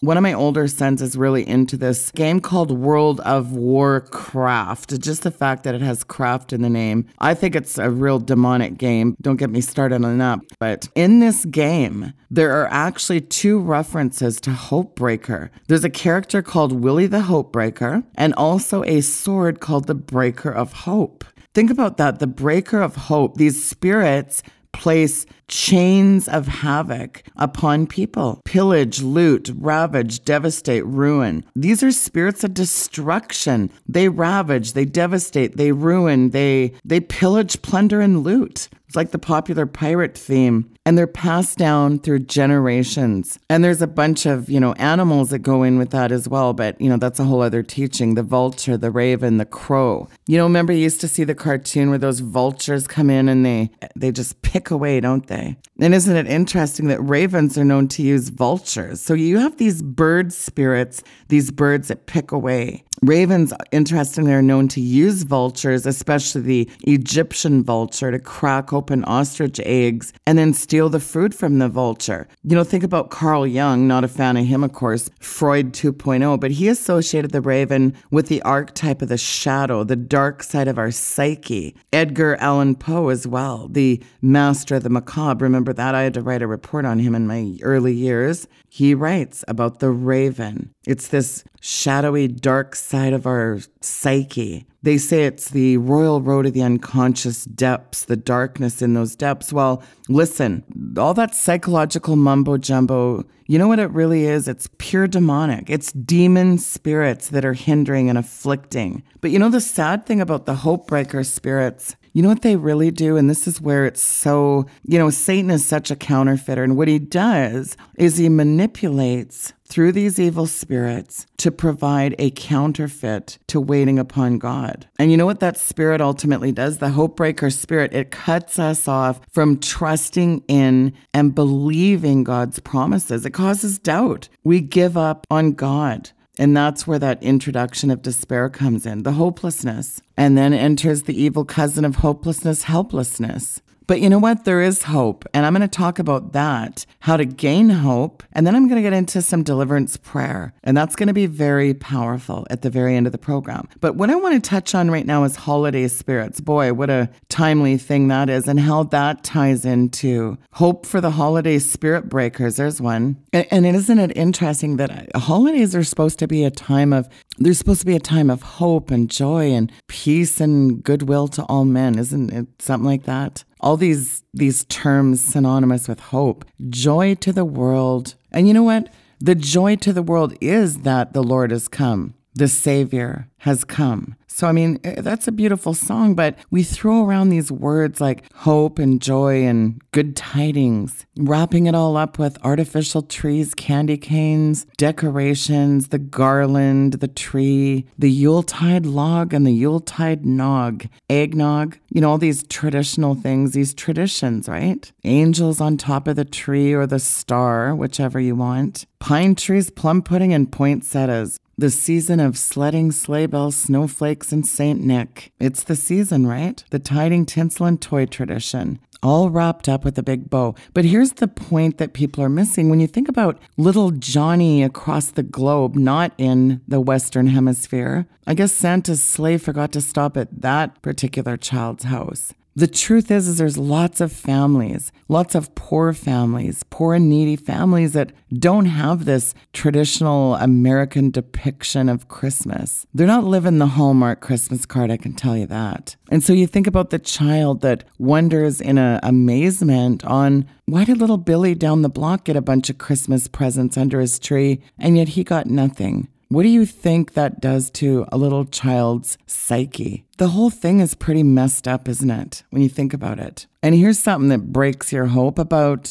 one 0.00 0.16
of 0.16 0.22
my 0.22 0.32
older 0.32 0.66
sons 0.66 1.02
is 1.02 1.14
really 1.14 1.46
into 1.46 1.76
this 1.76 2.10
game 2.12 2.40
called 2.40 2.70
World 2.70 3.20
of 3.20 3.52
Warcraft. 3.52 4.98
Just 4.98 5.24
the 5.24 5.30
fact 5.30 5.62
that 5.64 5.74
it 5.74 5.82
has 5.82 6.04
craft 6.04 6.54
in 6.54 6.62
the 6.62 6.70
name. 6.70 7.06
I 7.18 7.34
think 7.34 7.54
it's 7.54 7.76
a 7.76 7.90
real 7.90 8.18
demonic 8.18 8.78
game. 8.78 9.14
Don't 9.20 9.36
get 9.36 9.50
me 9.50 9.60
started 9.60 10.02
on 10.02 10.16
that. 10.16 10.40
But 10.58 10.88
in 10.94 11.20
this 11.20 11.44
game, 11.44 12.14
there 12.30 12.52
are 12.62 12.68
actually 12.68 13.20
two 13.20 13.60
references 13.60 14.40
to 14.40 14.50
Hopebreaker. 14.50 15.50
There's 15.68 15.84
a 15.84 15.90
character 15.90 16.40
called 16.40 16.72
Willie 16.72 17.06
the 17.06 17.20
Hopebreaker 17.20 18.02
and 18.14 18.32
also 18.34 18.82
a 18.84 19.02
sword 19.02 19.60
called 19.60 19.86
the 19.86 19.94
Breaker 19.94 20.50
of 20.50 20.72
Hope. 20.72 21.24
Think 21.52 21.70
about 21.70 21.98
that. 21.98 22.20
The 22.20 22.26
Breaker 22.26 22.80
of 22.80 22.94
Hope. 22.94 23.36
These 23.36 23.62
spirits 23.68 24.42
place 24.72 25.26
chains 25.48 26.28
of 26.28 26.46
havoc 26.46 27.22
upon 27.36 27.86
people 27.86 28.40
pillage, 28.44 29.02
loot, 29.02 29.50
ravage, 29.56 30.24
devastate, 30.24 30.86
ruin. 30.86 31.44
These 31.54 31.82
are 31.82 31.92
spirits 31.92 32.44
of 32.44 32.54
destruction. 32.54 33.70
They 33.88 34.08
ravage, 34.08 34.72
they 34.72 34.84
devastate, 34.84 35.56
they 35.56 35.72
ruin, 35.72 36.30
they, 36.30 36.72
they 36.84 37.00
pillage, 37.00 37.62
plunder, 37.62 38.00
and 38.00 38.22
loot. 38.22 38.68
It's 38.90 38.96
like 38.96 39.12
the 39.12 39.20
popular 39.20 39.66
pirate 39.66 40.18
theme. 40.18 40.68
And 40.84 40.98
they're 40.98 41.06
passed 41.06 41.56
down 41.56 42.00
through 42.00 42.20
generations. 42.20 43.38
And 43.48 43.62
there's 43.62 43.80
a 43.80 43.86
bunch 43.86 44.26
of, 44.26 44.50
you 44.50 44.58
know, 44.58 44.72
animals 44.72 45.30
that 45.30 45.38
go 45.38 45.62
in 45.62 45.78
with 45.78 45.90
that 45.90 46.10
as 46.10 46.28
well. 46.28 46.54
But, 46.54 46.80
you 46.80 46.88
know, 46.88 46.96
that's 46.96 47.20
a 47.20 47.24
whole 47.24 47.40
other 47.40 47.62
teaching. 47.62 48.16
The 48.16 48.24
vulture, 48.24 48.76
the 48.76 48.90
raven, 48.90 49.36
the 49.36 49.44
crow. 49.44 50.08
You 50.26 50.38
know, 50.38 50.42
remember 50.42 50.72
you 50.72 50.80
used 50.80 51.00
to 51.02 51.06
see 51.06 51.22
the 51.22 51.36
cartoon 51.36 51.90
where 51.90 51.98
those 51.98 52.18
vultures 52.18 52.88
come 52.88 53.10
in 53.10 53.28
and 53.28 53.46
they 53.46 53.70
they 53.94 54.10
just 54.10 54.42
pick 54.42 54.72
away, 54.72 54.98
don't 54.98 55.28
they? 55.28 55.56
And 55.78 55.94
isn't 55.94 56.16
it 56.16 56.26
interesting 56.26 56.88
that 56.88 57.00
ravens 57.00 57.56
are 57.56 57.64
known 57.64 57.86
to 57.88 58.02
use 58.02 58.30
vultures? 58.30 59.00
So 59.00 59.14
you 59.14 59.38
have 59.38 59.58
these 59.58 59.82
bird 59.82 60.32
spirits, 60.32 61.04
these 61.28 61.52
birds 61.52 61.86
that 61.88 62.06
pick 62.06 62.32
away. 62.32 62.82
Ravens, 63.02 63.54
interestingly, 63.72 64.34
are 64.34 64.42
known 64.42 64.68
to 64.68 64.80
use 64.80 65.22
vultures, 65.22 65.86
especially 65.86 66.42
the 66.42 66.70
Egyptian 66.82 67.64
vulture, 67.64 68.10
to 68.10 68.18
crack 68.18 68.74
open 68.74 69.04
ostrich 69.04 69.58
eggs 69.64 70.12
and 70.26 70.36
then 70.36 70.52
steal 70.52 70.90
the 70.90 71.00
fruit 71.00 71.32
from 71.32 71.58
the 71.58 71.68
vulture. 71.70 72.28
You 72.44 72.56
know, 72.56 72.64
think 72.64 72.84
about 72.84 73.08
Carl 73.08 73.46
Jung, 73.46 73.88
not 73.88 74.04
a 74.04 74.08
fan 74.08 74.36
of 74.36 74.44
him, 74.44 74.62
of 74.62 74.72
course, 74.72 75.08
Freud 75.18 75.72
2.0, 75.72 76.38
but 76.38 76.50
he 76.50 76.68
associated 76.68 77.30
the 77.30 77.40
raven 77.40 77.94
with 78.10 78.28
the 78.28 78.42
archetype 78.42 79.00
of 79.00 79.08
the 79.08 79.16
shadow, 79.16 79.82
the 79.82 79.96
dark 79.96 80.42
side 80.42 80.68
of 80.68 80.78
our 80.78 80.90
psyche. 80.90 81.74
Edgar 81.94 82.36
Allan 82.36 82.74
Poe 82.74 83.08
as 83.08 83.26
well, 83.26 83.68
the 83.68 84.02
master 84.20 84.74
of 84.74 84.82
the 84.82 84.90
macabre. 84.90 85.46
Remember 85.46 85.72
that? 85.72 85.94
I 85.94 86.02
had 86.02 86.14
to 86.14 86.22
write 86.22 86.42
a 86.42 86.46
report 86.46 86.84
on 86.84 86.98
him 86.98 87.14
in 87.14 87.26
my 87.26 87.56
early 87.62 87.94
years. 87.94 88.46
He 88.68 88.94
writes 88.94 89.42
about 89.48 89.78
the 89.78 89.90
raven. 89.90 90.74
It's 90.86 91.08
this 91.08 91.44
shadowy, 91.60 92.26
dark 92.26 92.74
side 92.74 93.12
of 93.12 93.26
our 93.26 93.58
psyche. 93.82 94.66
They 94.82 94.96
say 94.96 95.24
it's 95.24 95.50
the 95.50 95.76
royal 95.76 96.22
road 96.22 96.46
of 96.46 96.54
the 96.54 96.62
unconscious 96.62 97.44
depths, 97.44 98.06
the 98.06 98.16
darkness 98.16 98.80
in 98.80 98.94
those 98.94 99.14
depths. 99.14 99.52
Well, 99.52 99.82
listen, 100.08 100.64
all 100.96 101.12
that 101.14 101.34
psychological 101.34 102.16
mumbo 102.16 102.56
jumbo, 102.56 103.24
you 103.46 103.58
know 103.58 103.68
what 103.68 103.78
it 103.78 103.90
really 103.90 104.24
is? 104.24 104.48
It's 104.48 104.70
pure 104.78 105.06
demonic. 105.06 105.68
It's 105.68 105.92
demon 105.92 106.56
spirits 106.56 107.28
that 107.28 107.44
are 107.44 107.52
hindering 107.52 108.08
and 108.08 108.16
afflicting. 108.16 109.02
But 109.20 109.32
you 109.32 109.38
know 109.38 109.50
the 109.50 109.60
sad 109.60 110.06
thing 110.06 110.22
about 110.22 110.46
the 110.46 110.54
hope 110.54 110.86
breaker 110.86 111.24
spirits? 111.24 111.94
You 112.12 112.22
know 112.22 112.28
what 112.28 112.42
they 112.42 112.56
really 112.56 112.90
do? 112.90 113.16
And 113.16 113.30
this 113.30 113.46
is 113.46 113.60
where 113.60 113.86
it's 113.86 114.02
so, 114.02 114.66
you 114.82 114.98
know, 114.98 115.10
Satan 115.10 115.50
is 115.50 115.64
such 115.64 115.90
a 115.90 115.96
counterfeiter. 115.96 116.64
And 116.64 116.76
what 116.76 116.88
he 116.88 116.98
does 116.98 117.76
is 117.96 118.16
he 118.16 118.28
manipulates 118.28 119.52
through 119.70 119.92
these 119.92 120.18
evil 120.18 120.46
spirits 120.46 121.26
to 121.36 121.52
provide 121.52 122.16
a 122.18 122.30
counterfeit 122.32 123.38
to 123.46 123.60
waiting 123.60 124.00
upon 124.00 124.38
God. 124.38 124.88
And 124.98 125.12
you 125.12 125.16
know 125.16 125.26
what 125.26 125.38
that 125.40 125.56
spirit 125.56 126.00
ultimately 126.00 126.50
does? 126.50 126.78
The 126.78 126.90
hope 126.90 127.16
breaker 127.16 127.50
spirit, 127.50 127.94
it 127.94 128.10
cuts 128.10 128.58
us 128.58 128.88
off 128.88 129.20
from 129.30 129.60
trusting 129.60 130.42
in 130.48 130.92
and 131.14 131.34
believing 131.34 132.24
God's 132.24 132.58
promises. 132.58 133.24
It 133.24 133.30
causes 133.30 133.78
doubt. 133.78 134.28
We 134.42 134.60
give 134.60 134.96
up 134.96 135.24
on 135.30 135.52
God. 135.52 136.10
And 136.38 136.56
that's 136.56 136.86
where 136.86 136.98
that 136.98 137.22
introduction 137.22 137.90
of 137.90 138.02
despair 138.02 138.48
comes 138.48 138.86
in, 138.86 139.02
the 139.02 139.12
hopelessness. 139.12 140.00
And 140.16 140.38
then 140.38 140.52
enters 140.52 141.02
the 141.02 141.20
evil 141.20 141.44
cousin 141.44 141.84
of 141.84 141.96
hopelessness, 141.96 142.64
helplessness. 142.64 143.60
But 143.90 144.00
you 144.00 144.08
know 144.08 144.20
what? 144.20 144.44
There 144.44 144.62
is 144.62 144.84
hope. 144.84 145.24
And 145.34 145.44
I'm 145.44 145.52
going 145.52 145.68
to 145.68 145.76
talk 145.76 145.98
about 145.98 146.30
that, 146.30 146.86
how 147.00 147.16
to 147.16 147.24
gain 147.24 147.70
hope. 147.70 148.22
And 148.34 148.46
then 148.46 148.54
I'm 148.54 148.68
going 148.68 148.80
to 148.80 148.88
get 148.88 148.92
into 148.92 149.20
some 149.20 149.42
deliverance 149.42 149.96
prayer. 149.96 150.54
And 150.62 150.76
that's 150.76 150.94
going 150.94 151.08
to 151.08 151.12
be 151.12 151.26
very 151.26 151.74
powerful 151.74 152.46
at 152.50 152.62
the 152.62 152.70
very 152.70 152.94
end 152.94 153.06
of 153.06 153.12
the 153.12 153.18
program. 153.18 153.68
But 153.80 153.96
what 153.96 154.08
I 154.08 154.14
want 154.14 154.36
to 154.36 154.48
touch 154.48 154.76
on 154.76 154.92
right 154.92 155.04
now 155.04 155.24
is 155.24 155.34
holiday 155.34 155.88
spirits. 155.88 156.40
Boy, 156.40 156.72
what 156.72 156.88
a 156.88 157.10
timely 157.28 157.78
thing 157.78 158.06
that 158.06 158.30
is, 158.30 158.46
and 158.46 158.60
how 158.60 158.84
that 158.84 159.24
ties 159.24 159.64
into 159.64 160.38
hope 160.52 160.86
for 160.86 161.00
the 161.00 161.10
holiday 161.10 161.58
spirit 161.58 162.08
breakers. 162.08 162.54
There's 162.54 162.80
one. 162.80 163.16
And, 163.32 163.66
isn't 163.66 163.98
it 163.98 164.16
interesting 164.16 164.76
that 164.76 165.16
uh, 165.16 165.18
holidays 165.18 165.74
are 165.74 165.82
supposed 165.82 166.20
to 166.20 166.28
be 166.28 166.44
a 166.44 166.50
time 166.52 166.92
of, 166.92 167.08
there's 167.40 167.58
supposed 167.58 167.80
to 167.80 167.86
be 167.86 167.96
a 167.96 168.00
time 168.00 168.30
of 168.30 168.42
hope 168.42 168.90
and 168.90 169.10
joy 169.10 169.50
and 169.50 169.72
peace 169.88 170.40
and 170.40 170.84
goodwill 170.84 171.26
to 171.28 171.42
all 171.44 171.64
men. 171.64 171.98
Isn't 171.98 172.32
it? 172.32 172.46
Something 172.60 172.86
like 172.86 173.04
that? 173.04 173.44
all 173.60 173.76
these 173.76 174.22
these 174.32 174.64
terms 174.64 175.20
synonymous 175.20 175.88
with 175.88 176.00
hope. 176.00 176.44
Joy 176.68 177.14
to 177.16 177.32
the 177.32 177.44
world. 177.44 178.14
And 178.32 178.48
you 178.48 178.54
know 178.54 178.62
what? 178.62 178.92
The 179.20 179.34
joy 179.34 179.76
to 179.76 179.92
the 179.92 180.02
world 180.02 180.34
is 180.40 180.78
that 180.78 181.12
the 181.12 181.22
lord 181.22 181.50
has 181.50 181.68
come. 181.68 182.14
The 182.34 182.48
savior 182.48 183.28
has 183.38 183.64
come 183.64 184.16
so, 184.32 184.46
I 184.46 184.52
mean, 184.52 184.78
eh, 184.84 185.00
that's 185.00 185.26
a 185.26 185.32
beautiful 185.32 185.74
song, 185.74 186.14
but 186.14 186.38
we 186.50 186.62
throw 186.62 187.04
around 187.04 187.30
these 187.30 187.50
words 187.50 188.00
like 188.00 188.32
hope 188.32 188.78
and 188.78 189.02
joy 189.02 189.44
and 189.44 189.82
good 189.90 190.14
tidings, 190.14 191.04
wrapping 191.18 191.66
it 191.66 191.74
all 191.74 191.96
up 191.96 192.16
with 192.16 192.38
artificial 192.44 193.02
trees, 193.02 193.54
candy 193.54 193.98
canes, 193.98 194.66
decorations, 194.76 195.88
the 195.88 195.98
garland, 195.98 196.94
the 196.94 197.08
tree, 197.08 197.86
the 197.98 198.10
Yuletide 198.10 198.86
log 198.86 199.34
and 199.34 199.44
the 199.44 199.52
Yuletide 199.52 200.24
nog, 200.24 200.86
eggnog, 201.10 201.76
you 201.90 202.00
know, 202.00 202.10
all 202.10 202.18
these 202.18 202.44
traditional 202.44 203.16
things, 203.16 203.50
these 203.50 203.74
traditions, 203.74 204.48
right? 204.48 204.92
Angels 205.02 205.60
on 205.60 205.76
top 205.76 206.06
of 206.06 206.14
the 206.14 206.24
tree 206.24 206.72
or 206.72 206.86
the 206.86 207.00
star, 207.00 207.74
whichever 207.74 208.20
you 208.20 208.36
want. 208.36 208.86
Pine 209.00 209.34
trees, 209.34 209.70
plum 209.70 210.02
pudding, 210.02 210.32
and 210.32 210.52
poinsettias 210.52 211.40
the 211.60 211.70
season 211.70 212.20
of 212.20 212.38
sledding, 212.38 212.90
sleigh 212.90 213.26
bells, 213.26 213.54
snowflakes, 213.54 214.32
and 214.32 214.46
St. 214.46 214.80
Nick. 214.80 215.30
It's 215.38 215.62
the 215.62 215.76
season, 215.76 216.26
right? 216.26 216.64
The 216.70 216.78
tiding, 216.78 217.26
tinsel, 217.26 217.66
and 217.66 217.80
toy 217.80 218.06
tradition. 218.06 218.80
All 219.02 219.28
wrapped 219.28 219.68
up 219.68 219.84
with 219.84 219.98
a 219.98 220.02
big 220.02 220.30
bow. 220.30 220.54
But 220.72 220.86
here's 220.86 221.12
the 221.12 221.28
point 221.28 221.76
that 221.76 221.92
people 221.92 222.24
are 222.24 222.30
missing. 222.30 222.70
When 222.70 222.80
you 222.80 222.86
think 222.86 223.10
about 223.10 223.38
little 223.58 223.90
Johnny 223.90 224.62
across 224.62 225.10
the 225.10 225.22
globe, 225.22 225.74
not 225.74 226.12
in 226.16 226.62
the 226.66 226.80
Western 226.80 227.26
Hemisphere, 227.26 228.06
I 228.26 228.32
guess 228.32 228.52
Santa's 228.52 229.02
sleigh 229.02 229.36
forgot 229.36 229.70
to 229.72 229.82
stop 229.82 230.16
at 230.16 230.40
that 230.40 230.80
particular 230.80 231.36
child's 231.36 231.84
house. 231.84 232.32
The 232.56 232.66
truth 232.66 233.10
is, 233.10 233.28
is 233.28 233.38
there's 233.38 233.56
lots 233.56 234.00
of 234.00 234.12
families, 234.12 234.90
lots 235.08 235.34
of 235.34 235.54
poor 235.54 235.92
families, 235.92 236.64
poor 236.68 236.94
and 236.94 237.08
needy 237.08 237.36
families 237.36 237.92
that 237.92 238.12
don't 238.32 238.66
have 238.66 239.04
this 239.04 239.34
traditional 239.52 240.34
American 240.34 241.10
depiction 241.10 241.88
of 241.88 242.08
Christmas. 242.08 242.86
They're 242.92 243.06
not 243.06 243.24
living 243.24 243.58
the 243.58 243.66
Hallmark 243.66 244.20
Christmas 244.20 244.66
card, 244.66 244.90
I 244.90 244.96
can 244.96 245.12
tell 245.12 245.36
you 245.36 245.46
that. 245.46 245.94
And 246.10 246.24
so 246.24 246.32
you 246.32 246.46
think 246.46 246.66
about 246.66 246.90
the 246.90 246.98
child 246.98 247.60
that 247.60 247.84
wonders 247.98 248.60
in 248.60 248.78
a 248.78 248.98
amazement 249.02 250.04
on 250.04 250.46
why 250.66 250.84
did 250.84 250.98
little 250.98 251.18
Billy 251.18 251.54
down 251.54 251.82
the 251.82 251.88
block 251.88 252.24
get 252.24 252.36
a 252.36 252.42
bunch 252.42 252.68
of 252.68 252.78
Christmas 252.78 253.28
presents 253.28 253.76
under 253.76 254.00
his 254.00 254.18
tree 254.18 254.60
and 254.78 254.96
yet 254.96 255.10
he 255.10 255.22
got 255.22 255.46
nothing? 255.46 256.08
What 256.32 256.44
do 256.44 256.48
you 256.48 256.64
think 256.64 257.14
that 257.14 257.40
does 257.40 257.72
to 257.72 258.06
a 258.12 258.16
little 258.16 258.44
child's 258.44 259.18
psyche? 259.26 260.04
The 260.18 260.28
whole 260.28 260.48
thing 260.48 260.78
is 260.78 260.94
pretty 260.94 261.24
messed 261.24 261.66
up, 261.66 261.88
isn't 261.88 262.08
it, 262.08 262.44
when 262.50 262.62
you 262.62 262.68
think 262.68 262.94
about 262.94 263.18
it? 263.18 263.48
And 263.64 263.74
here's 263.74 263.98
something 263.98 264.28
that 264.28 264.52
breaks 264.52 264.92
your 264.92 265.06
hope 265.06 265.40
about 265.40 265.90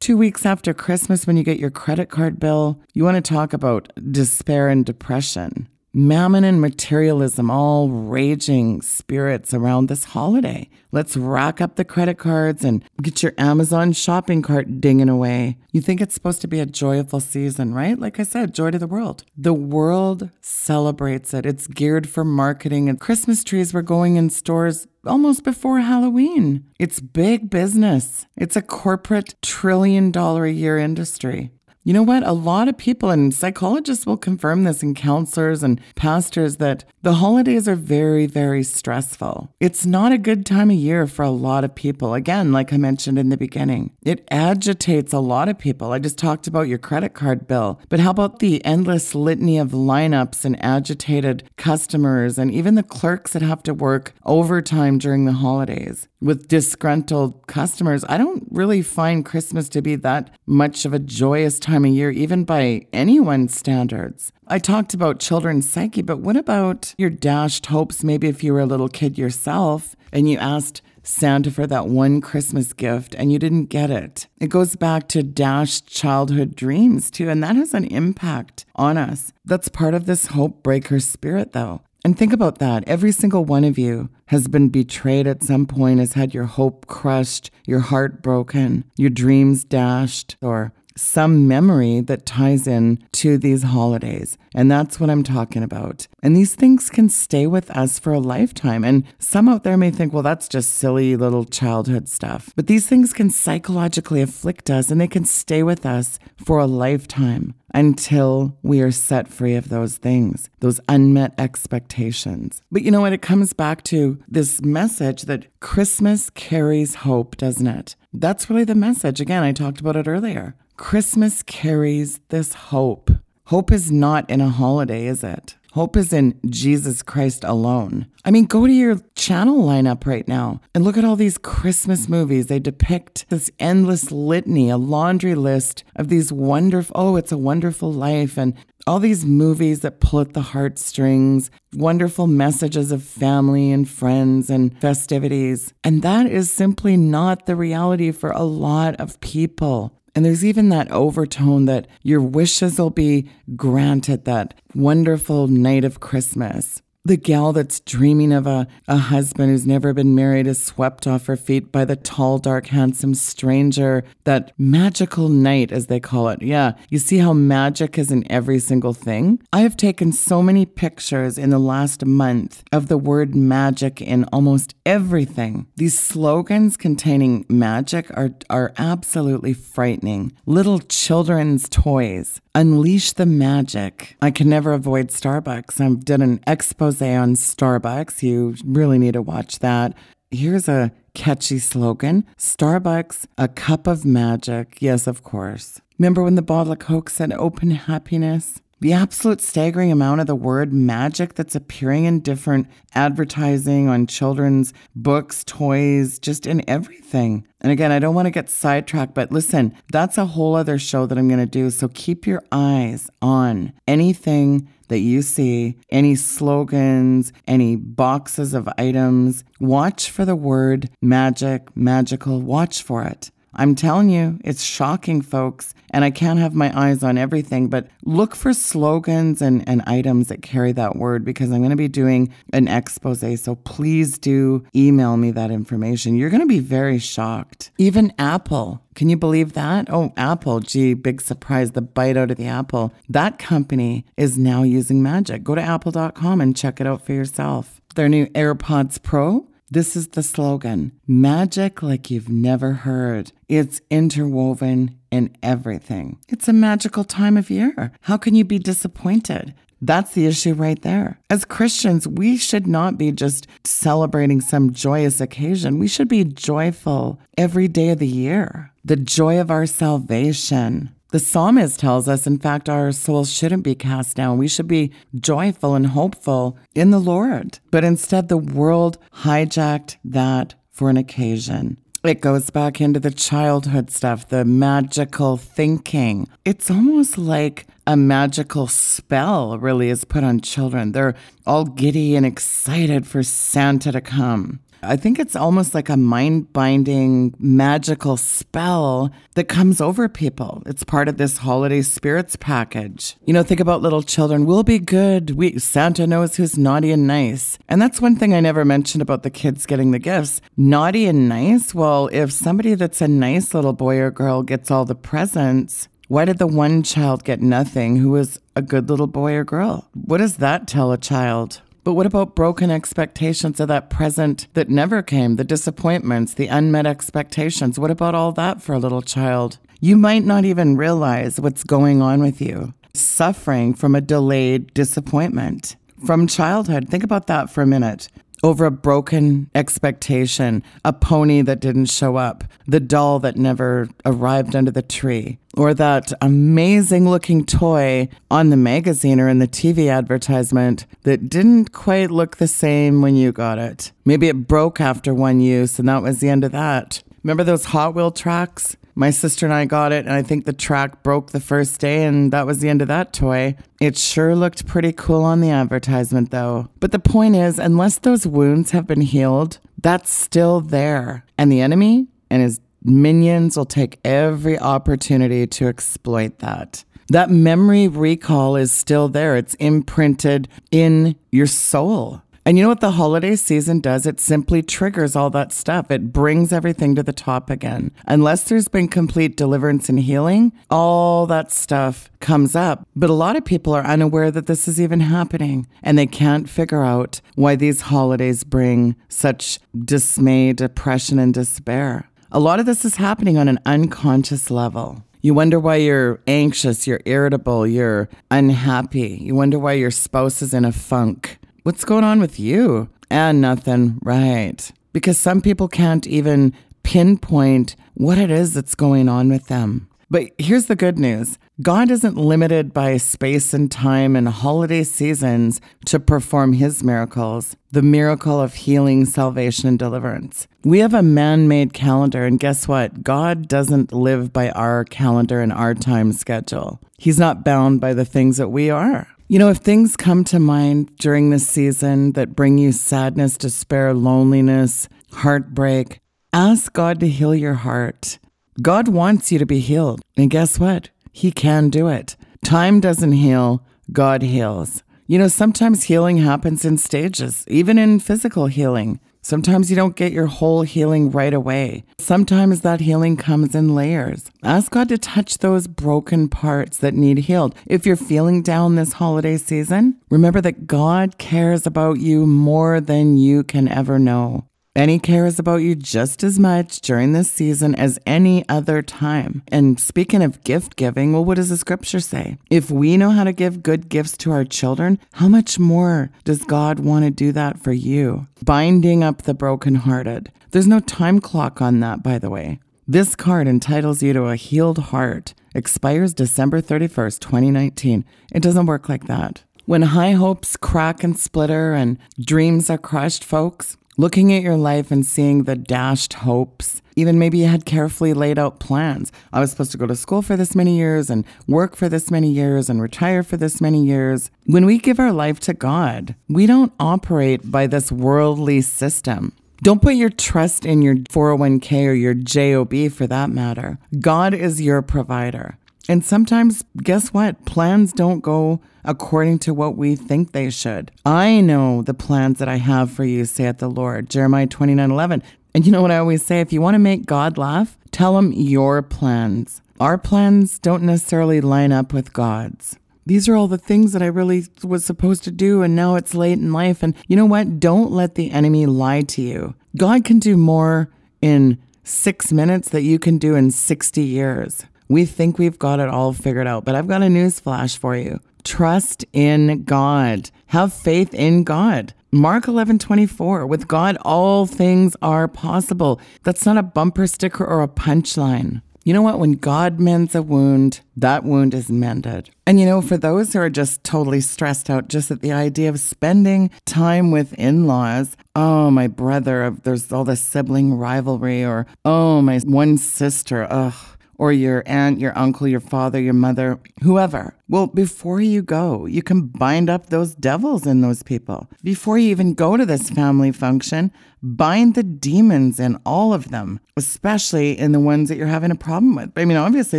two 0.00 0.16
weeks 0.16 0.46
after 0.46 0.72
Christmas 0.72 1.26
when 1.26 1.36
you 1.36 1.42
get 1.42 1.58
your 1.58 1.68
credit 1.68 2.08
card 2.08 2.40
bill. 2.40 2.80
You 2.94 3.04
want 3.04 3.22
to 3.22 3.34
talk 3.34 3.52
about 3.52 3.92
despair 4.10 4.70
and 4.70 4.86
depression 4.86 5.68
mammon 5.92 6.44
and 6.44 6.60
materialism 6.60 7.50
all 7.50 7.88
raging 7.88 8.82
spirits 8.82 9.54
around 9.54 9.86
this 9.86 10.04
holiday. 10.04 10.68
Let's 10.92 11.16
rack 11.16 11.60
up 11.60 11.76
the 11.76 11.84
credit 11.84 12.18
cards 12.18 12.64
and 12.64 12.84
get 13.02 13.22
your 13.22 13.34
Amazon 13.38 13.92
shopping 13.92 14.42
cart 14.42 14.80
dinging 14.80 15.08
away. 15.08 15.58
You 15.72 15.80
think 15.80 16.00
it's 16.00 16.14
supposed 16.14 16.40
to 16.42 16.48
be 16.48 16.60
a 16.60 16.66
joyful 16.66 17.20
season, 17.20 17.74
right? 17.74 17.98
Like 17.98 18.18
I 18.18 18.22
said, 18.22 18.54
joy 18.54 18.70
to 18.70 18.78
the 18.78 18.86
world. 18.86 19.24
The 19.36 19.54
world 19.54 20.30
celebrates 20.40 21.34
it. 21.34 21.44
It's 21.44 21.66
geared 21.66 22.08
for 22.08 22.24
marketing, 22.24 22.88
and 22.88 23.00
Christmas 23.00 23.44
trees 23.44 23.74
were 23.74 23.82
going 23.82 24.16
in 24.16 24.30
stores 24.30 24.86
almost 25.06 25.44
before 25.44 25.80
Halloween. 25.80 26.64
It's 26.78 27.00
big 27.00 27.50
business. 27.50 28.26
It's 28.36 28.56
a 28.56 28.62
corporate 28.62 29.34
trillion 29.42 30.10
dollar 30.10 30.44
a 30.44 30.52
year 30.52 30.78
industry. 30.78 31.50
You 31.88 31.94
know 31.94 32.02
what? 32.02 32.22
A 32.22 32.32
lot 32.32 32.68
of 32.68 32.76
people 32.76 33.08
and 33.08 33.32
psychologists 33.32 34.04
will 34.04 34.18
confirm 34.18 34.64
this 34.64 34.82
and 34.82 34.94
counselors 34.94 35.62
and 35.62 35.80
pastors 35.94 36.58
that 36.58 36.84
the 37.00 37.14
holidays 37.14 37.66
are 37.66 37.74
very, 37.74 38.26
very 38.26 38.62
stressful. 38.62 39.54
It's 39.58 39.86
not 39.86 40.12
a 40.12 40.18
good 40.18 40.44
time 40.44 40.68
of 40.68 40.76
year 40.76 41.06
for 41.06 41.22
a 41.22 41.30
lot 41.30 41.64
of 41.64 41.74
people. 41.74 42.12
Again, 42.12 42.52
like 42.52 42.74
I 42.74 42.76
mentioned 42.76 43.18
in 43.18 43.30
the 43.30 43.38
beginning, 43.38 43.92
it 44.02 44.28
agitates 44.30 45.14
a 45.14 45.18
lot 45.18 45.48
of 45.48 45.58
people. 45.58 45.90
I 45.90 45.98
just 45.98 46.18
talked 46.18 46.46
about 46.46 46.68
your 46.68 46.76
credit 46.76 47.14
card 47.14 47.48
bill, 47.48 47.80
but 47.88 48.00
how 48.00 48.10
about 48.10 48.40
the 48.40 48.62
endless 48.66 49.14
litany 49.14 49.56
of 49.56 49.70
lineups 49.70 50.44
and 50.44 50.62
agitated 50.62 51.48
customers 51.56 52.36
and 52.36 52.50
even 52.50 52.74
the 52.74 52.82
clerks 52.82 53.32
that 53.32 53.40
have 53.40 53.62
to 53.62 53.72
work 53.72 54.12
overtime 54.26 54.98
during 54.98 55.24
the 55.24 55.32
holidays? 55.32 56.06
with 56.20 56.48
disgruntled 56.48 57.46
customers. 57.46 58.04
I 58.08 58.18
don't 58.18 58.44
really 58.50 58.82
find 58.82 59.24
Christmas 59.24 59.68
to 59.70 59.82
be 59.82 59.94
that 59.96 60.34
much 60.46 60.84
of 60.84 60.92
a 60.92 60.98
joyous 60.98 61.58
time 61.58 61.77
of 61.84 61.92
year, 61.92 62.10
even 62.10 62.44
by 62.44 62.86
anyone's 62.92 63.56
standards. 63.56 64.32
I 64.46 64.58
talked 64.58 64.94
about 64.94 65.20
children's 65.20 65.68
psyche, 65.68 66.02
but 66.02 66.18
what 66.18 66.36
about 66.36 66.94
your 66.98 67.10
dashed 67.10 67.66
hopes? 67.66 68.02
Maybe 68.02 68.28
if 68.28 68.42
you 68.42 68.52
were 68.52 68.60
a 68.60 68.66
little 68.66 68.88
kid 68.88 69.18
yourself 69.18 69.94
and 70.12 70.28
you 70.28 70.38
asked 70.38 70.82
Santa 71.02 71.50
for 71.50 71.66
that 71.66 71.88
one 71.88 72.20
Christmas 72.20 72.72
gift 72.72 73.14
and 73.14 73.32
you 73.32 73.38
didn't 73.38 73.66
get 73.66 73.90
it. 73.90 74.26
It 74.38 74.48
goes 74.48 74.76
back 74.76 75.08
to 75.08 75.22
dashed 75.22 75.86
childhood 75.86 76.54
dreams, 76.54 77.10
too, 77.10 77.28
and 77.28 77.42
that 77.42 77.56
has 77.56 77.74
an 77.74 77.84
impact 77.84 78.66
on 78.74 78.98
us. 78.98 79.32
That's 79.44 79.68
part 79.68 79.94
of 79.94 80.06
this 80.06 80.26
hope 80.26 80.62
breaker 80.62 81.00
spirit, 81.00 81.52
though. 81.52 81.82
And 82.04 82.16
think 82.16 82.32
about 82.32 82.58
that. 82.58 82.84
Every 82.86 83.12
single 83.12 83.44
one 83.44 83.64
of 83.64 83.76
you 83.76 84.08
has 84.26 84.48
been 84.48 84.68
betrayed 84.68 85.26
at 85.26 85.42
some 85.42 85.66
point, 85.66 85.98
has 85.98 86.12
had 86.12 86.32
your 86.32 86.44
hope 86.44 86.86
crushed, 86.86 87.50
your 87.66 87.80
heart 87.80 88.22
broken, 88.22 88.84
your 88.96 89.10
dreams 89.10 89.64
dashed, 89.64 90.36
or 90.40 90.72
some 90.98 91.46
memory 91.46 92.00
that 92.00 92.26
ties 92.26 92.66
in 92.66 92.98
to 93.12 93.38
these 93.38 93.62
holidays. 93.62 94.36
And 94.54 94.70
that's 94.70 94.98
what 94.98 95.10
I'm 95.10 95.22
talking 95.22 95.62
about. 95.62 96.06
And 96.22 96.36
these 96.36 96.54
things 96.54 96.90
can 96.90 97.08
stay 97.08 97.46
with 97.46 97.70
us 97.70 97.98
for 97.98 98.12
a 98.12 98.18
lifetime. 98.18 98.84
And 98.84 99.04
some 99.18 99.48
out 99.48 99.64
there 99.64 99.76
may 99.76 99.90
think, 99.90 100.12
well, 100.12 100.22
that's 100.22 100.48
just 100.48 100.74
silly 100.74 101.16
little 101.16 101.44
childhood 101.44 102.08
stuff. 102.08 102.52
But 102.56 102.66
these 102.66 102.88
things 102.88 103.12
can 103.12 103.30
psychologically 103.30 104.20
afflict 104.20 104.70
us 104.70 104.90
and 104.90 105.00
they 105.00 105.08
can 105.08 105.24
stay 105.24 105.62
with 105.62 105.86
us 105.86 106.18
for 106.36 106.58
a 106.58 106.66
lifetime 106.66 107.54
until 107.74 108.56
we 108.62 108.80
are 108.80 108.90
set 108.90 109.28
free 109.28 109.54
of 109.54 109.68
those 109.68 109.98
things, 109.98 110.48
those 110.60 110.80
unmet 110.88 111.34
expectations. 111.38 112.62
But 112.72 112.82
you 112.82 112.90
know 112.90 113.02
what? 113.02 113.12
It 113.12 113.22
comes 113.22 113.52
back 113.52 113.84
to 113.84 114.18
this 114.26 114.62
message 114.62 115.22
that 115.22 115.46
Christmas 115.60 116.30
carries 116.30 116.96
hope, 116.96 117.36
doesn't 117.36 117.66
it? 117.66 117.94
That's 118.12 118.48
really 118.48 118.64
the 118.64 118.74
message. 118.74 119.20
Again, 119.20 119.42
I 119.42 119.52
talked 119.52 119.80
about 119.80 119.96
it 119.96 120.08
earlier. 120.08 120.56
Christmas 120.78 121.42
carries 121.42 122.20
this 122.28 122.54
hope. 122.54 123.10
Hope 123.46 123.72
is 123.72 123.90
not 123.90 124.30
in 124.30 124.40
a 124.40 124.48
holiday, 124.48 125.06
is 125.06 125.24
it? 125.24 125.56
Hope 125.72 125.96
is 125.96 126.12
in 126.12 126.38
Jesus 126.48 127.02
Christ 127.02 127.42
alone. 127.42 128.06
I 128.24 128.30
mean, 128.30 128.46
go 128.46 128.64
to 128.64 128.72
your 128.72 128.98
channel 129.16 129.60
lineup 129.62 130.06
right 130.06 130.26
now 130.28 130.60
and 130.74 130.84
look 130.84 130.96
at 130.96 131.04
all 131.04 131.16
these 131.16 131.36
Christmas 131.36 132.08
movies. 132.08 132.46
They 132.46 132.60
depict 132.60 133.28
this 133.28 133.50
endless 133.58 134.12
litany, 134.12 134.70
a 134.70 134.76
laundry 134.76 135.34
list 135.34 135.82
of 135.96 136.08
these 136.08 136.32
wonderful, 136.32 136.92
oh, 136.96 137.16
it's 137.16 137.32
a 137.32 137.38
wonderful 137.38 137.92
life, 137.92 138.38
and 138.38 138.54
all 138.86 139.00
these 139.00 139.26
movies 139.26 139.80
that 139.80 140.00
pull 140.00 140.20
at 140.20 140.32
the 140.32 140.40
heartstrings, 140.40 141.50
wonderful 141.74 142.28
messages 142.28 142.92
of 142.92 143.02
family 143.02 143.72
and 143.72 143.88
friends 143.88 144.48
and 144.48 144.80
festivities. 144.80 145.74
And 145.82 146.02
that 146.02 146.26
is 146.26 146.52
simply 146.52 146.96
not 146.96 147.46
the 147.46 147.56
reality 147.56 148.12
for 148.12 148.30
a 148.30 148.44
lot 148.44 148.94
of 149.00 149.20
people. 149.20 149.97
And 150.18 150.24
there's 150.24 150.44
even 150.44 150.68
that 150.70 150.90
overtone 150.90 151.66
that 151.66 151.86
your 152.02 152.20
wishes 152.20 152.76
will 152.76 152.90
be 152.90 153.30
granted 153.54 154.24
that 154.24 154.52
wonderful 154.74 155.46
night 155.46 155.84
of 155.84 156.00
Christmas. 156.00 156.82
The 157.04 157.16
gal 157.16 157.52
that's 157.52 157.80
dreaming 157.80 158.32
of 158.32 158.46
a, 158.46 158.66
a 158.86 158.96
husband 158.96 159.50
who's 159.50 159.66
never 159.66 159.94
been 159.94 160.14
married 160.14 160.46
is 160.46 160.62
swept 160.62 161.06
off 161.06 161.26
her 161.26 161.36
feet 161.36 161.72
by 161.72 161.84
the 161.84 161.96
tall, 161.96 162.38
dark, 162.38 162.66
handsome 162.66 163.14
stranger. 163.14 164.04
That 164.24 164.52
magical 164.58 165.28
night, 165.28 165.72
as 165.72 165.86
they 165.86 166.00
call 166.00 166.28
it. 166.28 166.42
Yeah, 166.42 166.72
you 166.90 166.98
see 166.98 167.18
how 167.18 167.32
magic 167.32 167.98
is 167.98 168.10
in 168.10 168.30
every 168.30 168.58
single 168.58 168.92
thing? 168.92 169.40
I 169.52 169.60
have 169.60 169.76
taken 169.76 170.12
so 170.12 170.42
many 170.42 170.66
pictures 170.66 171.38
in 171.38 171.50
the 171.50 171.58
last 171.58 172.04
month 172.04 172.62
of 172.72 172.88
the 172.88 172.98
word 172.98 173.34
magic 173.34 174.02
in 174.02 174.24
almost 174.24 174.74
everything. 174.84 175.66
These 175.76 175.98
slogans 175.98 176.76
containing 176.76 177.46
magic 177.48 178.10
are, 178.18 178.30
are 178.50 178.72
absolutely 178.76 179.54
frightening. 179.54 180.32
Little 180.46 180.80
children's 180.80 181.68
toys. 181.68 182.40
Unleash 182.58 183.12
the 183.12 183.24
magic. 183.24 184.16
I 184.20 184.32
can 184.32 184.48
never 184.48 184.72
avoid 184.72 185.10
Starbucks. 185.10 185.80
I've 185.80 186.04
done 186.04 186.22
an 186.22 186.40
expose 186.44 187.00
on 187.00 187.34
Starbucks. 187.34 188.20
You 188.24 188.56
really 188.64 188.98
need 188.98 189.12
to 189.12 189.22
watch 189.22 189.60
that. 189.60 189.94
Here's 190.32 190.66
a 190.66 190.90
catchy 191.14 191.60
slogan 191.60 192.26
Starbucks, 192.36 193.26
a 193.38 193.46
cup 193.46 193.86
of 193.86 194.04
magic. 194.04 194.78
Yes, 194.80 195.06
of 195.06 195.22
course. 195.22 195.80
Remember 196.00 196.20
when 196.20 196.34
the 196.34 196.42
bottle 196.42 196.72
of 196.72 196.80
Coke 196.80 197.10
said 197.10 197.32
open 197.34 197.70
happiness? 197.70 198.60
The 198.80 198.92
absolute 198.92 199.40
staggering 199.40 199.90
amount 199.90 200.20
of 200.20 200.28
the 200.28 200.36
word 200.36 200.72
magic 200.72 201.34
that's 201.34 201.56
appearing 201.56 202.04
in 202.04 202.20
different 202.20 202.68
advertising 202.94 203.88
on 203.88 204.06
children's 204.06 204.72
books, 204.94 205.42
toys, 205.42 206.20
just 206.20 206.46
in 206.46 206.62
everything. 206.70 207.44
And 207.60 207.72
again, 207.72 207.90
I 207.90 207.98
don't 207.98 208.14
want 208.14 208.26
to 208.26 208.30
get 208.30 208.48
sidetracked, 208.48 209.14
but 209.14 209.32
listen, 209.32 209.74
that's 209.90 210.16
a 210.16 210.26
whole 210.26 210.54
other 210.54 210.78
show 210.78 211.06
that 211.06 211.18
I'm 211.18 211.26
going 211.26 211.40
to 211.40 211.46
do. 211.46 211.70
So 211.70 211.88
keep 211.88 212.24
your 212.24 212.44
eyes 212.52 213.10
on 213.20 213.72
anything 213.88 214.68
that 214.86 215.00
you 215.00 215.22
see, 215.22 215.76
any 215.90 216.14
slogans, 216.14 217.32
any 217.48 217.74
boxes 217.74 218.54
of 218.54 218.68
items. 218.78 219.42
Watch 219.58 220.08
for 220.08 220.24
the 220.24 220.36
word 220.36 220.88
magic, 221.02 221.76
magical. 221.76 222.40
Watch 222.40 222.84
for 222.84 223.02
it. 223.02 223.32
I'm 223.54 223.74
telling 223.74 224.10
you, 224.10 224.38
it's 224.44 224.62
shocking, 224.62 225.22
folks, 225.22 225.74
and 225.90 226.04
I 226.04 226.10
can't 226.10 226.38
have 226.38 226.54
my 226.54 226.76
eyes 226.78 227.02
on 227.02 227.16
everything, 227.16 227.68
but 227.68 227.88
look 228.04 228.36
for 228.36 228.52
slogans 228.52 229.40
and, 229.40 229.66
and 229.68 229.82
items 229.86 230.28
that 230.28 230.42
carry 230.42 230.72
that 230.72 230.96
word 230.96 231.24
because 231.24 231.50
I'm 231.50 231.58
going 231.58 231.70
to 231.70 231.76
be 231.76 231.88
doing 231.88 232.32
an 232.52 232.68
expose. 232.68 233.40
So 233.40 233.54
please 233.56 234.18
do 234.18 234.64
email 234.76 235.16
me 235.16 235.30
that 235.32 235.50
information. 235.50 236.16
You're 236.16 236.30
going 236.30 236.42
to 236.42 236.46
be 236.46 236.60
very 236.60 236.98
shocked. 236.98 237.70
Even 237.78 238.12
Apple. 238.18 238.82
Can 238.94 239.08
you 239.08 239.16
believe 239.16 239.52
that? 239.52 239.88
Oh, 239.88 240.12
Apple, 240.16 240.60
gee, 240.60 240.94
big 240.94 241.20
surprise, 241.20 241.72
the 241.72 241.80
bite 241.80 242.16
out 242.16 242.30
of 242.30 242.36
the 242.36 242.46
apple. 242.46 242.92
That 243.08 243.38
company 243.38 244.04
is 244.16 244.36
now 244.36 244.64
using 244.64 245.02
magic. 245.02 245.44
Go 245.44 245.54
to 245.54 245.62
apple.com 245.62 246.40
and 246.40 246.56
check 246.56 246.80
it 246.80 246.86
out 246.86 247.06
for 247.06 247.12
yourself. 247.12 247.80
Their 247.94 248.08
new 248.08 248.26
AirPods 248.26 249.00
Pro 249.02 249.46
this 249.70 249.96
is 249.96 250.08
the 250.08 250.22
slogan 250.22 250.92
magic 251.06 251.82
like 251.82 252.10
you've 252.10 252.28
never 252.28 252.72
heard. 252.72 253.32
It's 253.48 253.80
interwoven 253.90 254.98
in 255.10 255.36
everything. 255.42 256.18
It's 256.28 256.48
a 256.48 256.52
magical 256.52 257.04
time 257.04 257.36
of 257.36 257.50
year. 257.50 257.92
How 258.02 258.16
can 258.16 258.34
you 258.34 258.44
be 258.44 258.58
disappointed? 258.58 259.54
That's 259.80 260.12
the 260.12 260.26
issue 260.26 260.54
right 260.54 260.80
there. 260.82 261.20
As 261.30 261.44
Christians, 261.44 262.08
we 262.08 262.36
should 262.36 262.66
not 262.66 262.98
be 262.98 263.12
just 263.12 263.46
celebrating 263.64 264.40
some 264.40 264.72
joyous 264.72 265.20
occasion. 265.20 265.78
We 265.78 265.86
should 265.86 266.08
be 266.08 266.24
joyful 266.24 267.20
every 267.36 267.68
day 267.68 267.90
of 267.90 267.98
the 267.98 268.08
year. 268.08 268.72
The 268.84 268.96
joy 268.96 269.38
of 269.40 269.50
our 269.50 269.66
salvation, 269.66 270.94
the 271.10 271.18
psalmist 271.18 271.80
tells 271.80 272.06
us, 272.06 272.26
in 272.26 272.38
fact, 272.38 272.68
our 272.68 272.92
souls 272.92 273.32
shouldn't 273.32 273.62
be 273.62 273.74
cast 273.74 274.16
down. 274.16 274.36
We 274.36 274.48
should 274.48 274.68
be 274.68 274.92
joyful 275.18 275.74
and 275.74 275.86
hopeful 275.86 276.58
in 276.74 276.90
the 276.90 276.98
Lord. 276.98 277.58
But 277.70 277.84
instead, 277.84 278.28
the 278.28 278.36
world 278.36 278.98
hijacked 279.22 279.96
that 280.04 280.54
for 280.70 280.90
an 280.90 280.96
occasion. 280.96 281.78
It 282.04 282.20
goes 282.20 282.50
back 282.50 282.80
into 282.80 283.00
the 283.00 283.10
childhood 283.10 283.90
stuff, 283.90 284.28
the 284.28 284.44
magical 284.44 285.36
thinking. 285.36 286.28
It's 286.44 286.70
almost 286.70 287.18
like 287.18 287.66
a 287.86 287.96
magical 287.96 288.66
spell 288.66 289.58
really 289.58 289.88
is 289.88 290.04
put 290.04 290.22
on 290.22 290.40
children. 290.40 290.92
They're 290.92 291.16
all 291.46 291.64
giddy 291.64 292.14
and 292.14 292.24
excited 292.24 293.06
for 293.06 293.22
Santa 293.22 293.90
to 293.92 294.00
come. 294.00 294.60
I 294.82 294.96
think 294.96 295.18
it's 295.18 295.34
almost 295.34 295.74
like 295.74 295.88
a 295.88 295.96
mind 295.96 296.52
binding 296.52 297.34
magical 297.38 298.16
spell 298.16 299.10
that 299.34 299.48
comes 299.48 299.80
over 299.80 300.08
people. 300.08 300.62
It's 300.66 300.84
part 300.84 301.08
of 301.08 301.16
this 301.16 301.38
holiday 301.38 301.82
spirits 301.82 302.36
package. 302.36 303.16
You 303.24 303.32
know, 303.32 303.42
think 303.42 303.60
about 303.60 303.82
little 303.82 304.02
children. 304.02 304.46
We'll 304.46 304.62
be 304.62 304.78
good. 304.78 305.30
We 305.30 305.58
Santa 305.58 306.06
knows 306.06 306.36
who's 306.36 306.56
naughty 306.56 306.92
and 306.92 307.06
nice. 307.06 307.58
And 307.68 307.82
that's 307.82 308.00
one 308.00 308.16
thing 308.16 308.34
I 308.34 308.40
never 308.40 308.64
mentioned 308.64 309.02
about 309.02 309.24
the 309.24 309.30
kids 309.30 309.66
getting 309.66 309.90
the 309.90 309.98
gifts. 309.98 310.40
Naughty 310.56 311.06
and 311.06 311.28
nice. 311.28 311.74
Well, 311.74 312.08
if 312.12 312.32
somebody 312.32 312.74
that's 312.74 313.00
a 313.00 313.08
nice 313.08 313.54
little 313.54 313.72
boy 313.72 313.98
or 313.98 314.10
girl 314.10 314.42
gets 314.42 314.70
all 314.70 314.84
the 314.84 314.94
presents, 314.94 315.88
why 316.08 316.24
did 316.24 316.38
the 316.38 316.46
one 316.46 316.82
child 316.82 317.24
get 317.24 317.42
nothing 317.42 317.96
who 317.96 318.10
was 318.10 318.40
a 318.56 318.62
good 318.62 318.88
little 318.88 319.06
boy 319.06 319.34
or 319.34 319.44
girl? 319.44 319.88
What 319.92 320.18
does 320.18 320.36
that 320.36 320.66
tell 320.66 320.90
a 320.92 320.98
child? 320.98 321.60
But 321.84 321.94
what 321.94 322.06
about 322.06 322.34
broken 322.34 322.70
expectations 322.70 323.60
of 323.60 323.68
that 323.68 323.90
present 323.90 324.46
that 324.54 324.68
never 324.68 325.02
came, 325.02 325.36
the 325.36 325.44
disappointments, 325.44 326.34
the 326.34 326.48
unmet 326.48 326.86
expectations? 326.86 327.78
What 327.78 327.90
about 327.90 328.14
all 328.14 328.32
that 328.32 328.60
for 328.62 328.74
a 328.74 328.78
little 328.78 329.02
child? 329.02 329.58
You 329.80 329.96
might 329.96 330.24
not 330.24 330.44
even 330.44 330.76
realize 330.76 331.40
what's 331.40 331.64
going 331.64 332.02
on 332.02 332.20
with 332.20 332.40
you, 332.40 332.74
suffering 332.94 333.74
from 333.74 333.94
a 333.94 334.00
delayed 334.00 334.74
disappointment 334.74 335.76
from 336.04 336.26
childhood. 336.26 336.88
Think 336.88 337.04
about 337.04 337.26
that 337.26 337.50
for 337.50 337.62
a 337.62 337.66
minute 337.66 338.08
over 338.42 338.64
a 338.64 338.70
broken 338.70 339.50
expectation, 339.54 340.62
a 340.84 340.92
pony 340.92 341.42
that 341.42 341.60
didn't 341.60 341.86
show 341.86 342.16
up, 342.16 342.44
the 342.66 342.80
doll 342.80 343.18
that 343.20 343.36
never 343.36 343.88
arrived 344.04 344.54
under 344.54 344.70
the 344.70 344.82
tree, 344.82 345.38
or 345.56 345.74
that 345.74 346.12
amazing 346.20 347.08
looking 347.08 347.44
toy 347.44 348.08
on 348.30 348.50
the 348.50 348.56
magazine 348.56 349.20
or 349.20 349.28
in 349.28 349.38
the 349.38 349.48
TV 349.48 349.90
advertisement 349.90 350.86
that 351.02 351.28
didn't 351.28 351.72
quite 351.72 352.10
look 352.10 352.36
the 352.36 352.48
same 352.48 353.02
when 353.02 353.16
you 353.16 353.32
got 353.32 353.58
it. 353.58 353.92
Maybe 354.04 354.28
it 354.28 354.46
broke 354.48 354.80
after 354.80 355.14
one 355.14 355.40
use 355.40 355.78
and 355.78 355.88
that 355.88 356.02
was 356.02 356.20
the 356.20 356.28
end 356.28 356.44
of 356.44 356.52
that. 356.52 357.02
Remember 357.22 357.44
those 357.44 357.66
Hot 357.66 357.94
Wheel 357.94 358.10
tracks? 358.10 358.76
My 358.98 359.10
sister 359.10 359.46
and 359.46 359.54
I 359.54 359.64
got 359.64 359.92
it, 359.92 360.06
and 360.06 360.12
I 360.12 360.22
think 360.22 360.44
the 360.44 360.52
track 360.52 361.04
broke 361.04 361.30
the 361.30 361.38
first 361.38 361.78
day, 361.78 362.02
and 362.02 362.32
that 362.32 362.46
was 362.46 362.58
the 362.58 362.68
end 362.68 362.82
of 362.82 362.88
that 362.88 363.12
toy. 363.12 363.54
It 363.80 363.96
sure 363.96 364.34
looked 364.34 364.66
pretty 364.66 364.92
cool 364.92 365.22
on 365.22 365.40
the 365.40 365.50
advertisement, 365.50 366.32
though. 366.32 366.68
But 366.80 366.90
the 366.90 366.98
point 366.98 367.36
is, 367.36 367.60
unless 367.60 367.98
those 367.98 368.26
wounds 368.26 368.72
have 368.72 368.88
been 368.88 369.02
healed, 369.02 369.60
that's 369.80 370.12
still 370.12 370.60
there. 370.60 371.24
And 371.38 371.52
the 371.52 371.60
enemy 371.60 372.08
and 372.28 372.42
his 372.42 372.58
minions 372.82 373.56
will 373.56 373.66
take 373.66 374.00
every 374.04 374.58
opportunity 374.58 375.46
to 375.46 375.68
exploit 375.68 376.40
that. 376.40 376.82
That 377.10 377.30
memory 377.30 377.86
recall 377.86 378.56
is 378.56 378.72
still 378.72 379.08
there, 379.08 379.36
it's 379.36 379.54
imprinted 379.54 380.48
in 380.72 381.14
your 381.30 381.46
soul. 381.46 382.22
And 382.48 382.56
you 382.56 382.64
know 382.64 382.70
what 382.70 382.80
the 382.80 382.92
holiday 382.92 383.36
season 383.36 383.80
does? 383.80 384.06
It 384.06 384.18
simply 384.18 384.62
triggers 384.62 385.14
all 385.14 385.28
that 385.28 385.52
stuff. 385.52 385.90
It 385.90 386.14
brings 386.14 386.50
everything 386.50 386.94
to 386.94 387.02
the 387.02 387.12
top 387.12 387.50
again. 387.50 387.90
Unless 388.06 388.44
there's 388.44 388.68
been 388.68 388.88
complete 388.88 389.36
deliverance 389.36 389.90
and 389.90 390.00
healing, 390.00 390.54
all 390.70 391.26
that 391.26 391.52
stuff 391.52 392.10
comes 392.20 392.56
up. 392.56 392.88
But 392.96 393.10
a 393.10 393.12
lot 393.12 393.36
of 393.36 393.44
people 393.44 393.74
are 393.74 393.84
unaware 393.84 394.30
that 394.30 394.46
this 394.46 394.66
is 394.66 394.80
even 394.80 395.00
happening 395.00 395.66
and 395.82 395.98
they 395.98 396.06
can't 396.06 396.48
figure 396.48 396.82
out 396.82 397.20
why 397.34 397.54
these 397.54 397.82
holidays 397.82 398.44
bring 398.44 398.96
such 399.10 399.58
dismay, 399.84 400.54
depression, 400.54 401.18
and 401.18 401.34
despair. 401.34 402.08
A 402.32 402.40
lot 402.40 402.60
of 402.60 402.64
this 402.64 402.82
is 402.82 402.94
happening 402.94 403.36
on 403.36 403.48
an 403.48 403.58
unconscious 403.66 404.50
level. 404.50 405.04
You 405.20 405.34
wonder 405.34 405.60
why 405.60 405.76
you're 405.76 406.20
anxious, 406.26 406.86
you're 406.86 407.00
irritable, 407.04 407.66
you're 407.66 408.08
unhappy. 408.30 409.18
You 409.20 409.34
wonder 409.34 409.58
why 409.58 409.72
your 409.72 409.90
spouse 409.90 410.40
is 410.40 410.54
in 410.54 410.64
a 410.64 410.72
funk. 410.72 411.37
What's 411.68 411.84
going 411.84 412.02
on 412.02 412.18
with 412.18 412.40
you? 412.40 412.88
And 413.10 413.42
nothing, 413.42 413.98
right. 414.00 414.72
Because 414.94 415.18
some 415.18 415.42
people 415.42 415.68
can't 415.68 416.06
even 416.06 416.54
pinpoint 416.82 417.76
what 417.92 418.16
it 418.16 418.30
is 418.30 418.54
that's 418.54 418.74
going 418.74 419.06
on 419.06 419.28
with 419.28 419.48
them. 419.48 419.86
But 420.08 420.30
here's 420.38 420.64
the 420.64 420.76
good 420.76 420.98
news 420.98 421.36
God 421.60 421.90
isn't 421.90 422.16
limited 422.16 422.72
by 422.72 422.96
space 422.96 423.52
and 423.52 423.70
time 423.70 424.16
and 424.16 424.30
holiday 424.30 424.82
seasons 424.82 425.60
to 425.84 426.00
perform 426.00 426.54
his 426.54 426.82
miracles, 426.82 427.54
the 427.70 427.82
miracle 427.82 428.40
of 428.40 428.54
healing, 428.54 429.04
salvation, 429.04 429.68
and 429.68 429.78
deliverance. 429.78 430.48
We 430.64 430.78
have 430.78 430.94
a 430.94 431.02
man 431.02 431.48
made 431.48 431.74
calendar, 431.74 432.24
and 432.24 432.40
guess 432.40 432.66
what? 432.66 433.02
God 433.02 433.46
doesn't 433.46 433.92
live 433.92 434.32
by 434.32 434.52
our 434.52 434.84
calendar 434.84 435.42
and 435.42 435.52
our 435.52 435.74
time 435.74 436.12
schedule. 436.12 436.80
He's 436.96 437.18
not 437.18 437.44
bound 437.44 437.82
by 437.82 437.92
the 437.92 438.06
things 438.06 438.38
that 438.38 438.48
we 438.48 438.70
are. 438.70 439.06
You 439.30 439.38
know, 439.38 439.50
if 439.50 439.58
things 439.58 439.94
come 439.94 440.24
to 440.24 440.38
mind 440.38 440.96
during 440.96 441.28
this 441.28 441.46
season 441.46 442.12
that 442.12 442.34
bring 442.34 442.56
you 442.56 442.72
sadness, 442.72 443.36
despair, 443.36 443.92
loneliness, 443.92 444.88
heartbreak, 445.12 446.00
ask 446.32 446.72
God 446.72 446.98
to 447.00 447.08
heal 447.08 447.34
your 447.34 447.52
heart. 447.52 448.18
God 448.62 448.88
wants 448.88 449.30
you 449.30 449.38
to 449.38 449.44
be 449.44 449.60
healed. 449.60 450.00
And 450.16 450.30
guess 450.30 450.58
what? 450.58 450.88
He 451.12 451.30
can 451.30 451.68
do 451.68 451.88
it. 451.88 452.16
Time 452.42 452.80
doesn't 452.80 453.12
heal, 453.12 453.62
God 453.92 454.22
heals. 454.22 454.82
You 455.06 455.18
know, 455.18 455.28
sometimes 455.28 455.84
healing 455.84 456.16
happens 456.16 456.64
in 456.64 456.78
stages, 456.78 457.44
even 457.48 457.76
in 457.76 458.00
physical 458.00 458.46
healing. 458.46 458.98
Sometimes 459.28 459.68
you 459.68 459.76
don't 459.76 459.94
get 459.94 460.10
your 460.10 460.24
whole 460.24 460.62
healing 460.62 461.10
right 461.10 461.34
away. 461.34 461.84
Sometimes 461.98 462.62
that 462.62 462.80
healing 462.80 463.14
comes 463.18 463.54
in 463.54 463.74
layers. 463.74 464.30
Ask 464.42 464.72
God 464.72 464.88
to 464.88 464.96
touch 464.96 465.36
those 465.36 465.66
broken 465.66 466.30
parts 466.30 466.78
that 466.78 466.94
need 466.94 467.18
healed. 467.18 467.54
If 467.66 467.84
you're 467.84 467.94
feeling 467.94 468.40
down 468.40 468.76
this 468.76 468.94
holiday 468.94 469.36
season, 469.36 470.00
remember 470.08 470.40
that 470.40 470.66
God 470.66 471.18
cares 471.18 471.66
about 471.66 472.00
you 472.00 472.26
more 472.26 472.80
than 472.80 473.18
you 473.18 473.44
can 473.44 473.68
ever 473.68 473.98
know. 473.98 474.47
He 474.86 474.98
cares 474.98 475.38
about 475.38 475.62
you 475.62 475.74
just 475.74 476.22
as 476.22 476.38
much 476.38 476.80
during 476.80 477.12
this 477.12 477.30
season 477.30 477.74
as 477.74 477.98
any 478.06 478.48
other 478.48 478.82
time. 478.82 479.42
And 479.48 479.80
speaking 479.80 480.22
of 480.22 480.44
gift 480.44 480.76
giving, 480.76 481.12
well, 481.12 481.24
what 481.24 481.36
does 481.36 481.48
the 481.48 481.56
scripture 481.56 482.00
say? 482.00 482.38
If 482.50 482.70
we 482.70 482.96
know 482.96 483.10
how 483.10 483.24
to 483.24 483.32
give 483.32 483.62
good 483.62 483.88
gifts 483.88 484.16
to 484.18 484.30
our 484.32 484.44
children, 484.44 484.98
how 485.12 485.28
much 485.28 485.58
more 485.58 486.10
does 486.24 486.44
God 486.44 486.80
want 486.80 487.04
to 487.04 487.10
do 487.10 487.32
that 487.32 487.58
for 487.58 487.72
you? 487.72 488.28
Binding 488.42 489.02
up 489.02 489.22
the 489.22 489.34
brokenhearted. 489.34 490.30
There's 490.50 490.66
no 490.66 490.80
time 490.80 491.20
clock 491.20 491.60
on 491.60 491.80
that, 491.80 492.02
by 492.02 492.18
the 492.18 492.30
way. 492.30 492.60
This 492.86 493.14
card 493.14 493.46
entitles 493.46 494.02
you 494.02 494.14
to 494.14 494.24
a 494.28 494.36
healed 494.36 494.78
heart, 494.78 495.34
expires 495.54 496.14
December 496.14 496.62
31st, 496.62 497.20
2019. 497.20 498.04
It 498.32 498.42
doesn't 498.42 498.64
work 498.64 498.88
like 498.88 499.06
that. 499.08 499.42
When 499.66 499.82
high 499.82 500.12
hopes 500.12 500.56
crack 500.56 501.04
and 501.04 501.18
splitter 501.18 501.74
and 501.74 501.98
dreams 502.18 502.70
are 502.70 502.78
crushed, 502.78 503.22
folks, 503.22 503.76
looking 503.98 504.32
at 504.32 504.42
your 504.42 504.56
life 504.56 504.90
and 504.90 505.04
seeing 505.04 505.42
the 505.42 505.56
dashed 505.56 506.14
hopes. 506.14 506.80
Even 506.96 507.18
maybe 507.18 507.38
you 507.38 507.46
had 507.46 507.64
carefully 507.64 508.14
laid 508.14 508.38
out 508.38 508.60
plans. 508.60 509.12
I 509.32 509.40
was 509.40 509.50
supposed 509.50 509.72
to 509.72 509.78
go 509.78 509.86
to 509.86 509.96
school 509.96 510.22
for 510.22 510.36
this 510.36 510.54
many 510.54 510.76
years 510.78 511.10
and 511.10 511.24
work 511.46 511.76
for 511.76 511.88
this 511.88 512.10
many 512.10 512.30
years 512.30 512.70
and 512.70 512.80
retire 512.80 513.22
for 513.22 513.36
this 513.36 513.60
many 513.60 513.84
years. 513.84 514.30
When 514.46 514.64
we 514.64 514.78
give 514.78 514.98
our 514.98 515.12
life 515.12 515.40
to 515.40 515.52
God, 515.52 516.14
we 516.28 516.46
don't 516.46 516.72
operate 516.78 517.50
by 517.50 517.66
this 517.66 517.92
worldly 517.92 518.60
system. 518.60 519.32
Don't 519.62 519.82
put 519.82 519.96
your 519.96 520.10
trust 520.10 520.64
in 520.64 520.82
your 520.82 520.94
401k 520.94 521.88
or 521.88 521.92
your 521.92 522.14
JOB 522.14 522.92
for 522.92 523.08
that 523.08 523.30
matter. 523.30 523.78
God 523.98 524.32
is 524.32 524.62
your 524.62 524.80
provider. 524.82 525.58
And 525.88 526.04
sometimes, 526.04 526.64
guess 526.82 527.08
what? 527.14 527.46
Plans 527.46 527.92
don't 527.92 528.20
go 528.20 528.60
according 528.84 529.38
to 529.40 529.54
what 529.54 529.76
we 529.76 529.96
think 529.96 530.32
they 530.32 530.50
should. 530.50 530.90
I 531.04 531.40
know 531.40 531.82
the 531.82 531.94
plans 531.94 532.38
that 532.38 532.48
I 532.48 532.56
have 532.56 532.90
for 532.90 533.04
you, 533.04 533.24
saith 533.24 533.58
the 533.58 533.70
Lord. 533.70 534.10
Jeremiah 534.10 534.46
29 534.46 534.90
11. 534.90 535.22
And 535.54 535.66
you 535.66 535.72
know 535.72 535.80
what 535.80 535.90
I 535.90 535.96
always 535.98 536.24
say? 536.24 536.40
If 536.40 536.52
you 536.52 536.60
want 536.60 536.74
to 536.74 536.78
make 536.78 537.06
God 537.06 537.38
laugh, 537.38 537.78
tell 537.90 538.18
him 538.18 538.32
your 538.32 538.82
plans. 538.82 539.62
Our 539.80 539.96
plans 539.96 540.58
don't 540.58 540.82
necessarily 540.82 541.40
line 541.40 541.72
up 541.72 541.92
with 541.92 542.12
God's. 542.12 542.78
These 543.06 543.26
are 543.26 543.36
all 543.36 543.48
the 543.48 543.56
things 543.56 543.92
that 543.92 544.02
I 544.02 544.06
really 544.06 544.44
was 544.62 544.84
supposed 544.84 545.24
to 545.24 545.30
do, 545.30 545.62
and 545.62 545.74
now 545.74 545.94
it's 545.94 546.14
late 546.14 546.38
in 546.38 546.52
life. 546.52 546.82
And 546.82 546.94
you 547.06 547.16
know 547.16 547.24
what? 547.24 547.58
Don't 547.58 547.90
let 547.90 548.14
the 548.14 548.30
enemy 548.30 548.66
lie 548.66 549.00
to 549.02 549.22
you. 549.22 549.54
God 549.76 550.04
can 550.04 550.18
do 550.18 550.36
more 550.36 550.90
in 551.22 551.58
six 551.84 552.32
minutes 552.32 552.68
that 552.68 552.82
you 552.82 552.98
can 552.98 553.16
do 553.16 553.34
in 553.34 553.50
60 553.50 554.02
years. 554.02 554.66
We 554.88 555.04
think 555.04 555.38
we've 555.38 555.58
got 555.58 555.80
it 555.80 555.88
all 555.88 556.14
figured 556.14 556.46
out, 556.46 556.64
but 556.64 556.74
I've 556.74 556.88
got 556.88 557.02
a 557.02 557.10
news 557.10 557.38
flash 557.40 557.76
for 557.76 557.94
you. 557.94 558.20
Trust 558.42 559.04
in 559.12 559.64
God. 559.64 560.30
Have 560.46 560.72
faith 560.72 561.12
in 561.12 561.44
God. 561.44 561.92
Mark 562.10 562.48
11, 562.48 562.78
24. 562.78 563.46
With 563.46 563.68
God, 563.68 563.98
all 564.00 564.46
things 564.46 564.96
are 565.02 565.28
possible. 565.28 566.00
That's 566.22 566.46
not 566.46 566.56
a 566.56 566.62
bumper 566.62 567.06
sticker 567.06 567.44
or 567.44 567.62
a 567.62 567.68
punchline. 567.68 568.62
You 568.84 568.94
know 568.94 569.02
what? 569.02 569.18
When 569.18 569.32
God 569.32 569.78
mends 569.78 570.14
a 570.14 570.22
wound, 570.22 570.80
that 570.96 571.22
wound 571.22 571.52
is 571.52 571.70
mended. 571.70 572.30
And 572.46 572.58
you 572.58 572.64
know, 572.64 572.80
for 572.80 572.96
those 572.96 573.34
who 573.34 573.40
are 573.40 573.50
just 573.50 573.84
totally 573.84 574.22
stressed 574.22 574.70
out 574.70 574.88
just 574.88 575.10
at 575.10 575.20
the 575.20 575.32
idea 575.32 575.68
of 575.68 575.78
spending 575.78 576.50
time 576.64 577.10
with 577.10 577.34
in 577.34 577.66
laws, 577.66 578.16
oh, 578.34 578.70
my 578.70 578.86
brother, 578.86 579.54
there's 579.64 579.92
all 579.92 580.04
this 580.04 580.22
sibling 580.22 580.72
rivalry, 580.72 581.44
or 581.44 581.66
oh, 581.84 582.22
my 582.22 582.38
one 582.38 582.78
sister, 582.78 583.46
ugh 583.50 583.97
or 584.18 584.32
your 584.32 584.64
aunt, 584.66 584.98
your 584.98 585.16
uncle, 585.16 585.46
your 585.46 585.60
father, 585.60 586.00
your 586.00 586.12
mother, 586.12 586.58
whoever. 586.82 587.34
Well, 587.48 587.68
before 587.68 588.20
you 588.20 588.42
go, 588.42 588.84
you 588.84 589.02
can 589.02 589.28
bind 589.28 589.70
up 589.70 589.86
those 589.86 590.14
devils 590.16 590.66
in 590.66 590.80
those 590.80 591.02
people. 591.02 591.48
Before 591.62 591.96
you 591.96 592.10
even 592.10 592.34
go 592.34 592.56
to 592.56 592.66
this 592.66 592.90
family 592.90 593.32
function, 593.32 593.92
bind 594.22 594.74
the 594.74 594.82
demons 594.82 595.60
in 595.60 595.80
all 595.86 596.12
of 596.12 596.30
them, 596.30 596.60
especially 596.76 597.56
in 597.58 597.72
the 597.72 597.80
ones 597.80 598.08
that 598.08 598.18
you're 598.18 598.26
having 598.26 598.50
a 598.50 598.56
problem 598.56 598.96
with. 598.96 599.12
I 599.16 599.24
mean, 599.24 599.36
obviously, 599.36 599.78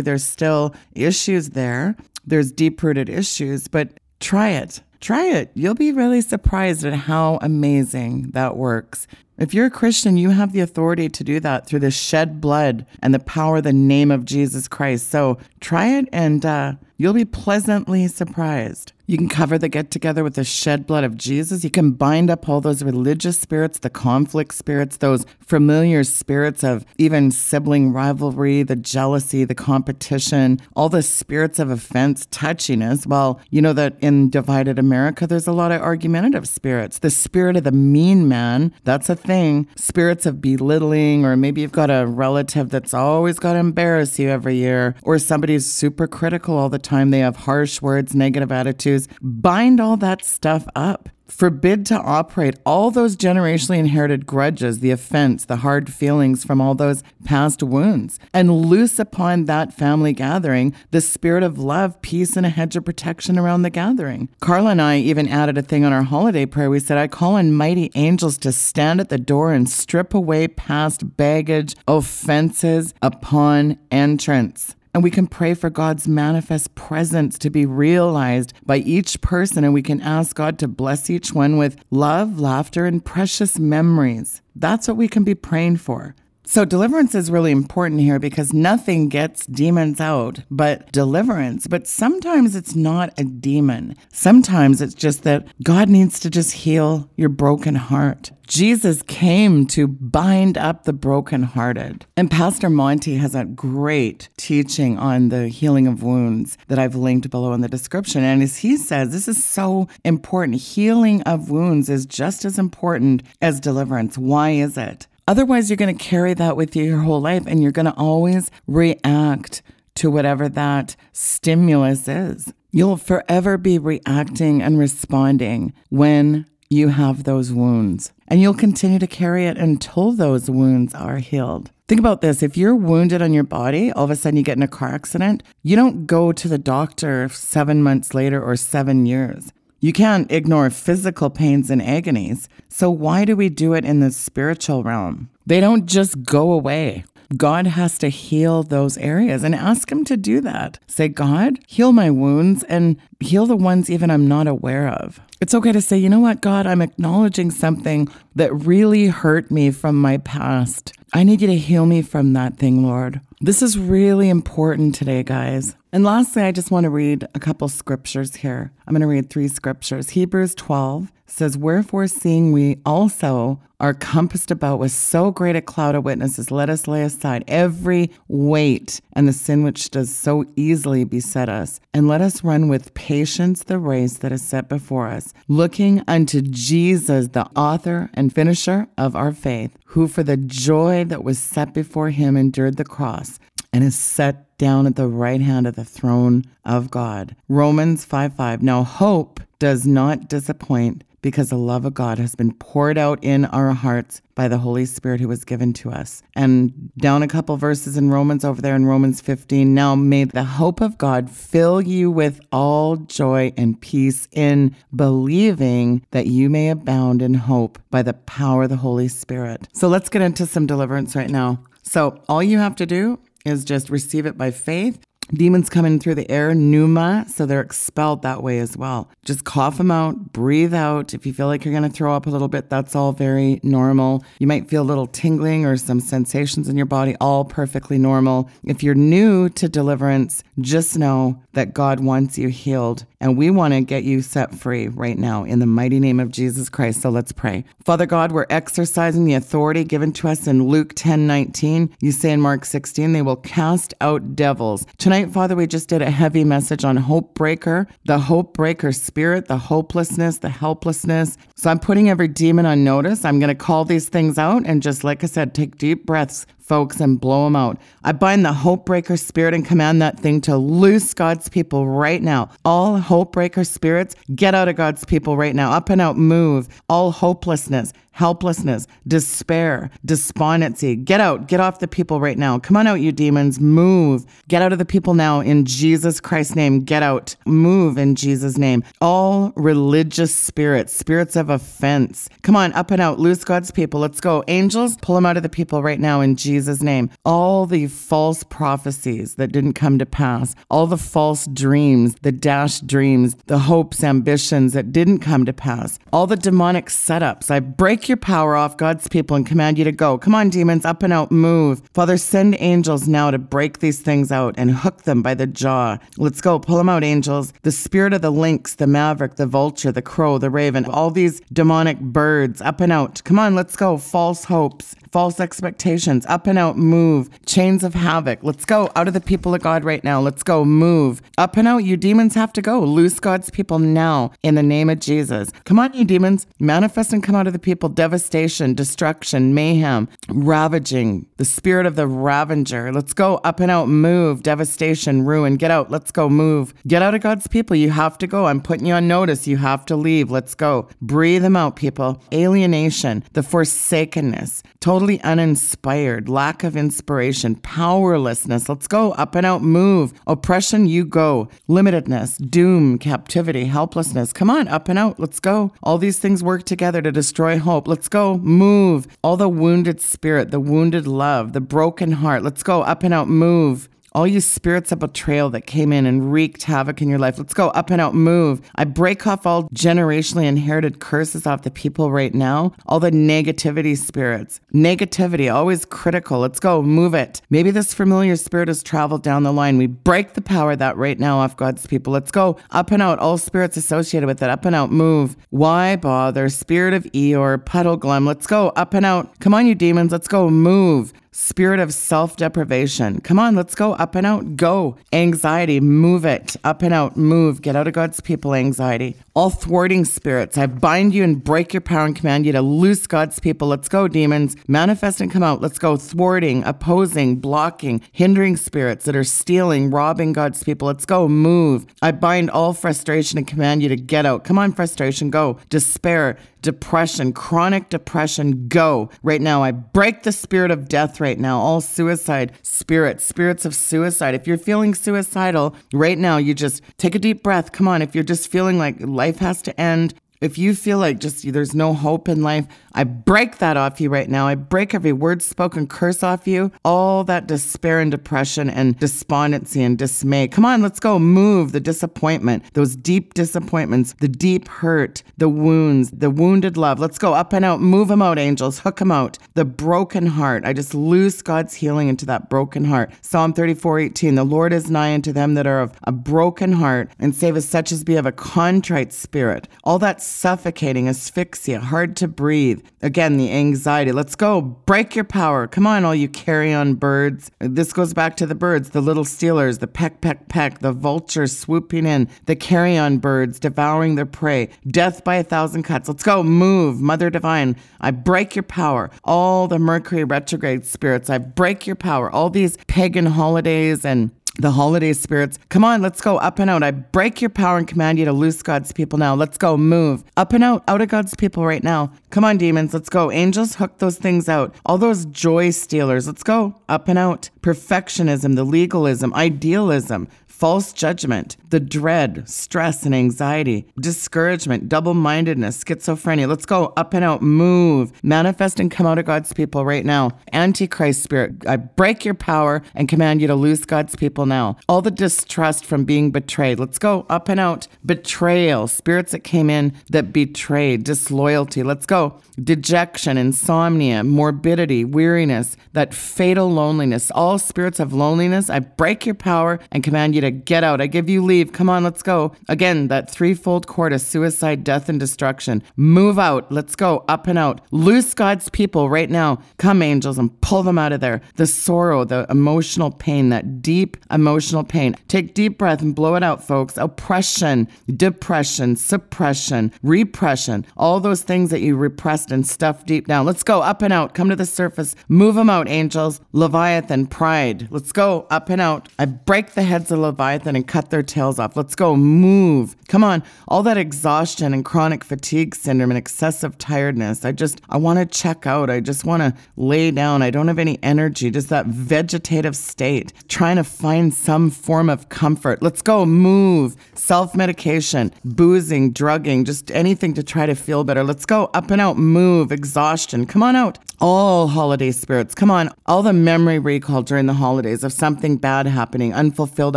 there's 0.00 0.24
still 0.24 0.74
issues 0.94 1.50
there, 1.50 1.96
there's 2.26 2.50
deep 2.50 2.82
rooted 2.82 3.08
issues, 3.08 3.68
but 3.68 4.00
try 4.20 4.50
it. 4.50 4.80
Try 5.00 5.28
it. 5.28 5.50
You'll 5.54 5.74
be 5.74 5.92
really 5.92 6.20
surprised 6.20 6.84
at 6.84 6.92
how 6.92 7.38
amazing 7.40 8.32
that 8.32 8.58
works. 8.58 9.06
If 9.40 9.54
you're 9.54 9.66
a 9.66 9.70
Christian, 9.70 10.18
you 10.18 10.30
have 10.30 10.52
the 10.52 10.60
authority 10.60 11.08
to 11.08 11.24
do 11.24 11.40
that 11.40 11.66
through 11.66 11.78
the 11.78 11.90
shed 11.90 12.42
blood 12.42 12.84
and 13.00 13.14
the 13.14 13.18
power 13.18 13.56
of 13.56 13.64
the 13.64 13.72
name 13.72 14.10
of 14.10 14.26
Jesus 14.26 14.68
Christ. 14.68 15.08
So 15.08 15.38
try 15.60 15.96
it 15.96 16.10
and 16.12 16.44
uh, 16.44 16.74
you'll 16.98 17.14
be 17.14 17.24
pleasantly 17.24 18.06
surprised. 18.06 18.92
You 19.10 19.18
can 19.18 19.28
cover 19.28 19.58
the 19.58 19.68
get 19.68 19.90
together 19.90 20.22
with 20.22 20.34
the 20.34 20.44
shed 20.44 20.86
blood 20.86 21.02
of 21.02 21.16
Jesus. 21.16 21.64
You 21.64 21.70
can 21.70 21.90
bind 21.90 22.30
up 22.30 22.48
all 22.48 22.60
those 22.60 22.84
religious 22.84 23.40
spirits, 23.40 23.80
the 23.80 23.90
conflict 23.90 24.54
spirits, 24.54 24.98
those 24.98 25.26
familiar 25.40 26.04
spirits 26.04 26.62
of 26.62 26.86
even 26.96 27.32
sibling 27.32 27.92
rivalry, 27.92 28.62
the 28.62 28.76
jealousy, 28.76 29.42
the 29.42 29.52
competition, 29.52 30.60
all 30.76 30.88
the 30.88 31.02
spirits 31.02 31.58
of 31.58 31.70
offense, 31.70 32.26
touchiness. 32.26 33.04
Well, 33.04 33.40
you 33.50 33.60
know 33.60 33.72
that 33.72 33.96
in 34.00 34.30
divided 34.30 34.78
America, 34.78 35.26
there's 35.26 35.48
a 35.48 35.52
lot 35.52 35.72
of 35.72 35.82
argumentative 35.82 36.46
spirits. 36.46 37.00
The 37.00 37.10
spirit 37.10 37.56
of 37.56 37.64
the 37.64 37.72
mean 37.72 38.28
man, 38.28 38.72
that's 38.84 39.10
a 39.10 39.16
thing. 39.16 39.66
Spirits 39.74 40.24
of 40.24 40.40
belittling, 40.40 41.24
or 41.24 41.36
maybe 41.36 41.62
you've 41.62 41.72
got 41.72 41.90
a 41.90 42.06
relative 42.06 42.70
that's 42.70 42.94
always 42.94 43.40
got 43.40 43.54
to 43.54 43.58
embarrass 43.58 44.20
you 44.20 44.28
every 44.28 44.54
year, 44.54 44.94
or 45.02 45.18
somebody's 45.18 45.68
super 45.68 46.06
critical 46.06 46.56
all 46.56 46.68
the 46.68 46.78
time. 46.78 47.10
They 47.10 47.18
have 47.18 47.34
harsh 47.34 47.82
words, 47.82 48.14
negative 48.14 48.52
attitudes 48.52 48.99
is 49.00 49.08
bind 49.20 49.80
all 49.80 49.96
that 49.98 50.24
stuff 50.24 50.66
up. 50.74 51.08
Forbid 51.26 51.86
to 51.86 51.94
operate 51.94 52.56
all 52.66 52.90
those 52.90 53.16
generationally 53.16 53.78
inherited 53.78 54.26
grudges, 54.26 54.80
the 54.80 54.90
offense, 54.90 55.44
the 55.44 55.58
hard 55.58 55.92
feelings 55.92 56.44
from 56.44 56.60
all 56.60 56.74
those 56.74 57.04
past 57.24 57.62
wounds, 57.62 58.18
and 58.34 58.66
loose 58.66 58.98
upon 58.98 59.44
that 59.44 59.72
family 59.72 60.12
gathering 60.12 60.74
the 60.90 61.00
spirit 61.00 61.44
of 61.44 61.56
love, 61.56 62.02
peace, 62.02 62.36
and 62.36 62.44
a 62.44 62.48
hedge 62.48 62.74
of 62.74 62.84
protection 62.84 63.38
around 63.38 63.62
the 63.62 63.70
gathering. 63.70 64.28
Carla 64.40 64.72
and 64.72 64.82
I 64.82 64.98
even 64.98 65.28
added 65.28 65.56
a 65.56 65.62
thing 65.62 65.84
on 65.84 65.92
our 65.92 66.02
holiday 66.02 66.46
prayer. 66.46 66.68
We 66.68 66.80
said, 66.80 66.98
I 66.98 67.06
call 67.06 67.36
on 67.36 67.52
mighty 67.52 67.92
angels 67.94 68.36
to 68.38 68.50
stand 68.50 68.98
at 68.98 69.08
the 69.08 69.16
door 69.16 69.52
and 69.52 69.70
strip 69.70 70.12
away 70.12 70.48
past 70.48 71.16
baggage, 71.16 71.76
offenses 71.86 72.92
upon 73.02 73.78
entrance. 73.92 74.74
And 74.92 75.02
we 75.02 75.10
can 75.10 75.26
pray 75.26 75.54
for 75.54 75.70
God's 75.70 76.08
manifest 76.08 76.74
presence 76.74 77.38
to 77.38 77.50
be 77.50 77.64
realized 77.64 78.52
by 78.66 78.78
each 78.78 79.20
person. 79.20 79.62
And 79.64 79.72
we 79.72 79.82
can 79.82 80.00
ask 80.00 80.34
God 80.34 80.58
to 80.58 80.68
bless 80.68 81.08
each 81.08 81.32
one 81.32 81.56
with 81.56 81.76
love, 81.90 82.40
laughter, 82.40 82.86
and 82.86 83.04
precious 83.04 83.58
memories. 83.58 84.42
That's 84.56 84.88
what 84.88 84.96
we 84.96 85.08
can 85.08 85.22
be 85.22 85.34
praying 85.34 85.76
for. 85.76 86.14
So, 86.50 86.64
deliverance 86.64 87.14
is 87.14 87.30
really 87.30 87.52
important 87.52 88.00
here 88.00 88.18
because 88.18 88.52
nothing 88.52 89.08
gets 89.08 89.46
demons 89.46 90.00
out 90.00 90.40
but 90.50 90.90
deliverance. 90.90 91.68
But 91.68 91.86
sometimes 91.86 92.56
it's 92.56 92.74
not 92.74 93.16
a 93.16 93.22
demon. 93.22 93.94
Sometimes 94.12 94.82
it's 94.82 94.94
just 94.94 95.22
that 95.22 95.46
God 95.62 95.88
needs 95.88 96.18
to 96.18 96.28
just 96.28 96.50
heal 96.50 97.08
your 97.14 97.28
broken 97.28 97.76
heart. 97.76 98.32
Jesus 98.48 99.02
came 99.02 99.64
to 99.68 99.86
bind 99.86 100.58
up 100.58 100.82
the 100.82 100.92
brokenhearted. 100.92 102.04
And 102.16 102.28
Pastor 102.28 102.68
Monty 102.68 103.14
has 103.14 103.36
a 103.36 103.44
great 103.44 104.28
teaching 104.36 104.98
on 104.98 105.28
the 105.28 105.46
healing 105.46 105.86
of 105.86 106.02
wounds 106.02 106.58
that 106.66 106.80
I've 106.80 106.96
linked 106.96 107.30
below 107.30 107.52
in 107.52 107.60
the 107.60 107.68
description. 107.68 108.24
And 108.24 108.42
as 108.42 108.56
he 108.56 108.76
says, 108.76 109.12
this 109.12 109.28
is 109.28 109.44
so 109.44 109.86
important. 110.04 110.60
Healing 110.60 111.22
of 111.22 111.48
wounds 111.48 111.88
is 111.88 112.06
just 112.06 112.44
as 112.44 112.58
important 112.58 113.22
as 113.40 113.60
deliverance. 113.60 114.18
Why 114.18 114.50
is 114.50 114.76
it? 114.76 115.06
Otherwise, 115.30 115.70
you're 115.70 115.76
going 115.76 115.96
to 115.96 116.04
carry 116.04 116.34
that 116.34 116.56
with 116.56 116.74
you 116.74 116.82
your 116.82 117.02
whole 117.02 117.20
life 117.20 117.44
and 117.46 117.62
you're 117.62 117.70
going 117.70 117.86
to 117.86 117.94
always 117.96 118.50
react 118.66 119.62
to 119.94 120.10
whatever 120.10 120.48
that 120.48 120.96
stimulus 121.12 122.08
is. 122.08 122.52
You'll 122.72 122.96
forever 122.96 123.56
be 123.56 123.78
reacting 123.78 124.60
and 124.60 124.76
responding 124.76 125.72
when 125.88 126.46
you 126.68 126.88
have 126.88 127.22
those 127.22 127.52
wounds. 127.52 128.12
And 128.26 128.40
you'll 128.40 128.54
continue 128.54 128.98
to 128.98 129.06
carry 129.06 129.46
it 129.46 129.56
until 129.56 130.10
those 130.10 130.50
wounds 130.50 130.96
are 130.96 131.18
healed. 131.18 131.70
Think 131.86 132.00
about 132.00 132.22
this 132.22 132.42
if 132.42 132.56
you're 132.56 132.74
wounded 132.74 133.22
on 133.22 133.32
your 133.32 133.44
body, 133.44 133.92
all 133.92 134.06
of 134.06 134.10
a 134.10 134.16
sudden 134.16 134.36
you 134.36 134.42
get 134.42 134.56
in 134.56 134.64
a 134.64 134.68
car 134.68 134.92
accident, 134.92 135.44
you 135.62 135.76
don't 135.76 136.08
go 136.08 136.32
to 136.32 136.48
the 136.48 136.58
doctor 136.58 137.28
seven 137.28 137.84
months 137.84 138.14
later 138.14 138.42
or 138.42 138.56
seven 138.56 139.06
years. 139.06 139.52
You 139.82 139.94
can't 139.94 140.30
ignore 140.30 140.68
physical 140.68 141.30
pains 141.30 141.70
and 141.70 141.80
agonies. 141.80 142.50
So, 142.68 142.90
why 142.90 143.24
do 143.24 143.34
we 143.34 143.48
do 143.48 143.72
it 143.72 143.84
in 143.84 144.00
the 144.00 144.10
spiritual 144.10 144.82
realm? 144.82 145.30
They 145.46 145.58
don't 145.58 145.86
just 145.86 146.22
go 146.22 146.52
away. 146.52 147.04
God 147.36 147.66
has 147.66 147.96
to 147.98 148.08
heal 148.08 148.62
those 148.62 148.98
areas 148.98 149.42
and 149.42 149.54
ask 149.54 149.90
Him 149.90 150.04
to 150.04 150.18
do 150.18 150.42
that. 150.42 150.78
Say, 150.86 151.08
God, 151.08 151.60
heal 151.66 151.92
my 151.92 152.10
wounds 152.10 152.62
and 152.64 152.96
heal 153.20 153.46
the 153.46 153.56
ones 153.56 153.88
even 153.88 154.10
I'm 154.10 154.28
not 154.28 154.46
aware 154.46 154.88
of. 154.88 155.20
It's 155.40 155.54
okay 155.54 155.72
to 155.72 155.80
say, 155.80 155.96
you 155.96 156.10
know 156.10 156.20
what, 156.20 156.42
God, 156.42 156.66
I'm 156.66 156.82
acknowledging 156.82 157.50
something 157.50 158.08
that 158.34 158.52
really 158.52 159.06
hurt 159.06 159.50
me 159.50 159.70
from 159.70 159.98
my 159.98 160.18
past. 160.18 160.92
I 161.14 161.24
need 161.24 161.40
you 161.40 161.46
to 161.46 161.56
heal 161.56 161.86
me 161.86 162.02
from 162.02 162.34
that 162.34 162.58
thing, 162.58 162.84
Lord. 162.84 163.20
This 163.40 163.62
is 163.62 163.78
really 163.78 164.28
important 164.28 164.94
today, 164.94 165.22
guys. 165.22 165.74
And 165.92 166.04
lastly, 166.04 166.42
I 166.42 166.52
just 166.52 166.70
want 166.70 166.84
to 166.84 166.90
read 166.90 167.26
a 167.34 167.40
couple 167.40 167.66
scriptures 167.68 168.36
here. 168.36 168.70
I'm 168.86 168.94
going 168.94 169.00
to 169.00 169.08
read 169.08 169.28
three 169.28 169.48
scriptures. 169.48 170.10
Hebrews 170.10 170.54
12 170.54 171.10
says, 171.26 171.58
Wherefore, 171.58 172.06
seeing 172.06 172.52
we 172.52 172.78
also 172.86 173.60
are 173.80 173.94
compassed 173.94 174.52
about 174.52 174.78
with 174.78 174.92
so 174.92 175.32
great 175.32 175.56
a 175.56 175.60
cloud 175.60 175.96
of 175.96 176.04
witnesses, 176.04 176.52
let 176.52 176.70
us 176.70 176.86
lay 176.86 177.02
aside 177.02 177.42
every 177.48 178.10
weight 178.28 179.00
and 179.14 179.26
the 179.26 179.32
sin 179.32 179.64
which 179.64 179.90
does 179.90 180.14
so 180.14 180.44
easily 180.54 181.02
beset 181.02 181.48
us, 181.48 181.80
and 181.92 182.06
let 182.06 182.20
us 182.20 182.44
run 182.44 182.68
with 182.68 182.94
patience 182.94 183.64
the 183.64 183.78
race 183.78 184.18
that 184.18 184.30
is 184.30 184.42
set 184.42 184.68
before 184.68 185.08
us, 185.08 185.32
looking 185.48 186.04
unto 186.06 186.40
Jesus, 186.40 187.28
the 187.28 187.46
author 187.56 188.10
and 188.14 188.32
finisher 188.32 188.86
of 188.96 189.16
our 189.16 189.32
faith, 189.32 189.76
who 189.86 190.06
for 190.06 190.22
the 190.22 190.36
joy 190.36 191.04
that 191.04 191.24
was 191.24 191.38
set 191.38 191.74
before 191.74 192.10
him 192.10 192.36
endured 192.36 192.76
the 192.76 192.84
cross 192.84 193.40
and 193.72 193.84
is 193.84 193.96
set 193.96 194.49
down 194.60 194.86
at 194.86 194.94
the 194.94 195.08
right 195.08 195.40
hand 195.40 195.66
of 195.66 195.74
the 195.74 195.86
throne 195.86 196.44
of 196.66 196.90
God. 196.90 197.34
Romans 197.48 198.04
5 198.04 198.34
5. 198.34 198.62
Now, 198.62 198.82
hope 198.82 199.40
does 199.58 199.86
not 199.86 200.28
disappoint 200.28 201.02
because 201.22 201.48
the 201.48 201.56
love 201.56 201.86
of 201.86 201.94
God 201.94 202.18
has 202.18 202.34
been 202.34 202.52
poured 202.52 202.98
out 202.98 203.18
in 203.24 203.46
our 203.46 203.72
hearts 203.72 204.20
by 204.34 204.48
the 204.48 204.58
Holy 204.58 204.84
Spirit 204.84 205.18
who 205.18 205.28
was 205.28 205.46
given 205.46 205.72
to 205.72 205.90
us. 205.90 206.22
And 206.36 206.92
down 206.98 207.22
a 207.22 207.28
couple 207.28 207.56
verses 207.56 207.96
in 207.96 208.10
Romans 208.10 208.44
over 208.44 208.60
there 208.60 208.76
in 208.76 208.84
Romans 208.84 209.22
15. 209.22 209.74
Now 209.74 209.94
may 209.94 210.24
the 210.24 210.44
hope 210.44 210.82
of 210.82 210.98
God 210.98 211.30
fill 211.30 211.80
you 211.80 212.10
with 212.10 212.38
all 212.52 212.96
joy 212.96 213.54
and 213.56 213.80
peace 213.80 214.28
in 214.30 214.76
believing 214.94 216.04
that 216.10 216.26
you 216.26 216.50
may 216.50 216.68
abound 216.68 217.22
in 217.22 217.32
hope 217.32 217.78
by 217.90 218.02
the 218.02 218.14
power 218.14 218.64
of 218.64 218.68
the 218.68 218.76
Holy 218.76 219.08
Spirit. 219.08 219.68
So 219.72 219.88
let's 219.88 220.10
get 220.10 220.20
into 220.20 220.44
some 220.44 220.66
deliverance 220.66 221.16
right 221.16 221.30
now. 221.30 221.62
So 221.82 222.22
all 222.28 222.42
you 222.42 222.58
have 222.58 222.76
to 222.76 222.86
do 222.86 223.18
is 223.44 223.64
just 223.64 223.90
receive 223.90 224.26
it 224.26 224.36
by 224.36 224.50
faith. 224.50 225.00
Demons 225.32 225.70
come 225.70 225.84
in 225.84 226.00
through 226.00 226.16
the 226.16 226.28
air, 226.28 226.54
pneuma, 226.56 227.24
so 227.28 227.46
they're 227.46 227.60
expelled 227.60 228.22
that 228.22 228.42
way 228.42 228.58
as 228.58 228.76
well. 228.76 229.08
Just 229.24 229.44
cough 229.44 229.78
them 229.78 229.92
out, 229.92 230.32
breathe 230.32 230.74
out. 230.74 231.14
If 231.14 231.24
you 231.24 231.32
feel 231.32 231.46
like 231.46 231.64
you're 231.64 231.72
going 231.72 231.88
to 231.88 231.96
throw 231.96 232.16
up 232.16 232.26
a 232.26 232.30
little 232.30 232.48
bit, 232.48 232.68
that's 232.68 232.96
all 232.96 233.12
very 233.12 233.60
normal. 233.62 234.24
You 234.40 234.48
might 234.48 234.68
feel 234.68 234.82
a 234.82 234.90
little 234.90 235.06
tingling 235.06 235.64
or 235.64 235.76
some 235.76 236.00
sensations 236.00 236.68
in 236.68 236.76
your 236.76 236.86
body, 236.86 237.14
all 237.20 237.44
perfectly 237.44 237.96
normal. 237.96 238.50
If 238.64 238.82
you're 238.82 238.96
new 238.96 239.48
to 239.50 239.68
deliverance, 239.68 240.42
just 240.60 240.98
know 240.98 241.40
that 241.52 241.74
God 241.74 242.00
wants 242.00 242.38
you 242.38 242.48
healed, 242.48 243.04
and 243.20 243.36
we 243.36 243.50
want 243.50 243.74
to 243.74 243.80
get 243.80 244.04
you 244.04 244.22
set 244.22 244.54
free 244.54 244.88
right 244.88 245.18
now 245.18 245.44
in 245.44 245.58
the 245.58 245.66
mighty 245.66 246.00
name 246.00 246.20
of 246.20 246.30
Jesus 246.30 246.68
Christ. 246.68 247.00
So 247.00 247.10
let's 247.10 247.32
pray. 247.32 247.64
Father 247.84 248.06
God, 248.06 248.32
we're 248.32 248.46
exercising 248.50 249.24
the 249.24 249.34
authority 249.34 249.84
given 249.84 250.12
to 250.12 250.28
us 250.28 250.46
in 250.46 250.68
Luke 250.68 250.92
10 250.94 251.26
19. 251.26 251.94
You 252.00 252.12
say 252.12 252.32
in 252.32 252.40
Mark 252.40 252.64
16, 252.64 253.12
they 253.12 253.22
will 253.22 253.36
cast 253.36 253.94
out 254.00 254.36
devils. 254.36 254.86
Tonight, 254.98 255.30
Father, 255.30 255.56
we 255.56 255.66
just 255.66 255.88
did 255.88 256.02
a 256.02 256.10
heavy 256.10 256.44
message 256.44 256.84
on 256.84 256.96
hope 256.96 257.34
breaker, 257.34 257.86
the 258.04 258.18
hope 258.18 258.54
breaker 258.54 258.92
spirit, 258.92 259.46
the 259.46 259.58
hopelessness, 259.58 260.38
the 260.38 260.48
helplessness. 260.48 261.36
So 261.56 261.70
I'm 261.70 261.78
putting 261.78 262.08
every 262.08 262.28
demon 262.28 262.66
on 262.66 262.84
notice. 262.84 263.24
I'm 263.24 263.38
going 263.38 263.48
to 263.48 263.54
call 263.54 263.84
these 263.84 264.08
things 264.08 264.38
out 264.38 264.62
and 264.64 264.82
just, 264.82 265.04
like 265.04 265.22
I 265.24 265.26
said, 265.26 265.54
take 265.54 265.76
deep 265.76 266.06
breaths 266.06 266.46
folks, 266.70 267.00
and 267.00 267.20
blow 267.20 267.46
them 267.46 267.56
out. 267.56 267.80
I 268.04 268.12
bind 268.12 268.44
the 268.44 268.52
hope 268.52 268.86
breaker 268.86 269.16
spirit 269.16 269.54
and 269.54 269.66
command 269.66 270.00
that 270.02 270.20
thing 270.20 270.40
to 270.42 270.56
loose 270.56 271.12
God's 271.14 271.48
people 271.48 271.88
right 271.88 272.22
now. 272.22 272.48
All 272.64 272.98
hope 272.98 273.32
breaker 273.32 273.64
spirits, 273.64 274.14
get 274.36 274.54
out 274.54 274.68
of 274.68 274.76
God's 274.76 275.04
people 275.04 275.36
right 275.36 275.56
now. 275.56 275.72
Up 275.72 275.90
and 275.90 276.00
out, 276.00 276.16
move. 276.16 276.68
All 276.88 277.10
hopelessness, 277.10 277.92
helplessness, 278.12 278.86
despair, 279.06 279.90
despondency. 280.04 280.96
Get 280.96 281.20
out. 281.20 281.48
Get 281.48 281.60
off 281.60 281.78
the 281.78 281.88
people 281.88 282.20
right 282.20 282.38
now. 282.38 282.58
Come 282.58 282.76
on 282.76 282.86
out, 282.86 283.00
you 283.00 283.12
demons. 283.12 283.58
Move. 283.60 284.24
Get 284.48 284.62
out 284.62 284.72
of 284.72 284.78
the 284.78 284.84
people 284.84 285.14
now 285.14 285.40
in 285.40 285.64
Jesus 285.64 286.20
Christ's 286.20 286.56
name. 286.56 286.80
Get 286.80 287.02
out. 287.02 287.34
Move 287.46 287.98
in 287.98 288.14
Jesus' 288.14 288.58
name. 288.58 288.84
All 289.00 289.52
religious 289.56 290.34
spirits, 290.34 290.92
spirits 290.92 291.36
of 291.36 291.50
offense. 291.50 292.28
Come 292.42 292.56
on, 292.56 292.72
up 292.74 292.90
and 292.90 293.00
out. 293.00 293.18
Loose 293.18 293.44
God's 293.44 293.70
people. 293.70 294.00
Let's 294.00 294.20
go. 294.20 294.44
Angels, 294.48 294.96
pull 294.98 295.14
them 295.14 295.26
out 295.26 295.36
of 295.36 295.42
the 295.42 295.48
people 295.48 295.82
right 295.82 296.00
now 296.00 296.20
in 296.20 296.36
Jesus' 296.36 296.60
Jesus' 296.70 296.82
name. 296.82 297.10
All 297.24 297.66
the 297.66 297.86
false 297.86 298.42
prophecies 298.42 299.36
that 299.36 299.52
didn't 299.52 299.74
come 299.74 299.98
to 299.98 300.06
pass, 300.06 300.54
all 300.70 300.86
the 300.86 300.96
false 300.96 301.46
dreams, 301.46 302.14
the 302.22 302.32
dashed 302.32 302.86
dreams, 302.86 303.36
the 303.46 303.58
hopes, 303.58 304.04
ambitions 304.04 304.72
that 304.72 304.92
didn't 304.92 305.20
come 305.20 305.44
to 305.46 305.52
pass, 305.52 305.98
all 306.12 306.26
the 306.26 306.36
demonic 306.36 306.86
setups. 306.86 307.50
I 307.50 307.60
break 307.60 307.99
your 308.08 308.16
power 308.16 308.56
off 308.56 308.76
God's 308.76 309.08
people 309.08 309.36
and 309.36 309.46
command 309.46 309.78
you 309.78 309.84
to 309.84 309.92
go. 309.92 310.18
Come 310.18 310.34
on, 310.34 310.50
demons, 310.50 310.84
up 310.84 311.02
and 311.02 311.12
out, 311.12 311.30
move. 311.30 311.82
Father, 311.92 312.16
send 312.16 312.56
angels 312.58 313.08
now 313.08 313.30
to 313.30 313.38
break 313.38 313.80
these 313.80 314.00
things 314.00 314.30
out 314.30 314.54
and 314.56 314.70
hook 314.70 315.02
them 315.02 315.22
by 315.22 315.34
the 315.34 315.46
jaw. 315.46 315.98
Let's 316.16 316.40
go, 316.40 316.58
pull 316.58 316.78
them 316.78 316.88
out, 316.88 317.04
angels. 317.04 317.52
The 317.62 317.72
spirit 317.72 318.12
of 318.12 318.22
the 318.22 318.30
lynx, 318.30 318.74
the 318.74 318.86
maverick, 318.86 319.36
the 319.36 319.46
vulture, 319.46 319.92
the 319.92 320.02
crow, 320.02 320.38
the 320.38 320.50
raven, 320.50 320.84
all 320.86 321.10
these 321.10 321.40
demonic 321.52 322.00
birds, 322.00 322.60
up 322.60 322.80
and 322.80 322.92
out. 322.92 323.22
Come 323.24 323.38
on, 323.38 323.54
let's 323.54 323.76
go. 323.76 323.96
False 323.96 324.44
hopes, 324.44 324.94
false 325.12 325.40
expectations, 325.40 326.24
up 326.28 326.46
and 326.46 326.58
out, 326.58 326.76
move. 326.76 327.28
Chains 327.46 327.82
of 327.82 327.94
havoc. 327.94 328.40
Let's 328.42 328.64
go 328.64 328.90
out 328.94 329.08
of 329.08 329.14
the 329.14 329.20
people 329.20 329.54
of 329.54 329.62
God 329.62 329.84
right 329.84 330.02
now. 330.04 330.20
Let's 330.20 330.42
go, 330.42 330.64
move. 330.64 331.20
Up 331.38 331.56
and 331.56 331.66
out, 331.66 331.78
you 331.78 331.96
demons 331.96 332.34
have 332.34 332.52
to 332.54 332.62
go. 332.62 332.80
Loose 332.80 333.20
God's 333.20 333.50
people 333.50 333.78
now 333.78 334.32
in 334.42 334.54
the 334.54 334.62
name 334.62 334.90
of 334.90 335.00
Jesus. 335.00 335.52
Come 335.64 335.78
on, 335.78 335.92
you 335.92 336.04
demons. 336.04 336.46
Manifest 336.58 337.12
and 337.12 337.22
come 337.22 337.34
out 337.34 337.46
of 337.46 337.52
the 337.52 337.58
people. 337.58 337.88
Devastation, 337.88 338.74
destruction, 338.74 339.54
mayhem, 339.54 340.08
ravaging, 340.28 341.26
the 341.36 341.44
spirit 341.44 341.86
of 341.86 341.96
the 341.96 342.06
ravager. 342.06 342.92
Let's 342.92 343.12
go 343.12 343.36
up 343.38 343.60
and 343.60 343.70
out, 343.70 343.88
move. 343.88 344.42
Devastation, 344.42 345.24
ruin. 345.24 345.56
Get 345.56 345.70
out. 345.70 345.90
Let's 345.90 346.10
go, 346.10 346.28
move. 346.28 346.74
Get 346.86 347.02
out 347.02 347.14
of 347.14 347.20
God's 347.20 347.46
people. 347.46 347.76
You 347.76 347.90
have 347.90 348.18
to 348.18 348.26
go. 348.26 348.46
I'm 348.46 348.60
putting 348.60 348.86
you 348.86 348.94
on 348.94 349.08
notice. 349.08 349.46
You 349.46 349.56
have 349.58 349.84
to 349.86 349.96
leave. 349.96 350.30
Let's 350.30 350.54
go. 350.54 350.88
Breathe 351.00 351.42
them 351.42 351.56
out, 351.56 351.76
people. 351.76 352.22
Alienation, 352.32 353.24
the 353.32 353.42
forsakenness, 353.42 354.62
totally 355.00 355.22
uninspired, 355.22 356.28
lack 356.28 356.62
of 356.62 356.76
inspiration, 356.76 357.54
powerlessness. 357.54 358.68
Let's 358.68 358.86
go 358.86 359.12
up 359.12 359.34
and 359.34 359.46
out, 359.46 359.62
move. 359.62 360.12
Oppression, 360.26 360.86
you 360.86 361.06
go. 361.06 361.48
Limitedness, 361.70 362.50
doom, 362.50 362.98
captivity, 362.98 363.64
helplessness. 363.64 364.34
Come 364.34 364.50
on, 364.50 364.68
up 364.68 364.90
and 364.90 364.98
out. 364.98 365.18
Let's 365.18 365.40
go. 365.40 365.72
All 365.82 365.96
these 365.96 366.18
things 366.18 366.44
work 366.44 366.64
together 366.64 367.00
to 367.00 367.10
destroy 367.10 367.58
hope. 367.58 367.88
Let's 367.88 368.10
go, 368.10 368.36
move. 368.36 369.06
All 369.22 369.38
the 369.38 369.48
wounded 369.48 370.02
spirit, 370.02 370.50
the 370.50 370.60
wounded 370.60 371.06
love, 371.06 371.54
the 371.54 371.62
broken 371.62 372.12
heart. 372.12 372.42
Let's 372.42 372.62
go 372.62 372.82
up 372.82 373.02
and 373.02 373.14
out, 373.14 373.26
move. 373.26 373.88
All 374.12 374.26
you 374.26 374.40
spirits 374.40 374.90
of 374.90 374.98
betrayal 374.98 375.50
that 375.50 375.66
came 375.66 375.92
in 375.92 376.04
and 376.04 376.32
wreaked 376.32 376.64
havoc 376.64 377.00
in 377.00 377.08
your 377.08 377.20
life, 377.20 377.38
let's 377.38 377.54
go 377.54 377.68
up 377.68 377.90
and 377.90 378.00
out, 378.00 378.12
move. 378.12 378.60
I 378.74 378.84
break 378.84 379.24
off 379.24 379.46
all 379.46 379.68
generationally 379.68 380.46
inherited 380.46 380.98
curses 380.98 381.46
off 381.46 381.62
the 381.62 381.70
people 381.70 382.10
right 382.10 382.34
now. 382.34 382.72
All 382.86 382.98
the 382.98 383.12
negativity 383.12 383.96
spirits. 383.96 384.60
Negativity, 384.74 385.52
always 385.52 385.84
critical. 385.84 386.40
Let's 386.40 386.58
go, 386.58 386.82
move 386.82 387.14
it. 387.14 387.40
Maybe 387.50 387.70
this 387.70 387.94
familiar 387.94 388.34
spirit 388.34 388.66
has 388.66 388.82
traveled 388.82 389.22
down 389.22 389.44
the 389.44 389.52
line. 389.52 389.78
We 389.78 389.86
break 389.86 390.32
the 390.32 390.42
power 390.42 390.74
that 390.74 390.96
right 390.96 391.18
now 391.18 391.38
off 391.38 391.56
God's 391.56 391.86
people. 391.86 392.12
Let's 392.12 392.32
go 392.32 392.56
up 392.72 392.90
and 392.90 393.00
out. 393.00 393.20
All 393.20 393.38
spirits 393.38 393.76
associated 393.76 394.26
with 394.26 394.42
it, 394.42 394.50
up 394.50 394.64
and 394.64 394.74
out, 394.74 394.90
move. 394.90 395.36
Why 395.50 395.94
bother? 395.94 396.48
Spirit 396.48 396.94
of 396.94 397.04
Eeyore, 397.12 397.64
Puddleglum, 397.64 398.26
let's 398.26 398.48
go 398.48 398.70
up 398.70 398.92
and 398.92 399.06
out. 399.06 399.38
Come 399.38 399.54
on, 399.54 399.68
you 399.68 399.76
demons, 399.76 400.10
let's 400.10 400.26
go, 400.26 400.50
move. 400.50 401.12
Spirit 401.32 401.78
of 401.78 401.94
self 401.94 402.36
deprivation. 402.36 403.20
Come 403.20 403.38
on, 403.38 403.54
let's 403.54 403.76
go 403.76 403.92
up 403.92 404.16
and 404.16 404.26
out. 404.26 404.56
Go. 404.56 404.96
Anxiety, 405.12 405.78
move 405.78 406.24
it. 406.24 406.56
Up 406.64 406.82
and 406.82 406.92
out, 406.92 407.16
move. 407.16 407.62
Get 407.62 407.76
out 407.76 407.86
of 407.86 407.92
God's 407.92 408.20
people, 408.20 408.52
anxiety. 408.52 409.16
All 409.32 409.48
thwarting 409.48 410.04
spirits, 410.04 410.58
I 410.58 410.66
bind 410.66 411.14
you 411.14 411.22
and 411.22 411.42
break 411.42 411.72
your 411.72 411.80
power 411.80 412.04
and 412.04 412.16
command 412.16 412.46
you 412.46 412.52
to 412.52 412.60
loose 412.60 413.06
God's 413.06 413.38
people. 413.38 413.68
Let's 413.68 413.88
go, 413.88 414.08
demons. 414.08 414.56
Manifest 414.66 415.20
and 415.20 415.30
come 415.30 415.44
out. 415.44 415.60
Let's 415.60 415.78
go. 415.78 415.96
Thwarting, 415.96 416.64
opposing, 416.64 417.36
blocking, 417.36 418.02
hindering 418.10 418.56
spirits 418.56 419.04
that 419.04 419.14
are 419.14 419.22
stealing, 419.22 419.88
robbing 419.90 420.32
God's 420.32 420.64
people. 420.64 420.88
Let's 420.88 421.06
go. 421.06 421.28
Move. 421.28 421.86
I 422.02 422.10
bind 422.10 422.50
all 422.50 422.72
frustration 422.72 423.38
and 423.38 423.46
command 423.46 423.84
you 423.84 423.88
to 423.88 423.96
get 423.96 424.26
out. 424.26 424.42
Come 424.42 424.58
on, 424.58 424.72
frustration, 424.72 425.30
go. 425.30 425.58
Despair, 425.68 426.36
depression, 426.62 427.32
chronic 427.32 427.88
depression, 427.88 428.66
go. 428.66 429.10
Right 429.22 429.40
now, 429.40 429.62
I 429.62 429.70
break 429.70 430.24
the 430.24 430.32
spirit 430.32 430.72
of 430.72 430.88
death 430.88 431.20
right 431.20 431.38
now. 431.38 431.58
All 431.60 431.80
suicide 431.80 432.52
spirits, 432.62 433.24
spirits 433.24 433.64
of 433.64 433.76
suicide. 433.76 434.34
If 434.34 434.46
you're 434.46 434.58
feeling 434.58 434.94
suicidal 434.94 435.76
right 435.92 436.18
now, 436.18 436.36
you 436.36 436.52
just 436.52 436.82
take 436.98 437.14
a 437.14 437.18
deep 437.18 437.44
breath. 437.44 437.72
Come 437.72 437.86
on. 437.86 438.02
If 438.02 438.14
you're 438.14 438.24
just 438.24 438.50
feeling 438.50 438.76
like 438.76 438.96
life 439.20 439.38
has 439.38 439.60
to 439.60 439.78
end, 439.78 440.14
If 440.40 440.56
you 440.56 440.74
feel 440.74 440.96
like 440.96 441.18
just 441.18 441.52
there's 441.52 441.74
no 441.74 441.92
hope 441.92 442.26
in 442.26 442.42
life, 442.42 442.66
I 442.94 443.04
break 443.04 443.58
that 443.58 443.76
off 443.76 444.00
you 444.00 444.08
right 444.08 444.28
now. 444.28 444.46
I 444.46 444.54
break 444.54 444.94
every 444.94 445.12
word 445.12 445.42
spoken 445.42 445.86
curse 445.86 446.22
off 446.22 446.46
you, 446.46 446.72
all 446.82 447.24
that 447.24 447.46
despair 447.46 448.00
and 448.00 448.10
depression 448.10 448.70
and 448.70 448.98
despondency 448.98 449.82
and 449.82 449.98
dismay. 449.98 450.48
Come 450.48 450.64
on, 450.64 450.80
let's 450.80 450.98
go. 450.98 451.18
Move 451.18 451.72
the 451.72 451.80
disappointment, 451.80 452.64
those 452.72 452.96
deep 452.96 453.34
disappointments, 453.34 454.14
the 454.20 454.28
deep 454.28 454.66
hurt, 454.66 455.22
the 455.36 455.48
wounds, 455.50 456.10
the 456.10 456.30
wounded 456.30 456.78
love. 456.78 456.98
Let's 456.98 457.18
go 457.18 457.34
up 457.34 457.52
and 457.52 457.62
out. 457.62 457.82
Move 457.82 458.08
them 458.08 458.22
out, 458.22 458.38
angels. 458.38 458.78
Hook 458.78 458.98
them 458.98 459.12
out. 459.12 459.36
The 459.54 459.66
broken 459.66 460.24
heart. 460.24 460.64
I 460.64 460.72
just 460.72 460.94
loose 460.94 461.42
God's 461.42 461.74
healing 461.74 462.08
into 462.08 462.24
that 462.26 462.48
broken 462.48 462.86
heart. 462.86 463.12
Psalm 463.20 463.52
34 463.52 464.00
18. 464.00 464.36
The 464.36 464.44
Lord 464.44 464.72
is 464.72 464.90
nigh 464.90 465.12
unto 465.12 465.32
them 465.32 465.52
that 465.52 465.66
are 465.66 465.80
of 465.80 465.92
a 466.04 466.12
broken 466.12 466.72
heart 466.72 467.10
and 467.18 467.34
save 467.34 467.56
us 467.56 467.66
such 467.66 467.92
as 467.92 468.04
be 468.04 468.16
of 468.16 468.24
a 468.24 468.32
contrite 468.32 469.12
spirit. 469.12 469.68
All 469.84 469.98
that 469.98 470.22
suffocating, 470.30 471.08
asphyxia, 471.08 471.80
hard 471.80 472.16
to 472.16 472.28
breathe. 472.28 472.82
Again, 473.02 473.36
the 473.36 473.50
anxiety. 473.50 474.12
Let's 474.12 474.36
go. 474.36 474.60
Break 474.60 475.14
your 475.14 475.24
power. 475.24 475.66
Come 475.66 475.86
on, 475.86 476.04
all 476.04 476.14
you 476.14 476.28
carrion 476.28 476.94
birds. 476.94 477.50
This 477.58 477.92
goes 477.92 478.14
back 478.14 478.36
to 478.36 478.46
the 478.46 478.54
birds, 478.54 478.90
the 478.90 479.00
little 479.00 479.24
stealers, 479.24 479.78
the 479.78 479.86
peck, 479.86 480.20
peck, 480.20 480.48
peck, 480.48 480.78
the 480.78 480.92
vultures 480.92 481.56
swooping 481.56 482.06
in, 482.06 482.28
the 482.46 482.56
carrion 482.56 483.18
birds 483.18 483.58
devouring 483.58 484.14
their 484.14 484.26
prey, 484.26 484.68
death 484.86 485.24
by 485.24 485.36
a 485.36 485.44
thousand 485.44 485.82
cuts. 485.82 486.08
Let's 486.08 486.22
go. 486.22 486.42
Move, 486.42 487.00
Mother 487.00 487.30
Divine. 487.30 487.76
I 488.00 488.10
break 488.10 488.54
your 488.54 488.62
power. 488.62 489.10
All 489.24 489.68
the 489.68 489.78
Mercury 489.78 490.24
retrograde 490.24 490.86
spirits, 490.86 491.30
I 491.30 491.38
break 491.38 491.86
your 491.86 491.96
power. 491.96 492.30
All 492.30 492.50
these 492.50 492.76
pagan 492.86 493.26
holidays 493.26 494.04
and 494.04 494.30
the 494.60 494.70
holiday 494.70 495.12
spirits. 495.12 495.58
Come 495.68 495.84
on, 495.84 496.02
let's 496.02 496.20
go 496.20 496.36
up 496.38 496.58
and 496.58 496.70
out. 496.70 496.82
I 496.82 496.90
break 496.90 497.40
your 497.40 497.50
power 497.50 497.78
and 497.78 497.86
command 497.86 498.18
you 498.18 498.24
to 498.24 498.32
loose 498.32 498.62
God's 498.62 498.92
people 498.92 499.18
now. 499.18 499.34
Let's 499.34 499.58
go, 499.58 499.76
move 499.76 500.24
up 500.36 500.52
and 500.52 500.62
out, 500.62 500.84
out 500.88 501.00
of 501.00 501.08
God's 501.08 501.34
people 501.34 501.64
right 501.64 501.82
now. 501.82 502.12
Come 502.30 502.44
on, 502.44 502.58
demons, 502.58 502.94
let's 502.94 503.08
go. 503.08 503.30
Angels, 503.30 503.74
hook 503.74 503.98
those 503.98 504.18
things 504.18 504.48
out. 504.48 504.74
All 504.86 504.98
those 504.98 505.24
joy 505.26 505.70
stealers, 505.70 506.26
let's 506.26 506.42
go 506.42 506.74
up 506.88 507.08
and 507.08 507.18
out. 507.18 507.50
Perfectionism, 507.60 508.56
the 508.56 508.64
legalism, 508.64 509.34
idealism, 509.34 510.28
false 510.60 510.92
judgment, 510.92 511.56
the 511.70 511.80
dread, 511.80 512.46
stress 512.46 513.06
and 513.06 513.14
anxiety, 513.14 513.86
discouragement, 513.98 514.90
double 514.90 515.14
mindedness, 515.14 515.82
schizophrenia. 515.82 516.46
Let's 516.46 516.66
go 516.66 516.92
up 516.98 517.14
and 517.14 517.24
out, 517.24 517.40
move, 517.40 518.12
manifest 518.22 518.78
and 518.78 518.90
come 518.90 519.06
out 519.06 519.18
of 519.18 519.24
God's 519.24 519.54
people 519.54 519.86
right 519.86 520.04
now. 520.04 520.32
Antichrist 520.52 521.22
spirit, 521.22 521.66
I 521.66 521.76
break 521.76 522.26
your 522.26 522.34
power 522.34 522.82
and 522.94 523.08
command 523.08 523.40
you 523.40 523.46
to 523.46 523.54
lose 523.54 523.86
God's 523.86 524.14
people 524.14 524.44
now. 524.44 524.76
All 524.86 525.00
the 525.00 525.10
distrust 525.10 525.86
from 525.86 526.04
being 526.04 526.30
betrayed. 526.30 526.78
Let's 526.78 526.98
go 526.98 527.24
up 527.30 527.48
and 527.48 527.58
out. 527.58 527.88
Betrayal, 528.04 528.86
spirits 528.86 529.32
that 529.32 529.40
came 529.40 529.70
in 529.70 529.94
that 530.10 530.30
betrayed, 530.30 531.04
disloyalty. 531.04 531.82
Let's 531.82 532.04
go. 532.04 532.38
Dejection, 532.62 533.38
insomnia, 533.38 534.22
morbidity, 534.24 535.06
weariness, 535.06 535.78
that 535.94 536.12
fatal 536.12 536.70
loneliness. 536.70 537.30
All 537.30 537.58
spirits 537.58 537.98
of 537.98 538.12
loneliness, 538.12 538.68
I 538.68 538.80
break 538.80 539.24
your 539.24 539.34
power 539.34 539.80
and 539.90 540.04
command 540.04 540.34
you 540.34 540.42
to 540.42 540.49
get 540.50 540.84
out. 540.84 541.00
I 541.00 541.06
give 541.06 541.28
you 541.28 541.44
leave. 541.44 541.72
Come 541.72 541.88
on, 541.88 542.04
let's 542.04 542.22
go. 542.22 542.52
Again, 542.68 543.08
that 543.08 543.30
threefold 543.30 543.86
cord 543.86 544.12
of 544.12 544.20
suicide, 544.20 544.84
death, 544.84 545.08
and 545.08 545.20
destruction. 545.20 545.82
Move 545.96 546.38
out. 546.38 546.70
Let's 546.70 546.96
go 546.96 547.24
up 547.28 547.46
and 547.46 547.58
out. 547.58 547.80
Loose 547.90 548.34
God's 548.34 548.68
people 548.68 549.08
right 549.08 549.30
now. 549.30 549.60
Come, 549.78 550.02
angels, 550.02 550.38
and 550.38 550.60
pull 550.60 550.82
them 550.82 550.98
out 550.98 551.12
of 551.12 551.20
there. 551.20 551.40
The 551.56 551.66
sorrow, 551.66 552.24
the 552.24 552.46
emotional 552.50 553.10
pain, 553.10 553.50
that 553.50 553.82
deep 553.82 554.16
emotional 554.30 554.84
pain. 554.84 555.14
Take 555.28 555.54
deep 555.54 555.78
breath 555.78 556.02
and 556.02 556.14
blow 556.14 556.34
it 556.34 556.42
out, 556.42 556.62
folks. 556.62 556.96
Oppression, 556.96 557.88
depression, 558.16 558.96
suppression, 558.96 559.92
repression, 560.02 560.84
all 560.96 561.20
those 561.20 561.42
things 561.42 561.70
that 561.70 561.80
you 561.80 561.96
repressed 561.96 562.50
and 562.50 562.66
stuffed 562.66 563.06
deep 563.06 563.26
down. 563.26 563.46
Let's 563.46 563.62
go 563.62 563.80
up 563.80 564.02
and 564.02 564.12
out. 564.12 564.34
Come 564.34 564.50
to 564.50 564.56
the 564.56 564.66
surface. 564.66 565.14
Move 565.28 565.54
them 565.54 565.70
out, 565.70 565.88
angels. 565.88 566.40
Leviathan, 566.52 567.26
pride. 567.26 567.88
Let's 567.90 568.12
go 568.12 568.46
up 568.50 568.68
and 568.68 568.80
out. 568.80 569.08
I 569.18 569.26
break 569.26 569.72
the 569.72 569.82
heads 569.82 570.10
of 570.10 570.18
Leviathan 570.18 570.39
Leviathan 570.40 570.74
and 570.74 570.88
cut 570.88 571.10
their 571.10 571.22
tails 571.22 571.58
off. 571.58 571.76
Let's 571.76 571.94
go, 571.94 572.16
move. 572.16 572.96
Come 573.10 573.24
on. 573.24 573.42
All 573.66 573.82
that 573.82 573.98
exhaustion 573.98 574.72
and 574.72 574.84
chronic 574.84 575.24
fatigue 575.24 575.74
syndrome 575.74 576.12
and 576.12 576.16
excessive 576.18 576.78
tiredness. 576.78 577.44
I 577.44 577.50
just, 577.50 577.80
I 577.90 577.96
want 577.96 578.20
to 578.20 578.24
check 578.24 578.68
out. 578.68 578.88
I 578.88 579.00
just 579.00 579.24
want 579.24 579.42
to 579.42 579.52
lay 579.76 580.12
down. 580.12 580.42
I 580.42 580.50
don't 580.50 580.68
have 580.68 580.78
any 580.78 580.96
energy, 581.02 581.50
just 581.50 581.70
that 581.70 581.86
vegetative 581.86 582.76
state, 582.76 583.32
trying 583.48 583.76
to 583.76 583.84
find 583.84 584.32
some 584.32 584.70
form 584.70 585.10
of 585.10 585.28
comfort. 585.28 585.82
Let's 585.82 586.02
go, 586.02 586.24
move. 586.24 586.94
Self 587.14 587.56
medication, 587.56 588.32
boozing, 588.44 589.10
drugging, 589.10 589.64
just 589.64 589.90
anything 589.90 590.32
to 590.34 590.44
try 590.44 590.66
to 590.66 590.76
feel 590.76 591.02
better. 591.02 591.24
Let's 591.24 591.46
go 591.46 591.68
up 591.74 591.90
and 591.90 592.00
out, 592.00 592.16
move, 592.16 592.70
exhaustion. 592.70 593.44
Come 593.44 593.64
on 593.64 593.74
out. 593.74 593.98
All 594.22 594.68
holiday 594.68 595.12
spirits, 595.12 595.54
come 595.54 595.70
on. 595.70 595.88
All 596.04 596.22
the 596.22 596.34
memory 596.34 596.78
recall 596.78 597.22
during 597.22 597.46
the 597.46 597.54
holidays 597.54 598.04
of 598.04 598.12
something 598.12 598.58
bad 598.58 598.86
happening, 598.86 599.32
unfulfilled 599.32 599.96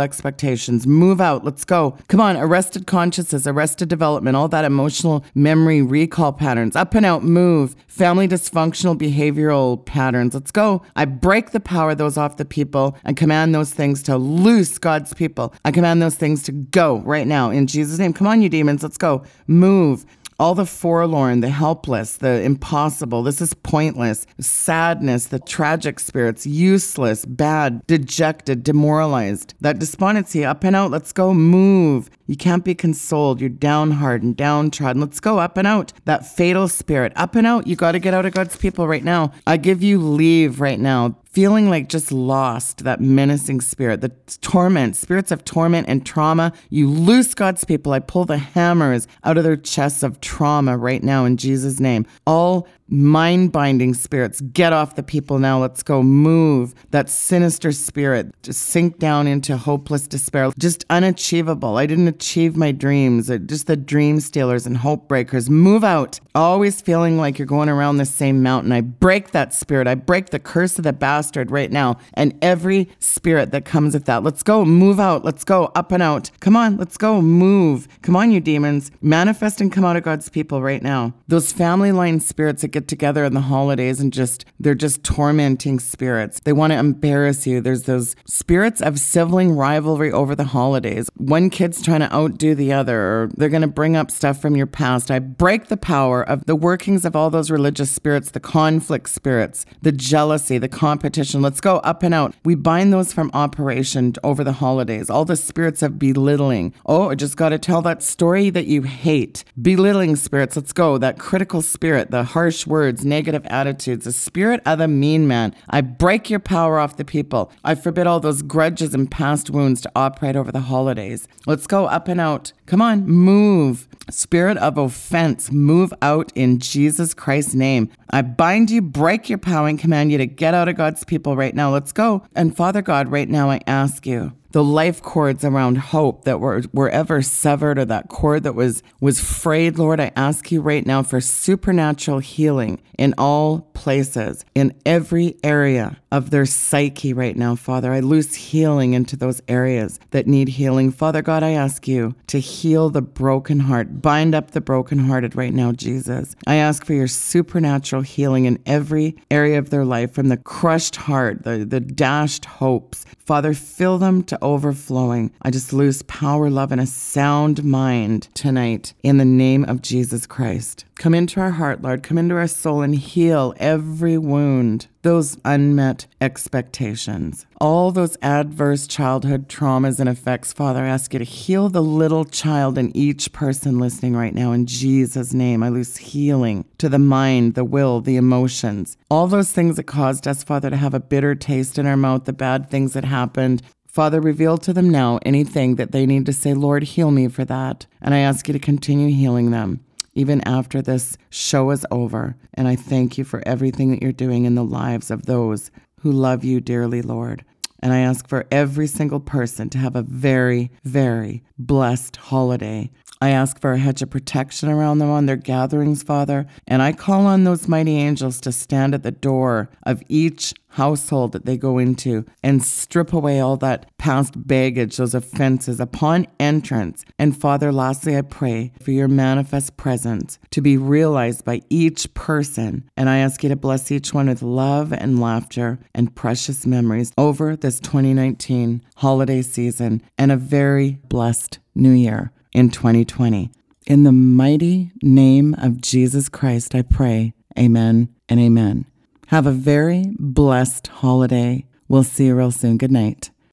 expectations. 0.00 0.86
Move 0.86 1.20
out. 1.20 1.44
Let's 1.44 1.64
go. 1.66 1.96
Come 2.08 2.22
on. 2.22 2.38
Arrested 2.38 2.86
consciousness, 3.04 3.46
arrested 3.46 3.86
development, 3.86 4.34
all 4.34 4.48
that 4.48 4.64
emotional 4.64 5.22
memory 5.34 5.82
recall 5.82 6.32
patterns. 6.32 6.74
Up 6.74 6.94
and 6.94 7.04
out. 7.04 7.22
Move. 7.22 7.76
Family 7.86 8.26
dysfunctional 8.26 8.96
behavioral 8.96 9.84
patterns. 9.84 10.32
Let's 10.32 10.50
go. 10.50 10.80
I 10.96 11.04
break 11.04 11.50
the 11.50 11.60
power 11.60 11.90
of 11.90 11.98
those 11.98 12.16
off 12.16 12.38
the 12.38 12.46
people 12.46 12.96
and 13.04 13.14
command 13.14 13.54
those 13.54 13.74
things 13.74 14.02
to 14.04 14.16
loose 14.16 14.78
God's 14.78 15.12
people. 15.12 15.52
I 15.66 15.70
command 15.70 16.00
those 16.00 16.14
things 16.14 16.42
to 16.44 16.52
go 16.52 17.00
right 17.00 17.26
now 17.26 17.50
in 17.50 17.66
Jesus' 17.66 17.98
name. 17.98 18.14
Come 18.14 18.26
on, 18.26 18.40
you 18.40 18.48
demons. 18.48 18.82
Let's 18.82 18.96
go. 18.96 19.22
Move 19.46 20.06
all 20.38 20.54
the 20.54 20.66
forlorn, 20.66 21.40
the 21.40 21.48
helpless, 21.48 22.16
the 22.16 22.42
impossible. 22.42 23.22
This 23.22 23.40
is 23.40 23.54
pointless. 23.54 24.26
Sadness, 24.40 25.26
the 25.26 25.38
tragic 25.38 26.00
spirits, 26.00 26.46
useless, 26.46 27.24
bad, 27.24 27.86
dejected, 27.86 28.64
demoralized. 28.64 29.54
That 29.60 29.78
despondency, 29.78 30.44
up 30.44 30.64
and 30.64 30.74
out. 30.74 30.90
Let's 30.90 31.12
go 31.12 31.34
move. 31.34 32.10
You 32.26 32.36
can't 32.36 32.64
be 32.64 32.74
consoled. 32.74 33.40
You're 33.40 33.50
downhearted, 33.50 34.36
downtrodden. 34.36 35.00
Let's 35.00 35.20
go 35.20 35.38
up 35.38 35.56
and 35.56 35.66
out. 35.66 35.92
That 36.04 36.26
fatal 36.26 36.68
spirit, 36.68 37.12
up 37.16 37.34
and 37.34 37.46
out. 37.46 37.66
You 37.66 37.76
got 37.76 37.92
to 37.92 37.98
get 37.98 38.14
out 38.14 38.26
of 38.26 38.32
God's 38.32 38.56
people 38.56 38.88
right 38.88 39.04
now. 39.04 39.32
I 39.46 39.56
give 39.56 39.82
you 39.82 39.98
leave 39.98 40.60
right 40.60 40.80
now 40.80 41.16
feeling 41.34 41.68
like 41.68 41.88
just 41.88 42.12
lost, 42.12 42.84
that 42.84 43.00
menacing 43.00 43.60
spirit, 43.60 44.00
the 44.00 44.10
torment, 44.40 44.94
spirits 44.94 45.32
of 45.32 45.44
torment 45.44 45.84
and 45.88 46.06
trauma. 46.06 46.52
You 46.70 46.88
loose 46.88 47.34
God's 47.34 47.64
people. 47.64 47.92
I 47.92 47.98
pull 47.98 48.24
the 48.24 48.38
hammers 48.38 49.08
out 49.24 49.36
of 49.36 49.42
their 49.42 49.56
chests 49.56 50.04
of 50.04 50.20
trauma 50.20 50.78
right 50.78 51.02
now 51.02 51.24
in 51.24 51.36
Jesus' 51.36 51.80
name. 51.80 52.06
All 52.24 52.68
mind 52.86 53.50
binding 53.50 53.94
spirits, 53.94 54.42
get 54.42 54.72
off 54.72 54.94
the 54.94 55.02
people 55.02 55.40
now. 55.40 55.60
Let's 55.60 55.82
go 55.82 56.04
move. 56.04 56.72
That 56.90 57.10
sinister 57.10 57.72
spirit, 57.72 58.32
just 58.42 58.62
sink 58.62 58.98
down 58.98 59.26
into 59.26 59.56
hopeless 59.56 60.06
despair, 60.06 60.52
just 60.56 60.84
unachievable. 60.88 61.78
I 61.78 61.86
didn't 61.86 62.06
achieve 62.14 62.56
my 62.56 62.72
dreams. 62.72 63.30
Just 63.46 63.66
the 63.66 63.76
dream 63.76 64.20
stealers 64.20 64.66
and 64.66 64.76
hope 64.76 65.08
breakers. 65.08 65.50
Move 65.50 65.84
out. 65.84 66.20
Always 66.34 66.80
feeling 66.80 67.16
like 67.16 67.38
you're 67.38 67.46
going 67.46 67.68
around 67.68 67.96
the 67.96 68.04
same 68.04 68.42
mountain. 68.42 68.72
I 68.72 68.80
break 68.80 69.32
that 69.32 69.54
spirit. 69.54 69.86
I 69.86 69.94
break 69.94 70.30
the 70.30 70.38
curse 70.38 70.78
of 70.78 70.84
the 70.84 70.92
bastard 70.92 71.50
right 71.50 71.70
now 71.70 71.98
and 72.14 72.36
every 72.42 72.88
spirit 72.98 73.50
that 73.52 73.64
comes 73.64 73.94
with 73.94 74.04
that. 74.06 74.22
Let's 74.22 74.42
go. 74.42 74.64
Move 74.64 74.98
out. 74.98 75.24
Let's 75.24 75.44
go 75.44 75.70
up 75.74 75.92
and 75.92 76.02
out. 76.02 76.30
Come 76.40 76.56
on. 76.56 76.76
Let's 76.76 76.96
go. 76.96 77.20
Move. 77.20 77.88
Come 78.02 78.16
on, 78.16 78.30
you 78.30 78.40
demons. 78.40 78.90
Manifest 79.00 79.60
and 79.60 79.72
come 79.72 79.84
out 79.84 79.96
of 79.96 80.02
God's 80.02 80.28
people 80.28 80.62
right 80.62 80.82
now. 80.82 81.14
Those 81.28 81.52
family 81.52 81.92
line 81.92 82.20
spirits 82.20 82.62
that 82.62 82.68
get 82.68 82.88
together 82.88 83.24
in 83.24 83.34
the 83.34 83.40
holidays 83.40 84.00
and 84.00 84.12
just, 84.12 84.44
they're 84.58 84.74
just 84.74 85.04
tormenting 85.04 85.78
spirits. 85.80 86.40
They 86.40 86.52
want 86.52 86.72
to 86.72 86.78
embarrass 86.78 87.46
you. 87.46 87.60
There's 87.60 87.84
those 87.84 88.16
spirits 88.26 88.80
of 88.80 88.98
sibling 88.98 89.52
rivalry 89.52 90.10
over 90.10 90.34
the 90.34 90.44
holidays. 90.44 91.08
One 91.16 91.50
kid's 91.50 91.82
trying 91.82 92.00
to 92.00 92.03
outdo 92.12 92.54
the 92.54 92.72
other, 92.72 92.98
or 92.98 93.30
they're 93.36 93.48
going 93.48 93.62
to 93.62 93.68
bring 93.68 93.96
up 93.96 94.10
stuff 94.10 94.40
from 94.40 94.56
your 94.56 94.66
past. 94.66 95.10
I 95.10 95.18
break 95.18 95.68
the 95.68 95.76
power 95.76 96.22
of 96.22 96.46
the 96.46 96.56
workings 96.56 97.04
of 97.04 97.14
all 97.14 97.30
those 97.30 97.50
religious 97.50 97.90
spirits, 97.90 98.30
the 98.30 98.40
conflict 98.40 99.08
spirits, 99.08 99.66
the 99.82 99.92
jealousy, 99.92 100.58
the 100.58 100.68
competition. 100.68 101.42
Let's 101.42 101.60
go 101.60 101.76
up 101.78 102.02
and 102.02 102.14
out. 102.14 102.34
We 102.44 102.54
bind 102.54 102.92
those 102.92 103.12
from 103.12 103.30
operation 103.34 104.14
over 104.22 104.44
the 104.44 104.52
holidays. 104.52 105.08
All 105.10 105.24
the 105.24 105.36
spirits 105.36 105.82
of 105.82 105.98
belittling. 105.98 106.74
Oh, 106.86 107.10
I 107.10 107.14
just 107.14 107.36
got 107.36 107.50
to 107.50 107.58
tell 107.58 107.82
that 107.82 108.02
story 108.02 108.50
that 108.50 108.66
you 108.66 108.82
hate. 108.82 109.44
Belittling 109.60 110.16
spirits. 110.16 110.56
Let's 110.56 110.72
go. 110.72 110.98
That 110.98 111.18
critical 111.18 111.62
spirit, 111.62 112.10
the 112.10 112.24
harsh 112.24 112.66
words, 112.66 113.04
negative 113.04 113.44
attitudes, 113.46 114.04
the 114.04 114.12
spirit 114.12 114.60
of 114.66 114.78
the 114.78 114.88
mean 114.88 115.26
man. 115.28 115.54
I 115.70 115.80
break 115.80 116.30
your 116.30 116.40
power 116.40 116.78
off 116.78 116.96
the 116.96 117.04
people. 117.04 117.52
I 117.64 117.74
forbid 117.74 118.06
all 118.06 118.20
those 118.20 118.42
grudges 118.42 118.94
and 118.94 119.10
past 119.10 119.50
wounds 119.50 119.80
to 119.82 119.92
operate 119.94 120.36
over 120.36 120.52
the 120.52 120.60
holidays. 120.60 121.28
Let's 121.46 121.66
go 121.66 121.88
up 121.94 122.08
and 122.08 122.20
out. 122.20 122.52
Come 122.66 122.82
on, 122.82 123.06
move. 123.06 123.88
Spirit 124.10 124.58
of 124.58 124.76
offense, 124.76 125.50
move 125.50 125.94
out 126.02 126.32
in 126.34 126.58
Jesus 126.58 127.14
Christ's 127.14 127.54
name. 127.54 127.88
I 128.10 128.20
bind 128.22 128.68
you, 128.70 128.82
break 128.82 129.30
your 129.30 129.38
power, 129.38 129.68
and 129.68 129.78
command 129.78 130.12
you 130.12 130.18
to 130.18 130.26
get 130.26 130.52
out 130.52 130.68
of 130.68 130.76
God's 130.76 131.04
people 131.04 131.36
right 131.36 131.54
now. 131.54 131.72
Let's 131.72 131.92
go. 131.92 132.26
And 132.34 132.54
Father 132.54 132.82
God, 132.82 133.08
right 133.08 133.28
now 133.28 133.48
I 133.48 133.60
ask 133.66 134.06
you 134.06 134.32
the 134.54 134.62
life 134.62 135.02
cords 135.02 135.44
around 135.44 135.76
hope 135.76 136.22
that 136.22 136.38
were, 136.38 136.62
were 136.72 136.88
ever 136.88 137.20
severed 137.22 137.76
or 137.76 137.84
that 137.84 138.08
cord 138.08 138.44
that 138.44 138.54
was, 138.54 138.84
was 139.00 139.20
frayed, 139.20 139.80
Lord, 139.80 139.98
I 139.98 140.12
ask 140.14 140.52
you 140.52 140.60
right 140.60 140.86
now 140.86 141.02
for 141.02 141.20
supernatural 141.20 142.20
healing 142.20 142.80
in 142.96 143.14
all 143.18 143.62
places, 143.74 144.44
in 144.54 144.72
every 144.86 145.36
area 145.42 146.00
of 146.12 146.30
their 146.30 146.46
psyche 146.46 147.12
right 147.12 147.36
now, 147.36 147.56
Father. 147.56 147.92
I 147.92 147.98
loose 147.98 148.36
healing 148.36 148.92
into 148.92 149.16
those 149.16 149.42
areas 149.48 149.98
that 150.12 150.28
need 150.28 150.46
healing. 150.46 150.92
Father 150.92 151.20
God, 151.20 151.42
I 151.42 151.50
ask 151.50 151.88
you 151.88 152.14
to 152.28 152.38
heal 152.38 152.90
the 152.90 153.02
broken 153.02 153.58
heart, 153.58 154.00
bind 154.00 154.36
up 154.36 154.52
the 154.52 154.60
brokenhearted 154.60 155.34
right 155.34 155.52
now, 155.52 155.72
Jesus. 155.72 156.36
I 156.46 156.54
ask 156.54 156.84
for 156.84 156.94
your 156.94 157.08
supernatural 157.08 158.02
healing 158.02 158.44
in 158.44 158.60
every 158.64 159.16
area 159.32 159.58
of 159.58 159.70
their 159.70 159.84
life, 159.84 160.12
from 160.12 160.28
the 160.28 160.36
crushed 160.36 160.94
heart, 160.94 161.42
the, 161.42 161.64
the 161.64 161.80
dashed 161.80 162.44
hopes. 162.44 163.04
Father, 163.18 163.54
fill 163.54 163.98
them 163.98 164.22
to 164.22 164.38
overflowing. 164.44 165.32
I 165.42 165.50
just 165.50 165.72
lose 165.72 166.02
power, 166.02 166.50
love, 166.50 166.70
and 166.70 166.80
a 166.80 166.86
sound 166.86 167.64
mind 167.64 168.28
tonight 168.34 168.94
in 169.02 169.16
the 169.16 169.24
name 169.24 169.64
of 169.64 169.82
Jesus 169.82 170.26
Christ. 170.26 170.84
Come 170.96 171.14
into 171.14 171.40
our 171.40 171.50
heart, 171.50 171.82
Lord. 171.82 172.04
Come 172.04 172.18
into 172.18 172.36
our 172.36 172.46
soul 172.46 172.82
and 172.82 172.94
heal 172.94 173.52
every 173.56 174.16
wound, 174.16 174.86
those 175.02 175.36
unmet 175.44 176.06
expectations, 176.20 177.46
all 177.60 177.90
those 177.90 178.16
adverse 178.22 178.86
childhood 178.86 179.48
traumas 179.48 179.98
and 179.98 180.08
effects. 180.08 180.52
Father, 180.52 180.84
I 180.84 180.88
ask 180.88 181.12
you 181.12 181.18
to 181.18 181.24
heal 181.24 181.68
the 181.68 181.82
little 181.82 182.24
child 182.24 182.78
in 182.78 182.96
each 182.96 183.32
person 183.32 183.80
listening 183.80 184.14
right 184.14 184.34
now. 184.34 184.52
In 184.52 184.66
Jesus' 184.66 185.34
name, 185.34 185.64
I 185.64 185.68
loose 185.68 185.96
healing 185.96 186.64
to 186.78 186.88
the 186.88 186.98
mind, 186.98 187.54
the 187.54 187.64
will, 187.64 188.00
the 188.00 188.16
emotions, 188.16 188.96
all 189.10 189.26
those 189.26 189.50
things 189.50 189.76
that 189.76 189.84
caused 189.84 190.28
us, 190.28 190.44
Father, 190.44 190.70
to 190.70 190.76
have 190.76 190.94
a 190.94 191.00
bitter 191.00 191.34
taste 191.34 191.76
in 191.76 191.86
our 191.86 191.96
mouth, 191.96 192.24
the 192.24 192.32
bad 192.32 192.70
things 192.70 192.92
that 192.92 193.04
happened. 193.04 193.62
Father, 193.94 194.20
reveal 194.20 194.58
to 194.58 194.72
them 194.72 194.90
now 194.90 195.20
anything 195.24 195.76
that 195.76 195.92
they 195.92 196.04
need 196.04 196.26
to 196.26 196.32
say, 196.32 196.52
Lord, 196.52 196.82
heal 196.82 197.12
me 197.12 197.28
for 197.28 197.44
that. 197.44 197.86
And 198.02 198.12
I 198.12 198.18
ask 198.18 198.48
you 198.48 198.52
to 198.52 198.58
continue 198.58 199.14
healing 199.14 199.52
them 199.52 199.84
even 200.14 200.40
after 200.40 200.82
this 200.82 201.16
show 201.30 201.70
is 201.70 201.86
over. 201.92 202.34
And 202.54 202.66
I 202.66 202.74
thank 202.74 203.16
you 203.16 203.22
for 203.22 203.40
everything 203.46 203.92
that 203.92 204.02
you're 204.02 204.10
doing 204.10 204.46
in 204.46 204.56
the 204.56 204.64
lives 204.64 205.12
of 205.12 205.26
those 205.26 205.70
who 206.00 206.10
love 206.10 206.42
you 206.42 206.60
dearly, 206.60 207.02
Lord. 207.02 207.44
And 207.78 207.92
I 207.92 208.00
ask 208.00 208.26
for 208.26 208.48
every 208.50 208.88
single 208.88 209.20
person 209.20 209.70
to 209.70 209.78
have 209.78 209.94
a 209.94 210.02
very, 210.02 210.72
very 210.82 211.44
blessed 211.56 212.16
holiday. 212.16 212.90
I 213.24 213.30
ask 213.30 213.58
for 213.58 213.72
a 213.72 213.78
hedge 213.78 214.02
of 214.02 214.10
protection 214.10 214.68
around 214.68 214.98
them 214.98 215.08
on 215.08 215.24
their 215.24 215.36
gatherings, 215.36 216.02
Father. 216.02 216.46
And 216.66 216.82
I 216.82 216.92
call 216.92 217.24
on 217.24 217.44
those 217.44 217.66
mighty 217.66 217.96
angels 217.96 218.38
to 218.42 218.52
stand 218.52 218.92
at 218.94 219.02
the 219.02 219.12
door 219.12 219.70
of 219.84 220.02
each 220.10 220.52
household 220.68 221.32
that 221.32 221.46
they 221.46 221.56
go 221.56 221.78
into 221.78 222.26
and 222.42 222.62
strip 222.62 223.14
away 223.14 223.40
all 223.40 223.56
that 223.56 223.86
past 223.96 224.34
baggage, 224.46 224.98
those 224.98 225.14
offenses 225.14 225.80
upon 225.80 226.26
entrance. 226.38 227.02
And 227.18 227.34
Father, 227.34 227.72
lastly, 227.72 228.14
I 228.14 228.20
pray 228.20 228.72
for 228.82 228.90
your 228.90 229.08
manifest 229.08 229.78
presence 229.78 230.38
to 230.50 230.60
be 230.60 230.76
realized 230.76 231.46
by 231.46 231.62
each 231.70 232.12
person. 232.12 232.84
And 232.94 233.08
I 233.08 233.18
ask 233.18 233.42
you 233.42 233.48
to 233.48 233.56
bless 233.56 233.90
each 233.90 234.12
one 234.12 234.28
with 234.28 234.42
love 234.42 234.92
and 234.92 235.18
laughter 235.18 235.78
and 235.94 236.14
precious 236.14 236.66
memories 236.66 237.10
over 237.16 237.56
this 237.56 237.80
2019 237.80 238.82
holiday 238.96 239.40
season 239.40 240.02
and 240.18 240.30
a 240.30 240.36
very 240.36 240.98
blessed 241.08 241.58
new 241.74 241.92
year 241.92 242.32
in 242.54 242.70
2020. 242.70 243.50
In 243.86 244.04
the 244.04 244.12
mighty 244.12 244.92
name 245.02 245.54
of 245.58 245.82
Jesus 245.82 246.30
Christ, 246.30 246.74
I 246.74 246.82
pray. 246.82 247.34
Amen 247.58 248.08
and 248.28 248.40
amen. 248.40 248.86
Have 249.26 249.46
a 249.46 249.52
very 249.52 250.14
blessed 250.18 250.86
holiday. 250.86 251.66
We'll 251.88 252.04
see 252.04 252.26
you 252.26 252.34
real 252.34 252.50
soon. 252.50 252.78
Good 252.78 252.92
night. 252.92 253.30